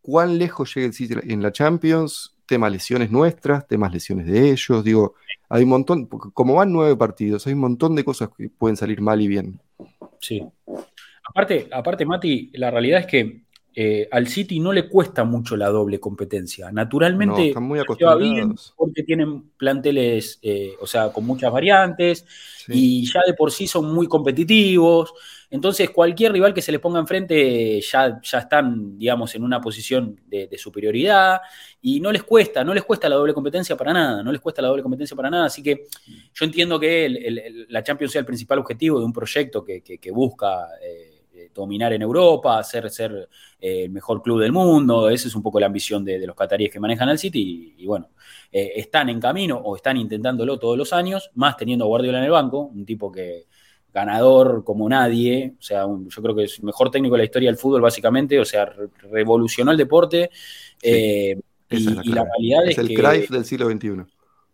[0.02, 4.84] cuán lejos llega el City en la Champions, temas lesiones nuestras, temas lesiones de ellos,
[4.84, 5.16] digo,
[5.48, 9.00] hay un montón, como van nueve partidos, hay un montón de cosas que pueden salir
[9.00, 9.62] mal y bien.
[10.20, 10.44] Sí.
[11.30, 15.70] Aparte, aparte, Mati, la realidad es que eh, al City no le cuesta mucho la
[15.70, 16.66] doble competencia.
[16.68, 18.74] No, Naturalmente están muy bien acostumbrados.
[18.76, 22.26] porque tienen planteles, eh, o sea, con muchas variantes
[22.66, 22.74] Sí.
[22.76, 25.14] y ya de por sí son muy competitivos.
[25.52, 30.20] Entonces, cualquier rival que se les ponga enfrente ya, ya están, digamos, en una posición
[30.26, 31.42] de, superioridad
[31.82, 34.62] y no les cuesta, no les cuesta la doble competencia para nada, no les cuesta
[34.62, 35.46] la doble competencia para nada.
[35.46, 35.84] Así que
[36.34, 40.12] yo entiendo que la Champions sea el principal objetivo de un proyecto que, que- que
[40.12, 43.28] busca eh, eh, dominar en Europa, ser, ser
[43.60, 45.10] eh, el mejor club del mundo.
[45.10, 47.74] Esa es un poco la ambición de, de los cataríes que manejan al City.
[47.78, 48.10] Y, y bueno,
[48.52, 52.26] eh, están en camino o están intentándolo todos los años, más teniendo a Guardiola en
[52.26, 53.48] el banco, un tipo que
[53.94, 57.26] ganador como nadie, o sea, un- yo creo que es el mejor técnico de la
[57.26, 60.30] historia del fútbol básicamente, o sea, re- revolucionó el deporte.
[60.34, 60.90] Sí.
[60.90, 62.96] eh, y, la y la realidad es, Es el que...
[62.96, 64.04] Cruyff del siglo XXI.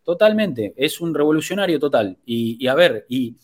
[0.04, 0.74] totalmente.
[0.78, 2.18] Es un revolucionario total.
[2.26, 3.36] Y, a ver, y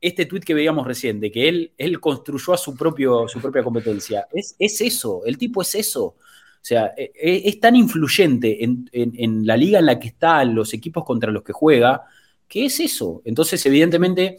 [0.00, 3.62] este tuit que veíamos recién, de que él, él construyó a su, propio, su propia
[3.62, 6.04] competencia, es, es eso, el tipo es eso.
[6.04, 10.44] O sea, e, e, es, tan influyente en, en, la liga en la que está,
[10.44, 12.04] los equipos contra los que juega,
[12.48, 13.22] que es eso.
[13.24, 14.36] Entonces, evidentemente,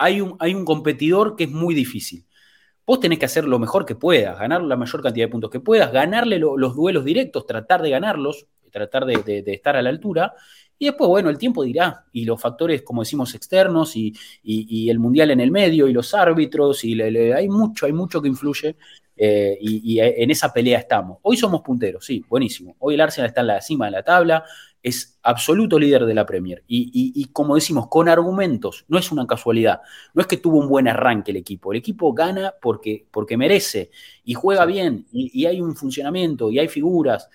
[0.00, 2.24] hay un, hay un competidor que es muy difícil.
[2.86, 5.60] Vos tenés que hacer lo mejor que puedas, ganar la mayor cantidad de puntos que
[5.60, 10.32] puedas, ganarle los duelos directos, tratar de ganarlos, tratar de, estar a la altura.
[10.78, 15.30] Y después, bueno, el tiempo dirá, y los factores, como decimos, externos, y, el mundial
[15.32, 18.76] en el medio, y los árbitros, y hay mucho, hay mucho que influye,
[19.22, 21.18] eh, y, y, en esa pelea estamos.
[21.20, 22.74] Hoy somos punteros, sí, buenísimo.
[22.78, 24.44] Hoy el Arsenal está en la cima de la tabla,
[24.82, 26.64] es absoluto líder de la Premier.
[26.66, 29.82] Y, como decimos, con argumentos, no es una casualidad.
[30.14, 31.70] No es que tuvo un buen arranque el equipo.
[31.70, 33.90] El equipo gana porque, porque merece
[34.24, 37.28] y juega bien y, hay un funcionamiento y hay figuras.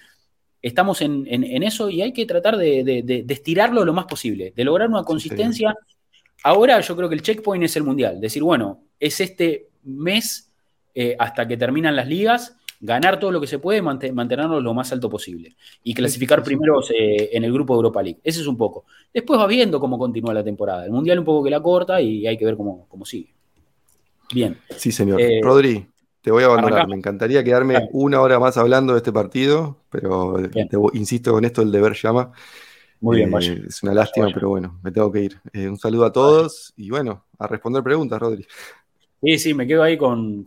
[0.59, 1.27] Estamos en,
[1.63, 5.75] eso y hay que tratar de, estirarlo lo más posible, de lograr una consistencia.
[6.43, 8.19] Ahora yo creo que el checkpoint es el mundial.
[8.19, 10.44] Decir, bueno, es este mes
[10.95, 14.91] eh, hasta que terminan las ligas ganar todo lo que se puede, mantenernos lo más
[14.91, 18.19] alto posible y clasificar primero eh, en el grupo de Europa League.
[18.23, 18.85] Ese es un poco.
[19.13, 20.85] Después va viendo cómo continúa la temporada.
[20.85, 23.33] El Mundial un poco que la corta y hay que ver cómo, cómo sigue.
[24.33, 24.57] Bien.
[24.75, 25.21] Sí, señor.
[25.21, 25.87] Eh, Rodri,
[26.21, 26.87] te voy a abandonar.
[26.87, 30.37] Me encantaría quedarme una hora más hablando de este partido, pero
[30.93, 32.31] insisto con esto, el deber llama.
[33.01, 35.39] Muy bien, eh, Es una lástima, pero bueno, me tengo que ir.
[35.53, 38.47] un saludo a todos y bueno, a responder preguntas, Rodri.
[39.25, 40.45] Sí, sí, me quedo ahí con,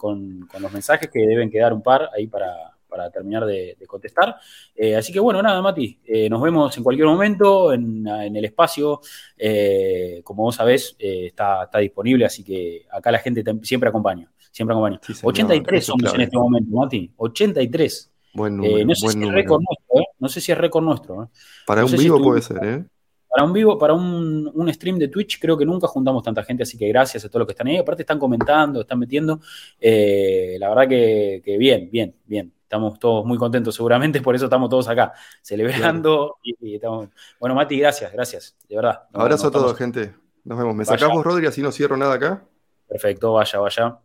[0.60, 4.36] los mensajes que deben quedar un par ahí para, terminar de, contestar.
[4.76, 9.00] Eh, así que bueno, nada, Mati, eh, nos vemos en cualquier momento en, el espacio.
[9.36, 14.30] Eh, como vos sabés, está, disponible, así que acá la gente siempre acompaña.
[14.52, 15.00] Siempre acompaña.
[15.22, 17.10] 83 somos en este momento, Mati.
[17.16, 18.12] 83.
[18.34, 21.30] Buen no, sé si es récord nuestro, no sé si es récord nuestro.
[21.66, 22.84] Para un vivo puede ser, ¿eh?
[23.28, 26.78] Para un vivo, para un, stream de Twitch, creo que nunca juntamos tanta gente, así
[26.78, 27.76] que gracias a todos los que están ahí.
[27.76, 29.40] Aparte están comentando, están metiendo.
[29.78, 32.52] Eh, la verdad que, bien, bien, bien.
[32.62, 36.36] Estamos todos muy contentos, seguramente, por eso estamos todos acá, celebrando.
[36.42, 37.09] Y, estamos...
[37.38, 39.02] Bueno, Mati, gracias, gracias, de verdad.
[39.12, 40.14] Abrazo a todos, gente.
[40.44, 40.74] Nos vemos.
[40.74, 42.44] ¿Me sacamos, Rodri, así no cierro nada acá?
[42.86, 43.98] Perfecto, vaya, vaya.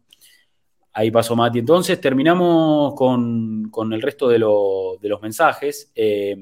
[0.94, 1.60] Ahí pasó Mati.
[1.60, 5.92] Entonces, terminamos con, el resto de, los mensajes.
[5.96, 6.36] Eh,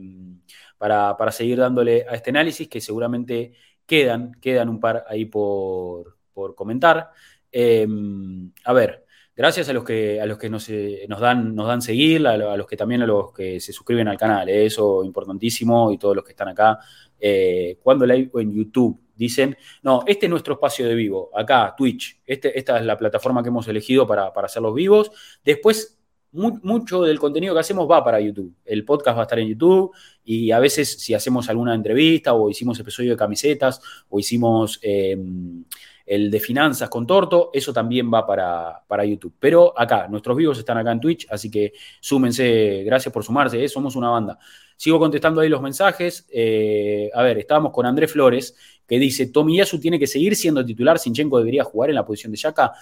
[0.82, 3.54] para, seguir dándole a este análisis, que seguramente
[3.86, 6.18] quedan, quedan un par ahí por,
[6.56, 7.12] comentar.
[7.52, 9.06] Em, a ver,
[9.36, 12.36] gracias a los que, a los que nos, eh, nos, dan, nos dan seguir, a,
[12.58, 16.16] los que también a los que se suscriben al canal, eh, eso importantísimo, y todos
[16.16, 16.80] los que están acá.
[17.20, 22.22] Eh, cuando live en YouTube dicen, no, este es nuestro espacio de vivo, acá, Twitch,
[22.26, 25.12] este, esta es la plataforma que hemos elegido para, para hacer los vivos.
[25.46, 26.01] Después
[26.32, 28.54] mucho del contenido que hacemos va para YouTube.
[28.66, 29.92] El podcast va a estar en YouTube
[30.24, 35.64] y a veces si hacemos alguna entrevista o hicimos episodio de camisetas o hicimos em,
[36.06, 39.34] el de finanzas con Torto, eso también va para, para, YouTube.
[39.40, 43.70] Pero acá, nuestros vivos están acá en Twitch, así que súmense, gracias por sumarse, ¿eh?
[43.70, 44.40] somos una banda.
[44.76, 46.28] Sigo contestando ahí los mensajes.
[46.32, 48.56] Eh, a ver, estábamos con Andrés Flores,
[48.88, 52.40] que dice, Tomiyasu tiene que seguir siendo titular, Sinchenko debería jugar en la posición de
[52.40, 52.74] Yaka.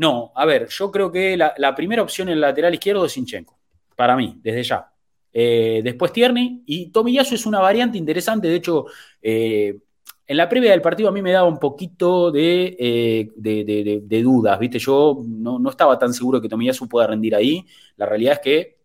[0.00, 3.58] No, a ver, yo creo que la, primera opción en el lateral izquierdo es Sinchenko,
[3.94, 4.90] para mí, desde ya.
[5.30, 8.86] Eh, después Tierney y Tomiyasu es una variante interesante, de hecho,
[9.20, 9.78] eh,
[10.26, 14.78] en la previa del partido a mí me daba un poquito de, eh, dudas, ¿viste?
[14.78, 17.66] Yo no, estaba tan seguro que Tomiyasu pueda rendir ahí.
[17.96, 18.78] La realidad es que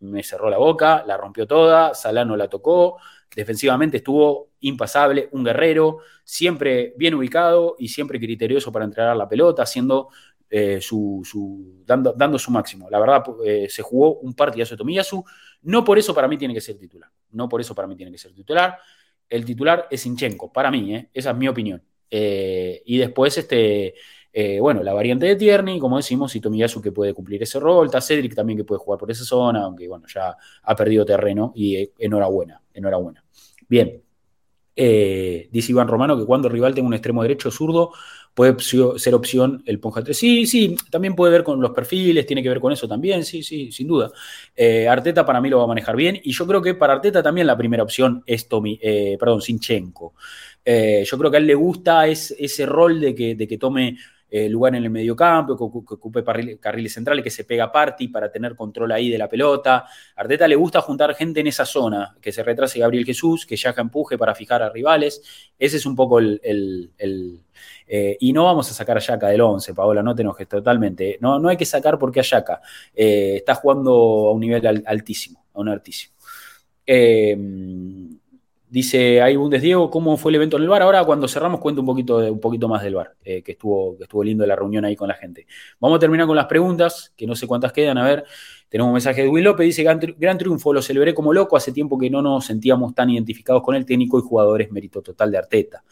[0.00, 2.98] me cerró la boca, la rompió toda, Salano la tocó,
[3.34, 9.62] defensivamente estuvo impasable, un guerrero, siempre bien ubicado y siempre criterioso para entregar la pelota,
[9.62, 10.08] haciendo
[10.50, 12.88] eh, su, dando, su máximo.
[12.88, 15.22] La verdad, eh, se jugó un partidazo de Tomiyasu.
[15.62, 17.10] No por eso para mí tiene que ser titular.
[17.32, 18.78] No por eso para mí tiene que ser titular.
[19.28, 21.82] El titular es Sinchenko, para mí, eh, esa es mi opinión.
[22.10, 23.94] y después, este,
[24.60, 27.86] bueno, la variante de Tierney, como decimos, y Tomiyasu que puede cumplir ese rol.
[27.86, 31.52] Está Cedric también que puede jugar por esa zona, aunque bueno, ya ha perdido terreno
[31.54, 33.22] y enhorabuena, enhorabuena.
[33.68, 34.02] Bien.
[34.74, 37.92] dice Iván Romano que cuando el rival tenga un extremo derecho zurdo,
[38.38, 40.16] puede ser opción el Ponja 3.
[40.16, 43.42] Sí, sí, también puede ver con los perfiles, tiene que ver con eso también, sí,
[43.42, 44.12] sí, sin duda.
[44.54, 47.20] Eh, Arteta para mí lo va a manejar bien y yo creo que para Arteta
[47.20, 50.14] también la primera opción es Tomi, eh, perdón, Sinchenko.
[50.64, 53.98] Eh, yo creo que a él le gusta ese rol de que, de que tome
[54.30, 56.22] lugar en el mediocampo, que, que ocupe
[56.60, 59.86] carriles centrales, que se pega party para tener control ahí de la pelota.
[60.16, 63.74] Arteta le gusta juntar gente en esa zona, que se retrase Gabriel Jesús, que ya
[63.76, 65.22] empuje para fijar a rivales.
[65.58, 66.90] Ese es un poco el
[67.86, 71.18] eh, y no vamos a sacar a Yaka del 11, Paola, no te enojes totalmente.
[71.20, 72.60] No, no hay que sacar porque a Yaka
[72.94, 76.14] eh, está jugando a un nivel altísimo, a un altísimo.
[76.86, 77.36] Eh,
[78.70, 80.82] Dice ahí Bundes Diego, ¿cómo fue el evento en el bar?
[80.82, 84.02] Ahora cuando cerramos cuento un poquito, un poquito más del bar, eh, que, estuvo, que
[84.02, 85.46] estuvo lindo la reunión ahí con la gente.
[85.80, 88.24] Vamos a terminar con las preguntas, que no sé cuántas quedan, a ver.
[88.68, 91.96] Tenemos un mensaje de Will López, dice, gran triunfo, lo celebré como loco, hace tiempo
[91.96, 95.82] que no nos sentíamos tan identificados con el técnico y jugadores, mérito total de Arteta.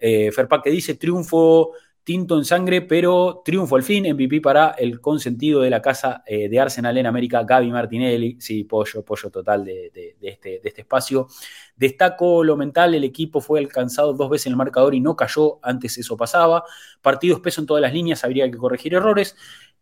[0.00, 0.30] Eh,
[0.64, 1.72] que dice, triunfo
[2.08, 6.48] tinto en sangre, pero triunfo al fin, MVP para el consentido de la casa eh,
[6.48, 11.28] de Arsenal en América, Gaby Martinelli, sí, pollo, pollo total de, este, de, este, espacio.
[11.76, 15.58] Destaco lo mental, el equipo fue alcanzado dos veces en el marcador y no cayó,
[15.62, 16.64] antes eso pasaba.
[17.02, 19.36] Partidos peso en todas las líneas, habría que corregir errores.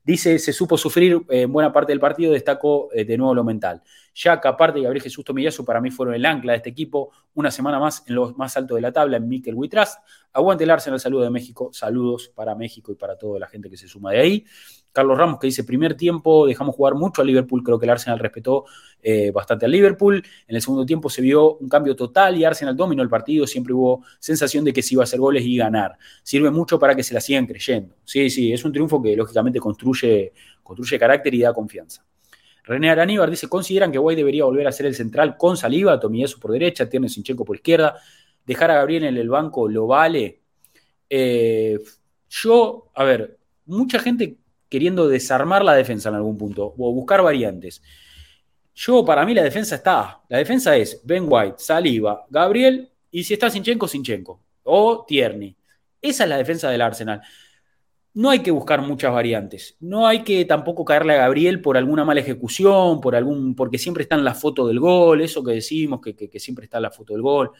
[0.06, 3.42] Dice, se supo sufrir en eh, buena parte del partido, destacó eh, de nuevo lo
[3.42, 3.82] mental.
[4.14, 7.80] Que aparte Gabriel Jesús Tomillazo para mí fueron el ancla de este equipo, una semana
[7.80, 9.98] más en lo más alto de la tabla en Mikel Huitras.
[10.32, 13.76] Aguante el Arsenal, saludo de México, saludos para México y para toda la gente que
[13.76, 14.46] se suma de ahí.
[14.96, 18.18] Carlos Ramos que dice, primer tiempo dejamos jugar mucho a Liverpool, creo que el Arsenal
[18.18, 18.64] respetó
[19.02, 20.24] eh, bastante al Liverpool.
[20.48, 23.74] En el segundo tiempo se vio un cambio total y Arsenal dominó el partido, siempre
[23.74, 25.98] hubo sensación de que se iba a hacer goles y ganar.
[26.22, 27.94] Sirve mucho para que se la sigan creyendo.
[28.06, 30.32] Sí, sí, es un triunfo que lógicamente construye,
[30.62, 32.02] construye carácter y da confianza.
[32.64, 36.40] René Araníbar dice, consideran que Guay debería volver a ser el central con Saliba, Tomieso
[36.40, 37.98] por derecha, Tierno Sinchenko por izquierda,
[38.46, 40.40] dejar a Gabriel en el banco lo vale.
[41.10, 41.78] Eh,
[42.30, 43.36] yo, a ver,
[43.66, 47.82] mucha gente queriendo desarmar la defensa en algún punto o buscar variantes.
[48.74, 50.20] Yo, para mí, la defensa está.
[50.28, 55.56] La defensa es Ben White, Saliba, Gabriel y si está Sinchenko, Sinchenko o Tierney.
[56.02, 57.22] Esa es la defensa del Arsenal.
[58.12, 59.76] No hay que buscar muchas variantes.
[59.80, 64.02] No hay que tampoco caerle a Gabriel por alguna mala ejecución, por algún, porque siempre
[64.02, 67.12] está en la foto del gol, eso que decimos, que, siempre está en la foto
[67.12, 67.52] del gol.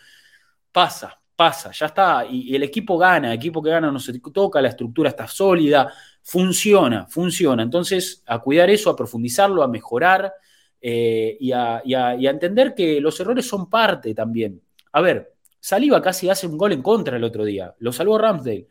[0.73, 2.27] Pasa, pasa, ya está.
[2.27, 5.27] Y, y, el equipo gana, el equipo que gana no se toca, la estructura está
[5.27, 5.93] sólida,
[6.27, 7.63] funciona, funciona.
[7.63, 10.33] Entonces, a cuidar eso, a profundizarlo, a mejorar
[10.81, 11.83] eh, y, a,
[12.19, 14.61] entender que los errores son parte también.
[14.93, 18.67] A ver, Saliba casi hace un gol en contra el otro día, lo salvó Ramsdale.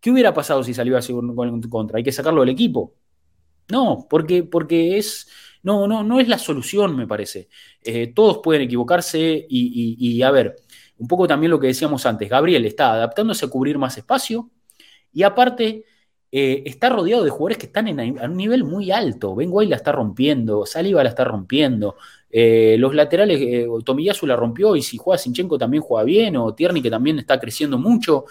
[0.00, 1.98] ¿Qué hubiera pasado si Saliba hace un gol en contra?
[1.98, 2.94] ¿Hay que sacarlo del equipo?
[3.70, 5.28] No, porque, porque es,
[5.64, 7.48] no, no, no es la solución, me parece.
[7.82, 10.56] Eh, todos pueden equivocarse y, a ver,
[10.96, 14.50] un poco también lo que decíamos antes, Gabriel está adaptándose a cubrir más espacio
[15.12, 15.84] y aparte
[16.32, 19.34] eh, está rodeado de jugadores que están en, a un nivel muy alto.
[19.34, 21.96] Ben la está rompiendo, Saliba la está rompiendo.
[22.30, 26.54] Eh, los laterales, eh, Tomiyasu la rompió y si juega Sinchenko también juega bien, o
[26.54, 28.26] Tierney que también está creciendo mucho,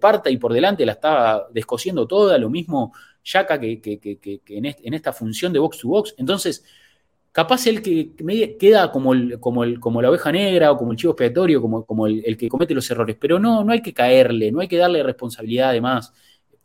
[0.00, 2.92] Parta y por delante la está descosiendo toda, lo mismo
[3.24, 3.80] Yaka que,
[4.48, 6.14] en, esta función de box to box.
[6.18, 6.64] Entonces,
[7.32, 8.12] capaz el que
[8.58, 12.88] queda como, la oveja negra o como el chivo expiatorio, como, el, que comete los
[12.88, 16.12] errores, pero no, no hay que caerle, no hay que darle responsabilidad además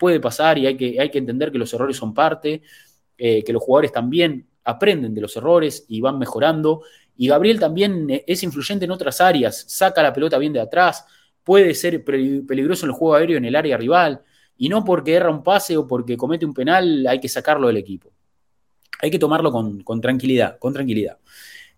[0.02, 2.64] puede pasar y hay que, hay que entender que los errores son parte,
[3.20, 6.82] eh, que los jugadores también aprenden de los errores y van mejorando.
[7.16, 11.06] Y Gabriel también es influyente en otras áreas, saca la pelota bien de atrás,
[11.44, 14.24] puede ser peligroso en el juego aéreo en el área rival,
[14.58, 17.78] y no porque erra un pase o porque comete un penal hay que sacarlo del
[17.78, 18.12] equipo.
[19.04, 21.20] Hay que tomarlo con, tranquilidad, con tranquilidad.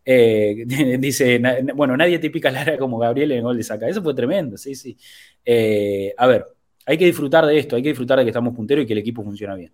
[0.06, 0.64] Eh,
[0.98, 1.42] dice,
[1.76, 3.90] bueno, nadie te pica la área como Gabriel en el gol de saca.
[3.90, 4.98] Eso fue tremendo, sí, sí.
[5.44, 6.46] Eh, a ver,
[6.86, 9.00] hay que disfrutar de esto, hay que disfrutar de que estamos punteros y que el
[9.00, 9.72] equipo funciona bien.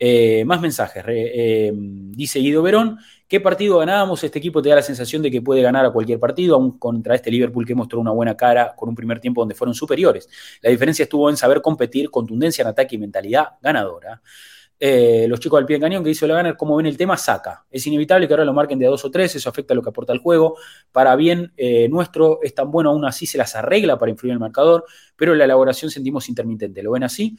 [0.00, 1.02] Eh, más mensajes.
[1.08, 4.22] Eh, dice Guido Verón, ¿qué partido ganábamos?
[4.22, 7.16] Este equipo te da la sensación de que puede ganar a cualquier partido, aún contra
[7.16, 10.28] este Liverpool que mostró una buena cara con un primer tiempo donde fueron superiores.
[10.62, 14.22] La diferencia estuvo en saber competir, contundencia en ataque y mentalidad ganadora.
[14.80, 17.16] Eh, los chicos del pie de cañón que hizo la ganar, como ven el tema,
[17.16, 17.66] saca.
[17.70, 19.82] Es inevitable que ahora lo marquen de a dos o tres, eso afecta a lo
[19.82, 20.56] que aporta el juego.
[20.92, 24.34] Para bien eh, nuestro, es tan bueno, aún así se las arregla para influir en
[24.34, 24.84] el marcador,
[25.16, 26.82] pero la elaboración sentimos intermitente.
[26.82, 27.36] ¿Lo ven así?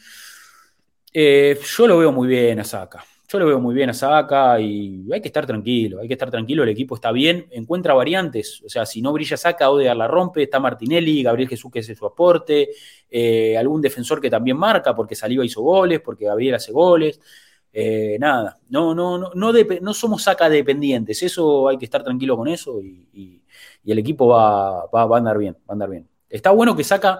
[1.13, 3.03] Eh, yo lo veo muy bien a Saca.
[3.31, 6.31] Yo lo veo muy bien a Saca y hay que estar tranquilo, hay que estar
[6.31, 10.07] tranquilo, el equipo está bien, encuentra variantes, o sea, si no brilla Saca, Odegar la
[10.07, 12.69] rompe, está Martinelli, Gabriel Jesús que hace su aporte,
[13.07, 17.21] eh, algún defensor que también marca porque Saliva hizo goles, porque Gabriel hace goles,
[17.71, 22.47] eh, nada, no, no, no, no, somos Saca dependientes, eso hay que estar tranquilo con
[22.47, 23.43] eso y,
[23.85, 26.07] el equipo va, va, va, a andar bien, va a andar bien.
[26.29, 27.19] Está bueno que Saca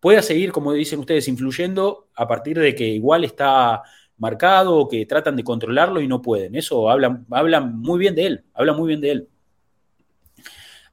[0.00, 3.82] pueda seguir, como dicen ustedes, influyendo a partir de que igual está
[4.18, 6.54] marcado o que tratan de controlarlo y no pueden.
[6.54, 9.28] Eso hablan, hablan muy bien de él, hablan muy bien de él.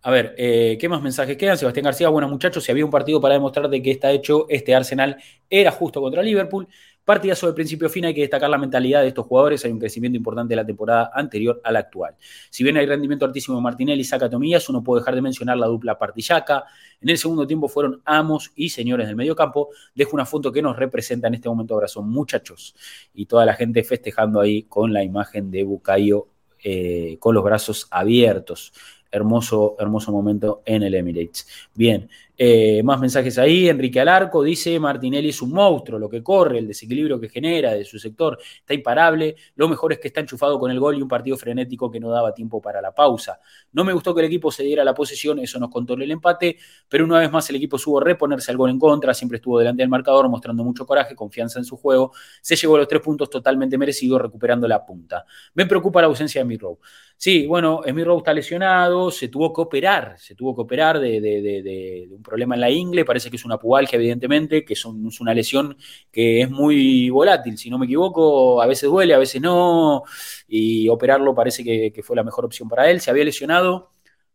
[0.05, 1.57] A ver, eh, ¿qué más mensajes quedan?
[1.57, 4.75] Sebastián García, bueno muchachos, si había un partido para demostrar de qué está hecho este
[4.75, 5.15] Arsenal,
[5.49, 6.67] era justo contra Liverpool.
[7.05, 9.79] Partidazo de principio a fin, hay que destacar la mentalidad de estos jugadores, hay un
[9.79, 12.15] crecimiento importante de la temporada anterior a la actual.
[12.49, 15.57] Si bien hay rendimiento altísimo de Martinelli y Saca Tomillas, uno puede dejar de mencionar
[15.57, 16.65] la dupla Partillaca.
[17.01, 19.69] En el segundo tiempo fueron amos y señores del mediocampo.
[19.93, 22.75] Dejo una foto que nos representa en este momento ahora, son muchachos.
[23.13, 26.27] Y toda la gente festejando ahí con la imagen de Bucayo
[26.63, 28.71] eh, con los brazos abiertos.
[29.11, 31.47] hermoso, hermoso momento en el Emirates.
[31.75, 33.69] Bien, eh, más mensajes ahí.
[33.69, 37.85] Enrique Alarco dice: Martinelli es un monstruo, lo que corre, el desequilibrio que genera de
[37.85, 39.35] su sector está imparable.
[39.55, 42.09] Lo mejor es que está enchufado con el gol y un partido frenético que no
[42.09, 43.39] daba tiempo para la pausa.
[43.71, 46.57] No me gustó que el equipo se diera la posesión, eso nos contó el empate,
[46.89, 49.83] pero una vez más el equipo supo reponerse al gol en contra, siempre estuvo delante
[49.83, 52.13] del marcador, mostrando mucho coraje, confianza en su juego.
[52.41, 55.25] Se llevó los tres puntos totalmente merecidos, recuperando la punta.
[55.53, 56.79] Me preocupa la ausencia de Mirrow.
[57.17, 62.09] Sí, bueno, Smith Rowe está lesionado, se tuvo que operar, se tuvo que operar de,
[62.11, 65.77] un problema en la ingle, parece que es una pubalgia evidentemente, que es, una lesión
[66.11, 70.03] que es muy volátil, si no me equivoco, a veces duele, a veces no,
[70.49, 73.91] y operarlo parece que, fue la mejor opción para él, se había lesionado.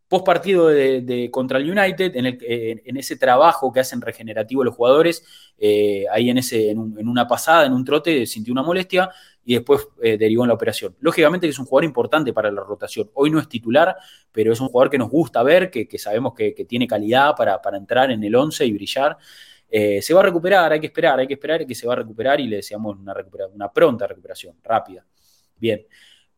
[0.08, 5.22] Post partido de, contra el United, en, ese trabajo que hacen regenerativo los jugadores,
[5.58, 9.10] eh, ahí en, ese, en, una pasada, en un trote, sintió una molestia,
[9.48, 10.94] y después eh, derivó en la operación.
[11.00, 13.10] Lógicamente que es un jugador importante para la rotación.
[13.14, 13.96] Hoy no es titular,
[14.30, 18.10] pero es un jugador que nos gusta ver, que, sabemos que, tiene calidad para, entrar
[18.10, 19.16] en el 11 y brillar.
[19.70, 21.96] Eh, se va a recuperar, hay que esperar, hay que esperar que se va a
[21.96, 23.14] recuperar y le deseamos una,
[23.54, 25.06] una pronta recuperación, rápida.
[25.56, 25.86] Bien.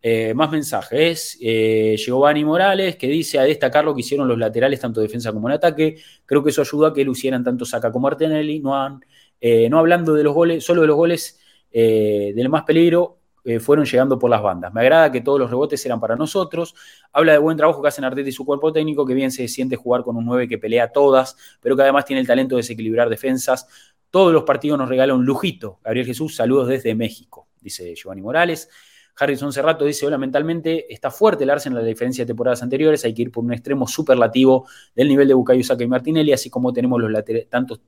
[0.00, 1.36] Eh, más mensajes.
[1.40, 5.54] Giovanni Morales que dice a destacar lo que hicieron los laterales, tanto defensa como en
[5.54, 5.96] ataque.
[6.24, 8.60] Creo que eso ayudó a que lucieran tanto Saca como Artenelli.
[8.60, 9.00] No,
[9.40, 11.39] no hablando de los goles, solo de los goles,
[11.70, 14.72] eh, del más peligro eh, fueron llegando por las bandas.
[14.72, 16.74] Me agrada que todos los rebotes eran para nosotros.
[17.12, 19.76] Habla de buen trabajo que hacen Arteta y su cuerpo técnico, que bien se siente
[19.76, 23.08] jugar con un 9 que pelea todas, pero que además tiene el talento de desequilibrar
[23.08, 23.66] defensas.
[24.10, 25.78] Todos los partidos nos regalan un lujito.
[25.82, 28.68] Gabriel Jesús, saludos desde México, dice Giovanni Morales.
[29.16, 33.04] Harrison Cerrato dice, hola, mentalmente está fuerte el Arsenal a la diferencia de temporadas anteriores,
[33.04, 36.50] hay que ir por un extremo superlativo del nivel de Bukayo Saka y Martinelli, así
[36.50, 37.80] como tenemos los, tantos,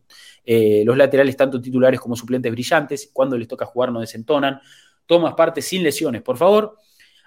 [0.44, 4.60] eh, los laterales tanto titulares como suplentes brillantes, cuando les toca jugar no desentonan,
[5.06, 6.76] tomas parte sin lesiones, por favor.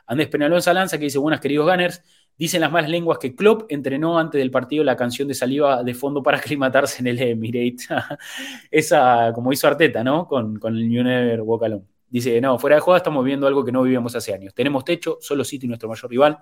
[0.07, 2.01] Andrés Penalonza Lanza que dice, buenas queridos Gunners,
[2.37, 5.93] Dicen las malas lenguas que Klopp entrenó antes del partido la canción de saliva de
[5.93, 7.87] fondo para aclimatarse en el Emirates.
[8.71, 10.27] Esa, como hizo Arteta, ¿no?
[10.27, 11.94] Con, con el New Never Walk.
[12.09, 14.53] Dice, no, fuera de joda estamos viendo algo que no vivíamos hace años.
[14.53, 16.37] Tenemos techo, solo City nuestro mayor rival.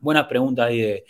[0.00, 1.04] Buena pregunta ahí de,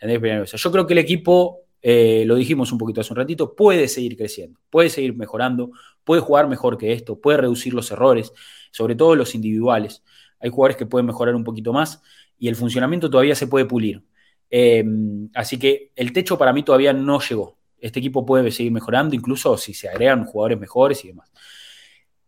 [0.00, 3.88] Andrés Yo creo que el equipo, eh, lo dijimos un poquito hace un ratito, puede
[3.88, 5.70] seguir creciendo, puede seguir mejorando,
[6.04, 8.32] puede jugar mejor que esto, puede reducir los errores,
[8.70, 10.02] sobre todo los individuales.
[10.40, 12.00] Hay jugadores que pueden mejorar un poquito más
[12.38, 14.02] y el funcionamiento todavía se puede pulir.
[14.50, 17.58] Em, así que el techo para mí todavía no llegó.
[17.80, 21.30] Este equipo puede seguir mejorando, incluso si se agregan jugadores mejores y demás.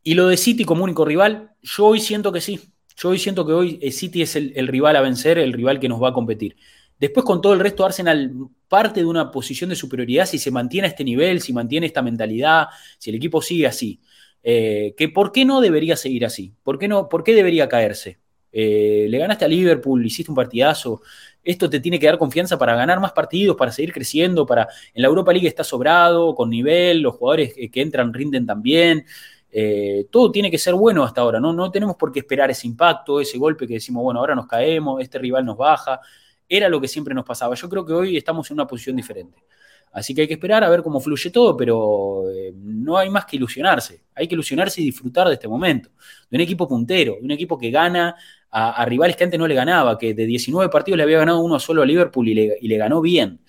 [0.03, 2.61] Y lo de City como único rival, yo hoy siento que sí.
[2.97, 5.89] Yo hoy siento que hoy eh, City es el, rival a vencer, el rival que
[5.89, 6.57] nos va a competir.
[6.99, 8.33] Después con todo el resto, Arsenal
[8.69, 12.67] parte de una posición de superioridad si se mantiene este nivel, si mantiene esta mentalidad,
[12.99, 14.01] si el equipo sigue así.
[14.43, 16.55] Eh, que ¿Por qué no debería seguir así?
[16.63, 18.19] ¿Por qué, no, por qué debería caerse?
[18.53, 21.01] Eh, le ganaste a Liverpool, hiciste un partidazo.
[21.43, 25.03] Esto te tiene que dar confianza para ganar más partidos, para seguir creciendo, para en
[25.03, 29.07] la Europa League está sobrado, con nivel, los jugadores que entran rinden también.
[29.53, 31.53] Eh, todo tiene que ser bueno hasta ahora, ¿no?
[31.53, 35.01] No tenemos por qué esperar ese impacto, ese golpe que decimos, bueno, ahora nos caemos,
[35.03, 36.01] este rival nos baja.
[36.49, 37.55] Era lo que siempre nos pasaba.
[37.55, 39.45] Yo creo que hoy estamos en una posición diferente.
[39.93, 43.27] Así que hay que esperar a ver cómo fluye todo, pero eh, no hay más
[43.27, 44.05] que ilusionarse.
[44.15, 45.91] Hay que ilusionarse y disfrutar de este momento.
[46.31, 48.15] De un equipo puntero, de un equipo que gana
[48.51, 51.59] a, rivales que antes no le ganaba, que de 19 partidos le había ganado uno
[51.59, 52.35] solo a Liverpool y
[52.69, 53.41] le, ganó bien.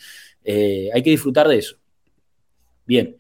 [0.44, 1.78] Eh, hay que disfrutar de eso.
[2.86, 3.18] Bien.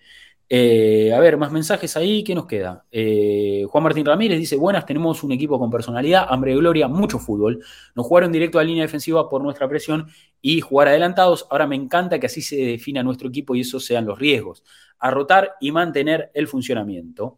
[0.53, 2.85] Eh, a ver, más mensajes ahí, ¿qué nos queda?
[2.91, 7.19] Eh, Juan Martín Ramírez dice, buenas, tenemos un equipo con personalidad, hambre de gloria, mucho
[7.19, 7.63] fútbol.
[7.95, 10.07] Nos jugaron directo a línea defensiva por nuestra presión
[10.41, 11.47] y jugar adelantados.
[11.49, 14.61] Ahora me encanta que así se defina nuestro equipo y esos sean los riesgos.
[14.99, 17.37] A rotar y mantener el funcionamiento.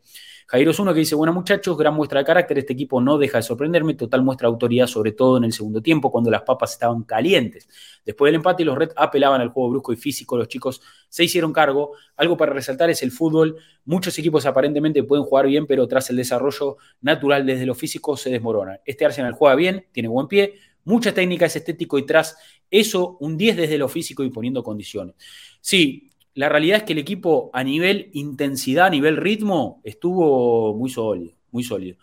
[0.54, 3.40] Jairo es uno que dice, bueno muchachos, gran muestra de carácter, este equipo no deja
[3.40, 6.74] de sorprenderme, total muestra de autoridad, sobre todo en el segundo tiempo, cuando las papas
[6.74, 7.68] estaban calientes.
[8.06, 11.52] Después del empate, los Red apelaban al juego brusco y físico, los chicos se hicieron
[11.54, 11.94] cargo.
[12.18, 13.58] Algo para resaltar es el fútbol.
[13.86, 18.30] Muchos equipos aparentemente pueden jugar bien, pero tras el desarrollo natural desde lo físico se
[18.30, 18.80] desmoronan.
[18.86, 20.54] Este Arsenal juega bien, tiene buen pie,
[20.84, 22.38] mucha técnica, es estético y tras
[22.70, 25.16] eso un 10 desde lo físico y poniendo condiciones.
[25.62, 30.90] Sí, la realidad es que el equipo a nivel intensidad, a nivel ritmo, estuvo muy
[30.90, 31.98] sólido, muy sólido.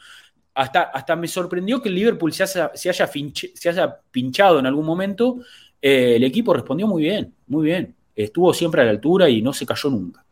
[0.55, 3.11] Hasta, hasta me sorprendió que el Liverpool se haya, se haya,
[3.55, 5.39] se haya pinchado en algún momento.
[5.81, 7.94] Eh, el equipo respondió muy bien, muy bien.
[8.15, 10.24] Estuvo siempre a la altura y no se cayó nunca.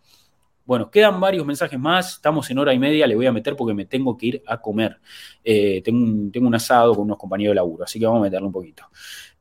[0.64, 2.16] Bueno, quedan varios mensajes más.
[2.16, 3.06] Estamos en hora y media.
[3.06, 4.98] Le voy a meter porque me tengo que ir a comer.
[5.42, 8.24] Eh, tengo, un, tengo, un, asado con unos compañeros de laburo, así que vamos a
[8.24, 8.84] meterle un poquito.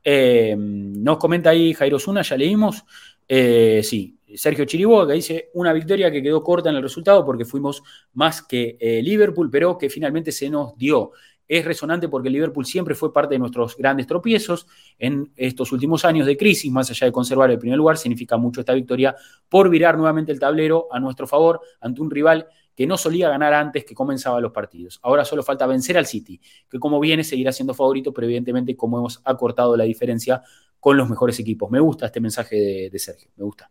[0.02, 2.82] Eh, nos comenta ahí Jairo Zuna, ya leímos.
[3.28, 7.82] sí, Sergio Chiriboga, que dice una victoria que quedó corta en el resultado porque fuimos
[8.12, 11.12] más que eh, Liverpool, pero que finalmente se nos dio.
[11.46, 14.66] es resonante porque Liverpool siempre fue parte de nuestros grandes tropiezos.
[14.98, 18.60] En estos últimos años de crisis, más allá de conservar el primer lugar, significa mucho
[18.60, 19.16] esta victoria
[19.48, 22.46] por virar nuevamente el tablero a nuestro favor ante un rival
[22.76, 25.00] que no solía ganar antes que comenzaban los partidos.
[25.02, 28.98] Ahora solo falta vencer al City, que como viene seguirá siendo favorito, pero evidentemente como
[28.98, 30.42] hemos acortado la diferencia
[30.78, 31.70] con los mejores equipos.
[31.70, 33.70] Me gusta este mensaje de Sergio, me gusta.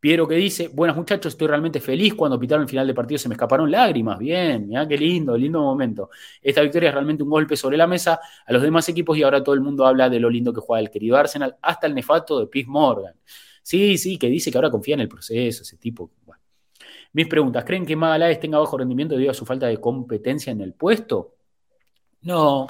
[0.00, 3.28] Piero que dice, buenas muchachos, estoy realmente feliz cuando pitaron el final del partido, se
[3.28, 6.08] me escaparon lágrimas, bien, mirá qué lindo, lindo momento.
[6.40, 9.44] Esta victoria es realmente un golpe sobre la mesa a los demás equipos y ahora
[9.44, 12.40] todo el mundo habla de lo lindo que juega el querido Arsenal, hasta el nefato
[12.40, 13.14] de Piz Morgan.
[13.62, 16.10] Sí, sí, que dice que ahora confía en el proceso, ese tipo.
[17.12, 20.62] Mis preguntas, ¿creen que Magaláes tenga bajo rendimiento debido a su falta de competencia en
[20.62, 21.34] el puesto?
[22.22, 22.68] No,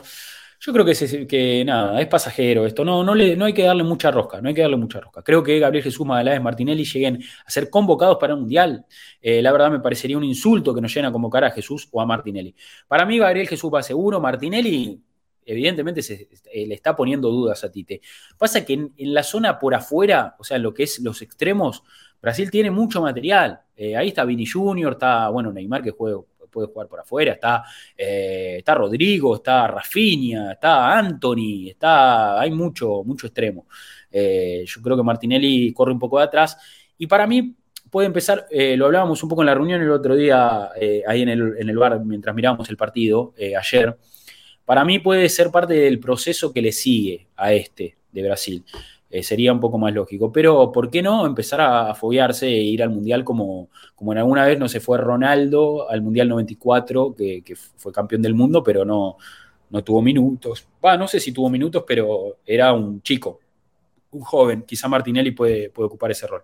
[0.62, 2.84] yo creo que, es, que nada, es pasajero esto.
[2.84, 5.22] No, no, le, no hay que darle mucha rosca, no hay que darle mucha rosca.
[5.22, 8.84] Creo que Gabriel Jesús Magaláes Martinelli lleguen a ser convocados para un mundial.
[9.22, 12.00] Eh, la verdad me parecería un insulto que nos lleguen a convocar a Jesús o
[12.02, 12.54] a Martinelli.
[12.86, 14.20] Para mí, Gabriel Jesús va seguro.
[14.20, 15.00] Martinelli,
[15.46, 18.02] evidentemente, se, eh, le está poniendo dudas a Tite.
[18.36, 21.82] Pasa que en, la zona por afuera, o sea, lo que es los extremos,
[22.20, 23.62] Brasil tiene mucho material.
[23.76, 26.20] Eh, ahí está Vini Junior, está, bueno, Neymar que juega
[26.50, 27.64] puede jugar por afuera, está,
[27.96, 33.66] eh, está Rodrigo, está Rafinha, está Anthony, está, hay mucho, mucho extremo.
[34.10, 36.56] Eh, yo creo que Martinelli corre un poco de atrás.
[36.98, 37.56] Y para mí
[37.90, 40.70] puede empezar, eh, lo hablábamos un poco en la reunión el otro día,
[41.06, 43.96] ahí en el, en el, bar, mientras mirábamos el partido ayer,
[44.64, 48.64] para mí puede ser parte del proceso que le sigue a este de Brasil
[49.10, 50.30] eh, sería un poco más lógico.
[50.32, 54.18] Pero, ¿por qué no empezar a, a foguearse e ir al Mundial como, como en
[54.18, 58.62] alguna vez no se fue Ronaldo al Mundial 94, que, que fue campeón del mundo,
[58.62, 59.16] pero no,
[59.70, 60.66] no tuvo minutos?
[60.84, 63.40] Va, no sé si tuvo minutos, pero era un chico,
[64.12, 64.62] un joven.
[64.62, 66.42] Quizá Martinelli puede, puede ocupar ese rol.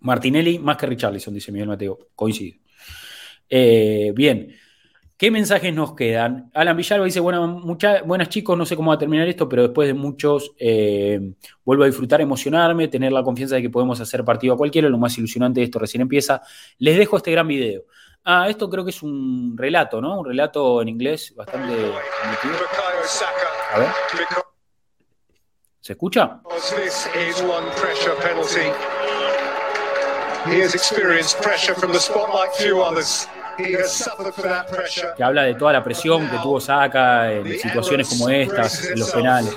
[0.00, 1.98] Martinelli más que Richarlison, dice Miguel Mateo.
[2.14, 2.60] Coincide.
[3.50, 4.54] Eh, bien.
[5.18, 6.48] ¿Qué mensajes nos quedan?
[6.54, 9.62] Alan Villalba dice, bueno, mucha, buenas chicos, no sé cómo va a terminar esto, pero
[9.62, 11.32] después de muchos eh,
[11.64, 14.96] vuelvo a disfrutar, emocionarme, tener la confianza de que podemos hacer partido a cualquiera, lo
[14.96, 16.40] más ilusionante de esto recién empieza.
[16.78, 17.82] Les dejo este gran video.
[18.22, 20.20] Ah, esto creo que es un relato, ¿no?
[20.20, 21.74] Un relato en inglés bastante.
[23.74, 23.88] A ver.
[25.80, 26.40] ¿Se escucha?
[35.16, 39.10] Que habla de toda la presión que tuvo Saka en situaciones como estas, en los
[39.10, 39.56] penales.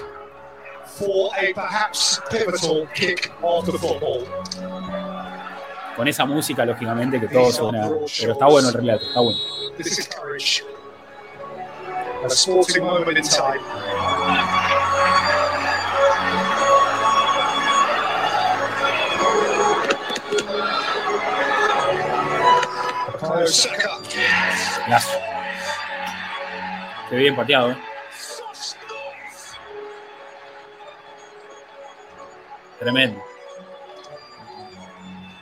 [5.96, 7.90] Con esa música, lógicamente, que todo suena.
[8.20, 9.40] Pero está bueno el relato, está bueno.
[12.24, 13.60] A sporting moment in time.
[24.88, 25.20] Lazo.
[27.10, 27.78] Qué bien pateado, ¿eh?
[32.80, 33.22] Tremendo.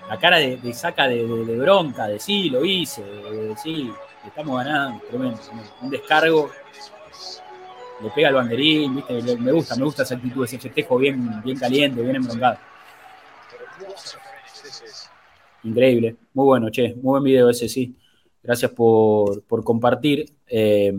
[0.10, 3.94] La cara de, de saca de, de, de, bronca, de sí, lo hice, de, sí,
[4.26, 5.40] estamos ganando, tremendo.
[5.82, 6.50] Un descargo,
[8.02, 9.38] le pega el banderín, ¿viste?
[9.38, 12.58] me gusta, me gusta esa actitud, ese festejo bien, bien caliente, bien embroncado.
[15.64, 17.96] Increíble, muy bueno, che, muy buen video ese, sí.
[18.42, 20.26] Gracias por, por compartir.
[20.48, 20.94] Eh,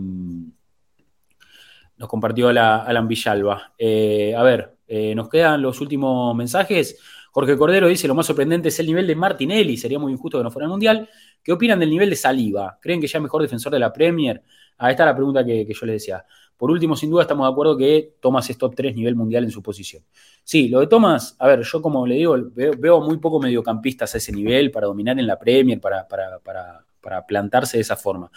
[1.97, 3.73] nos compartió la, Alan Villalba.
[3.77, 6.99] Eh, a ver, eh, nos quedan los últimos mensajes.
[7.31, 10.43] Jorge Cordero dice, lo más sorprendente es el nivel de Martinelli, sería muy injusto que
[10.43, 11.07] no fuera el Mundial.
[11.43, 12.77] ¿Qué opinan del nivel de Saliba?
[12.81, 14.41] ¿Creen que ya es mejor defensor de la Premier?
[14.77, 16.25] Ahí está la pregunta que, que yo les decía.
[16.61, 19.49] Por último, sin duda estamos de acuerdo que Thomas es top 3 nivel mundial en
[19.49, 20.03] su posición.
[20.43, 24.19] Sí, lo de Thomas, a ver, yo como le digo, veo, muy poco mediocampistas a
[24.19, 28.29] ese nivel para dominar en la Premier, para, para, para, para plantarse de esa forma.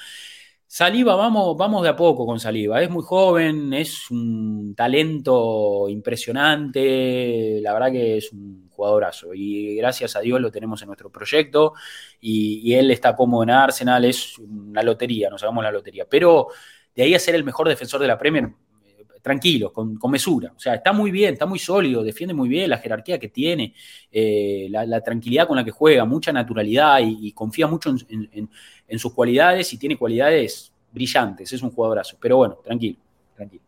[0.67, 2.81] Saliba, vamos, vamos de a poco con Saliba.
[2.81, 10.17] Es muy joven, es un talento impresionante, la verdad que es un jugadorazo y gracias
[10.17, 11.75] a Dios lo tenemos en nuestro proyecto
[12.23, 16.07] y, y él está cómodo en Arsenal, es una lotería, nos hagamos la lotería.
[16.09, 16.49] Pero
[16.95, 20.53] de ahí a ser el mejor defensor de la Premier, eh, tranquilo, con, con, mesura.
[20.57, 23.75] O sea, está muy bien, está muy sólido, defiende muy bien la jerarquía que tiene,
[24.11, 29.73] eh, la, tranquilidad con la que juega, mucha naturalidad y, confía mucho en, sus cualidades
[29.73, 31.53] y tiene cualidades brillantes.
[31.53, 32.17] Es un jugadorazo.
[32.21, 32.99] Pero bueno, tranquilo,
[33.35, 33.63] tranquilo.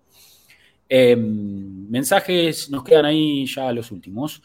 [0.88, 4.42] Eh, mensajes nos quedan ahí ya los últimos.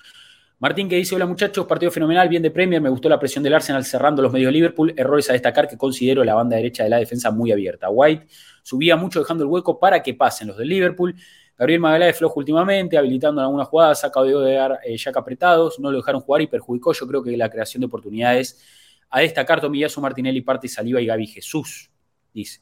[0.62, 3.56] Martín que dice, hola muchachos, partido fenomenal, bien de Premier, me gustó la presión del
[3.56, 6.90] Arsenal cerrando los medios de Liverpool, errores a destacar que considero la banda derecha de
[6.92, 7.90] la defensa muy abierta.
[7.90, 8.28] White
[8.62, 11.16] subía mucho dejando el hueco para que pasen los del Liverpool.
[11.58, 15.98] Gabriel Magaláes flojo últimamente, habilitando en algunas jugadas, saca de dar eh, apretados, no lo
[15.98, 18.64] dejaron jugar y perjudicó yo creo que la creación de oportunidades.
[19.10, 21.90] A destacar Tomillazo, Martinelli, Parte, Saliva y Gaby Jesús,
[22.32, 22.62] dice.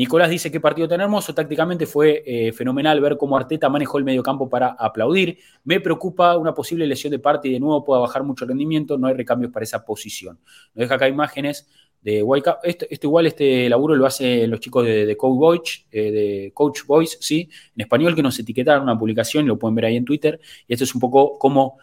[0.00, 1.34] Nicolás dice qué partido tan hermoso.
[1.34, 5.36] Tácticamente fue eh, fenomenal ver cómo Arteta manejó el mediocampo para aplaudir.
[5.64, 8.96] Me preocupa una posible lesión de parte y de nuevo pueda bajar mucho rendimiento.
[8.96, 10.38] No hay recambios para esa posición.
[10.74, 11.68] Nos deja acá imágenes
[12.00, 16.50] de White esto, igual, este laburo lo hacen los chicos de, Coach Boys, eh, de
[16.54, 17.50] Coach Boys, ¿sí?
[17.76, 20.40] En español, que nos etiquetaron una publicación, lo pueden ver ahí en Twitter.
[20.66, 21.76] Y esto es un poco como,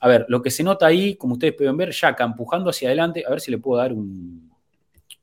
[0.00, 3.24] a ver, lo que se nota ahí, como ustedes pueden ver, Yaka empujando hacia adelante.
[3.26, 4.50] A ver si le puedo dar un,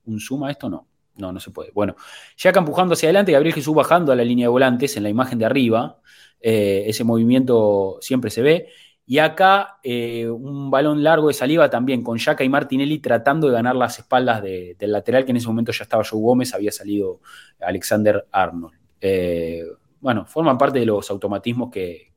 [0.06, 0.86] un zoom a esto, no.
[1.18, 1.72] No, no se puede.
[1.72, 1.96] Bueno,
[2.38, 5.40] Yaka empujando hacia adelante, Gabriel Jesús bajando a la línea de volantes en la imagen
[5.40, 6.00] de arriba.
[6.42, 8.70] Eh, ese movimiento siempre se ve.
[9.08, 13.54] Y acá eh, un balón largo de saliva también con Yaka y Martinelli tratando de
[13.54, 17.20] ganar las espaldas del lateral, que en ese momento ya estaba Joe Gómez, había salido
[17.60, 18.76] Alexander Arnold.
[19.00, 19.64] Eh,
[20.00, 22.14] bueno, forman parte de los automatismos que,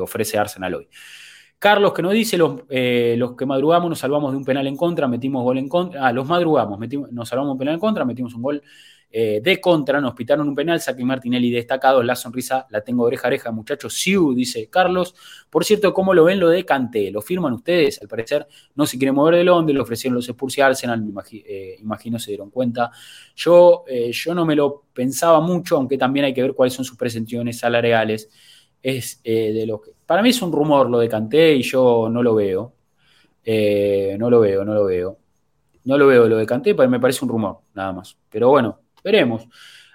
[0.00, 0.88] ofrece Arsenal hoy.
[1.66, 4.76] Carlos que nos dice, los, eh, los, que madrugamos nos salvamos de un penal en
[4.76, 6.06] contra, metimos gol en contra.
[6.06, 8.62] Ah, los madrugamos, metimos, nos salvamos de un penal en contra, metimos un gol
[9.10, 13.26] eh, de contra, nos pitaron un penal, Saki Martinelli destacado, la sonrisa la tengo oreja
[13.26, 13.94] a oreja, muchachos.
[13.94, 15.16] Siu, dice Carlos.
[15.50, 17.10] Por cierto, ¿cómo lo ven lo de Canté?
[17.10, 18.00] ¿Lo firman ustedes?
[18.00, 21.20] Al parecer no se quiere mover de Londres, lo ofrecieron los Spurs y Arsenal, me
[21.32, 22.92] eh, imagino, se dieron cuenta.
[23.34, 23.82] Yo,
[24.12, 27.58] yo no me lo pensaba mucho, aunque también hay que ver cuáles son sus presenciones
[27.58, 28.30] salariales.
[28.82, 32.22] Es de lo que, para mí es un rumor lo de Canté y yo no
[32.22, 32.74] lo veo.
[34.18, 35.18] no lo veo, no lo veo.
[35.84, 38.16] No lo veo lo de Canté, me parece un rumor, nada más.
[38.30, 39.46] Pero bueno, Veremos.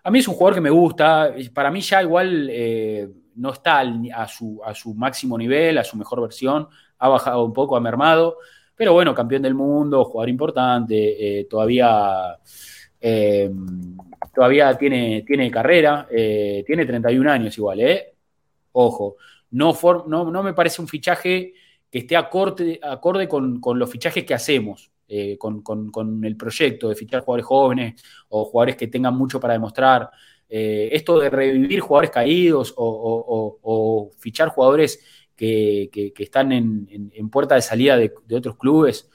[0.05, 1.35] A mí es un jugador que me gusta.
[1.53, 5.97] Para mí ya igual eh, no está a su, a su máximo nivel, a su
[5.97, 6.69] mejor versión.
[6.97, 8.37] Ha bajado un poco, ha mermado.
[8.73, 11.39] Pero bueno, campeón del mundo, jugador importante.
[11.39, 12.37] Eh, todavía,
[13.01, 13.51] eh,
[14.33, 16.07] todavía tiene, tiene carrera.
[16.09, 18.13] tiene 31 años igual, ¿eh?
[18.73, 19.17] Ojo.
[19.51, 19.77] No,
[20.07, 21.53] no, no me parece un fichaje
[21.89, 24.91] que esté acorde, acorde con, con los fichajes que hacemos.
[25.13, 30.09] Eh, con, el proyecto de fichar jugadores jóvenes o jugadores que tengan mucho para demostrar.
[30.47, 35.03] Eh, esto de revivir jugadores caídos o, fichar jugadores
[35.35, 39.09] que, están en, puerta de salida de, otros clubes,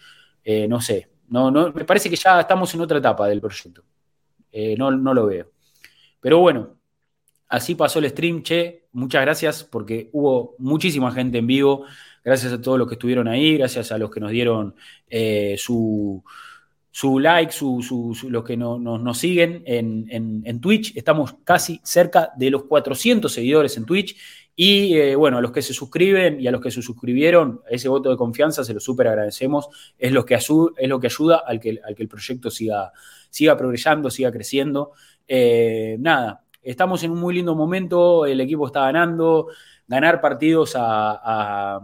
[0.44, 1.08] eh, no sé.
[1.28, 3.82] No, no, me parece que ya estamos en otra etapa del proyecto.
[4.76, 5.50] no, no lo veo.
[6.20, 6.75] Pero bueno,
[7.48, 8.86] así pasó el stream, che.
[8.92, 11.84] Muchas gracias porque hubo muchísima gente en vivo.
[12.24, 14.74] Gracias a todos los que estuvieron ahí, gracias a los que nos dieron
[15.08, 16.24] eh, su,
[17.20, 17.54] like,
[18.28, 20.96] los que nos siguen en, Twitch.
[20.96, 24.16] Estamos casi cerca de los 400 seguidores en Twitch.
[24.58, 27.90] Y eh, bueno, a los que se suscriben y a los que se suscribieron, ese
[27.90, 29.68] voto de confianza se lo súper agradecemos.
[29.98, 30.48] Es lo que, es
[30.88, 32.90] lo que ayuda al que, al que el proyecto siga,
[33.30, 34.92] siga progresando, siga creciendo.
[35.28, 39.48] Eh, nada, estamos en un muy lindo momento, el equipo está ganando,
[39.86, 41.80] ganar partidos a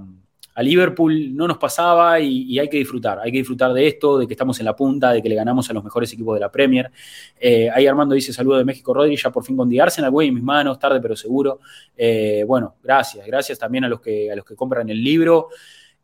[0.63, 4.35] Liverpool no nos pasaba y, hay que disfrutar, hay que disfrutar de esto, de que
[4.35, 6.91] estamos en la punta, de que le ganamos a los mejores equipos de la Premier.
[7.41, 10.29] Eh, ahí Armando dice saludo de México, Rodri, ya por fin con The Arsenal, güey,
[10.29, 11.61] en mis manos, tarde pero seguro.
[11.97, 15.49] Eh, bueno, gracias, gracias también a los que, a los que compran el libro.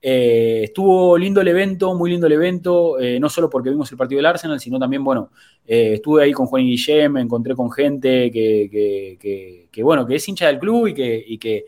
[0.00, 4.18] Eh, estuvo lindo el evento, muy lindo el evento, no solo porque vimos el partido
[4.18, 5.30] del Arsenal, sino también, bueno,
[5.66, 10.46] estuve ahí con Juan y Guillem, me encontré con gente que, bueno, que es hincha
[10.46, 10.94] del club y
[11.38, 11.64] que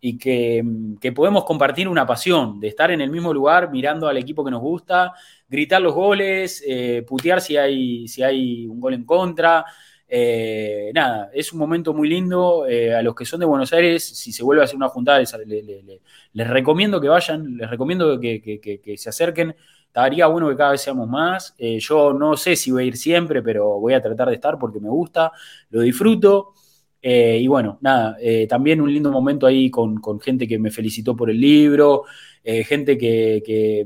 [0.00, 4.44] y que, podemos compartir una pasión de estar en el mismo lugar mirando al equipo
[4.44, 5.14] que nos gusta,
[5.48, 9.64] gritar los goles, eh, putear si hay, si hay un gol en contra.
[10.08, 12.66] Eh, nada, es un momento muy lindo.
[12.66, 15.20] Eh, a los que son de Buenos Aires, si se vuelve a hacer una juntada,
[15.20, 19.54] les, recomiendo que vayan, les recomiendo que, se acerquen.
[19.86, 21.54] Estaría bueno que cada vez seamos más.
[21.58, 24.80] yo no sé si voy a ir siempre, pero voy a tratar de estar porque
[24.80, 25.32] me gusta,
[25.70, 26.54] lo disfruto.
[27.00, 31.14] Eh, y bueno, nada, eh, también un lindo momento ahí con, gente que me felicitó
[31.16, 32.04] por el libro,
[32.44, 33.84] eh, gente que,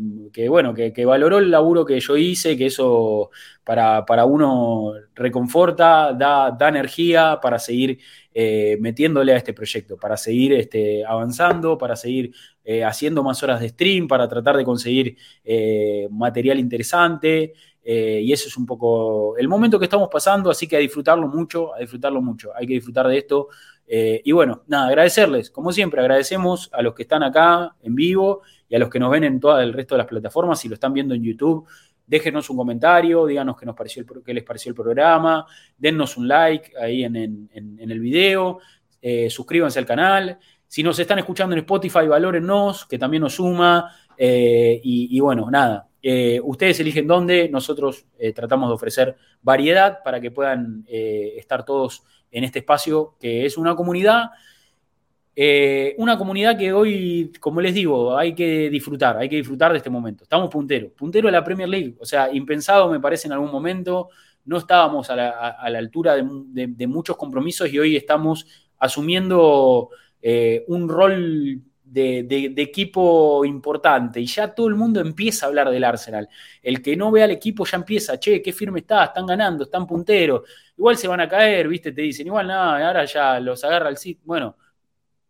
[0.49, 3.31] bueno, que, valoró el laburo que yo hice, que eso
[3.65, 7.99] para, uno reconforta, da, da, energía para seguir
[8.81, 12.33] metiéndole a este proyecto, para seguir este, avanzando, para seguir
[12.85, 15.17] haciendo más horas de stream, para tratar de conseguir
[16.11, 17.53] material interesante.
[17.85, 21.27] Eh, y eso es un poco el momento que estamos pasando, así que a disfrutarlo
[21.27, 22.51] mucho, a disfrutarlo mucho.
[22.55, 23.49] Hay que disfrutar de esto.
[23.95, 28.41] Eh, y bueno, nada, agradecerles, como siempre, agradecemos a los que están acá en vivo
[28.67, 30.75] y a los que nos ven en todo el resto de las plataformas, si lo
[30.75, 31.69] están viendo en YouTube.
[32.07, 35.45] Déjenos un comentario, díganos qué, nos pareció qué les pareció el programa,
[35.77, 37.17] dennos un like ahí en,
[37.55, 38.61] el video,
[39.03, 40.39] eh, suscríbanse al canal.
[40.67, 43.95] Si nos están escuchando en Spotify, valórennos, que también nos suma.
[44.19, 50.33] y bueno, nada, eh, ustedes eligen dónde, nosotros eh, tratamos de ofrecer variedad para que
[50.33, 52.03] puedan eh, estar todos
[52.33, 54.31] en este espacio que es una comunidad,
[55.99, 59.89] una comunidad que hoy, como les digo, hay que disfrutar, hay que disfrutar de este
[59.89, 60.25] momento.
[60.25, 64.09] Estamos punteros, puntero de la Premier League, o sea, impensado me parece en algún momento,
[64.45, 68.47] no estábamos a la, altura de, muchos compromisos y hoy estamos
[68.79, 69.91] asumiendo
[70.21, 71.63] eh, un rol
[71.93, 76.29] de, equipo importante y ya todo el mundo empieza a hablar del Arsenal.
[76.63, 79.87] El que no ve al equipo ya empieza, che, qué firme está, están ganando, están
[79.87, 80.43] punteros,
[80.77, 83.99] igual se van a caer, viste, te dicen, igual nada, ahora ya los agarra el
[83.99, 84.23] sitio.
[84.25, 84.57] Bueno,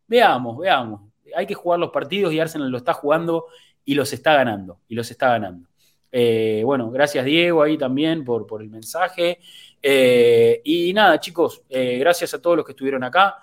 [0.06, 1.02] veamos, veamos.
[1.34, 3.46] Hay que jugar los partidos y Arsenal lo está jugando
[3.84, 5.68] y los está ganando, y los está ganando.
[6.12, 9.40] Eh, bueno, gracias Diego ahí también por, por el mensaje.
[9.82, 13.38] Eh, y nada, chicos, eh, gracias a todos los que estuvieron acá.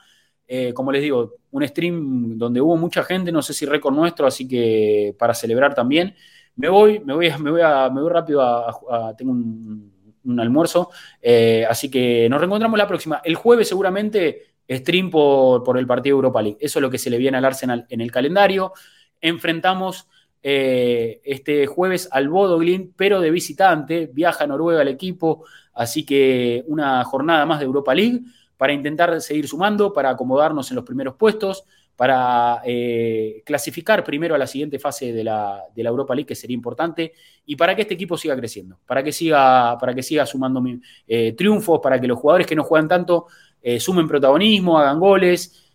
[0.51, 4.25] Eh, como les digo, un stream donde hubo mucha gente, no sé si récord nuestro,
[4.25, 6.15] así que para celebrar también.
[6.55, 10.89] Me voy, me voy, me voy, rápido a, tengo un, almuerzo,
[11.21, 13.21] eh, así que nos reencontramos la próxima.
[13.23, 16.57] El jueves seguramente stream por, el partido Europa League.
[16.59, 18.73] Eso es lo que se le viene al Arsenal en el calendario.
[19.21, 20.07] Enfrentamos
[20.41, 24.09] eh, este jueves al Bodo Glint, pero de visitante.
[24.11, 28.21] Viaja a Noruega el equipo, así que una jornada más de Europa League
[28.59, 31.63] para intentar seguir sumando, para acomodarnos en los primeros puestos,
[31.95, 37.13] para eh, clasificar primero a la siguiente fase de la, Europa League, que sería importante,
[37.45, 40.61] y para que este equipo siga creciendo, para que siga, para que siga sumando
[41.07, 43.27] eh, triunfos, para que los jugadores que no juegan tanto
[43.61, 45.71] eh, sumen protagonismo, hagan goles,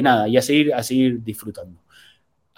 [0.00, 1.80] nada, y a seguir, a seguir disfrutando.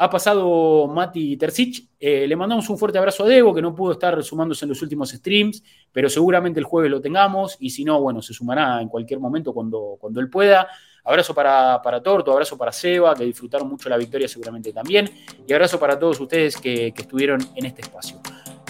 [0.03, 1.91] Ha pasado Mati Terzic.
[2.01, 4.81] Eh, le mandamos un fuerte abrazo a Debo, que no pudo estar sumándose en los
[4.81, 5.63] últimos streams,
[5.93, 7.59] pero seguramente el jueves lo tengamos.
[7.61, 10.67] Y si no, bueno, se sumará en cualquier momento cuando, cuando él pueda.
[11.05, 15.11] Abrazo para, para Torto, abrazo para Seba, que disfrutaron mucho la victoria seguramente también.
[15.47, 18.21] Y abrazo para todos ustedes que, que estuvieron en este espacio.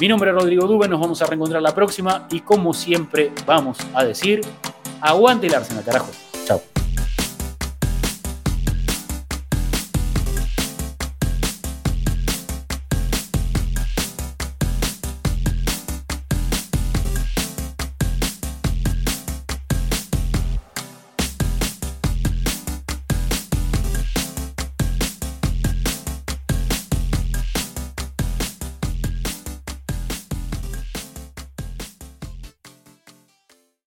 [0.00, 2.26] Mi nombre es Rodrigo Dube, nos vamos a reencontrar la próxima.
[2.32, 4.40] Y como siempre, vamos a decir:
[5.00, 6.10] aguante el Arsenal, carajo.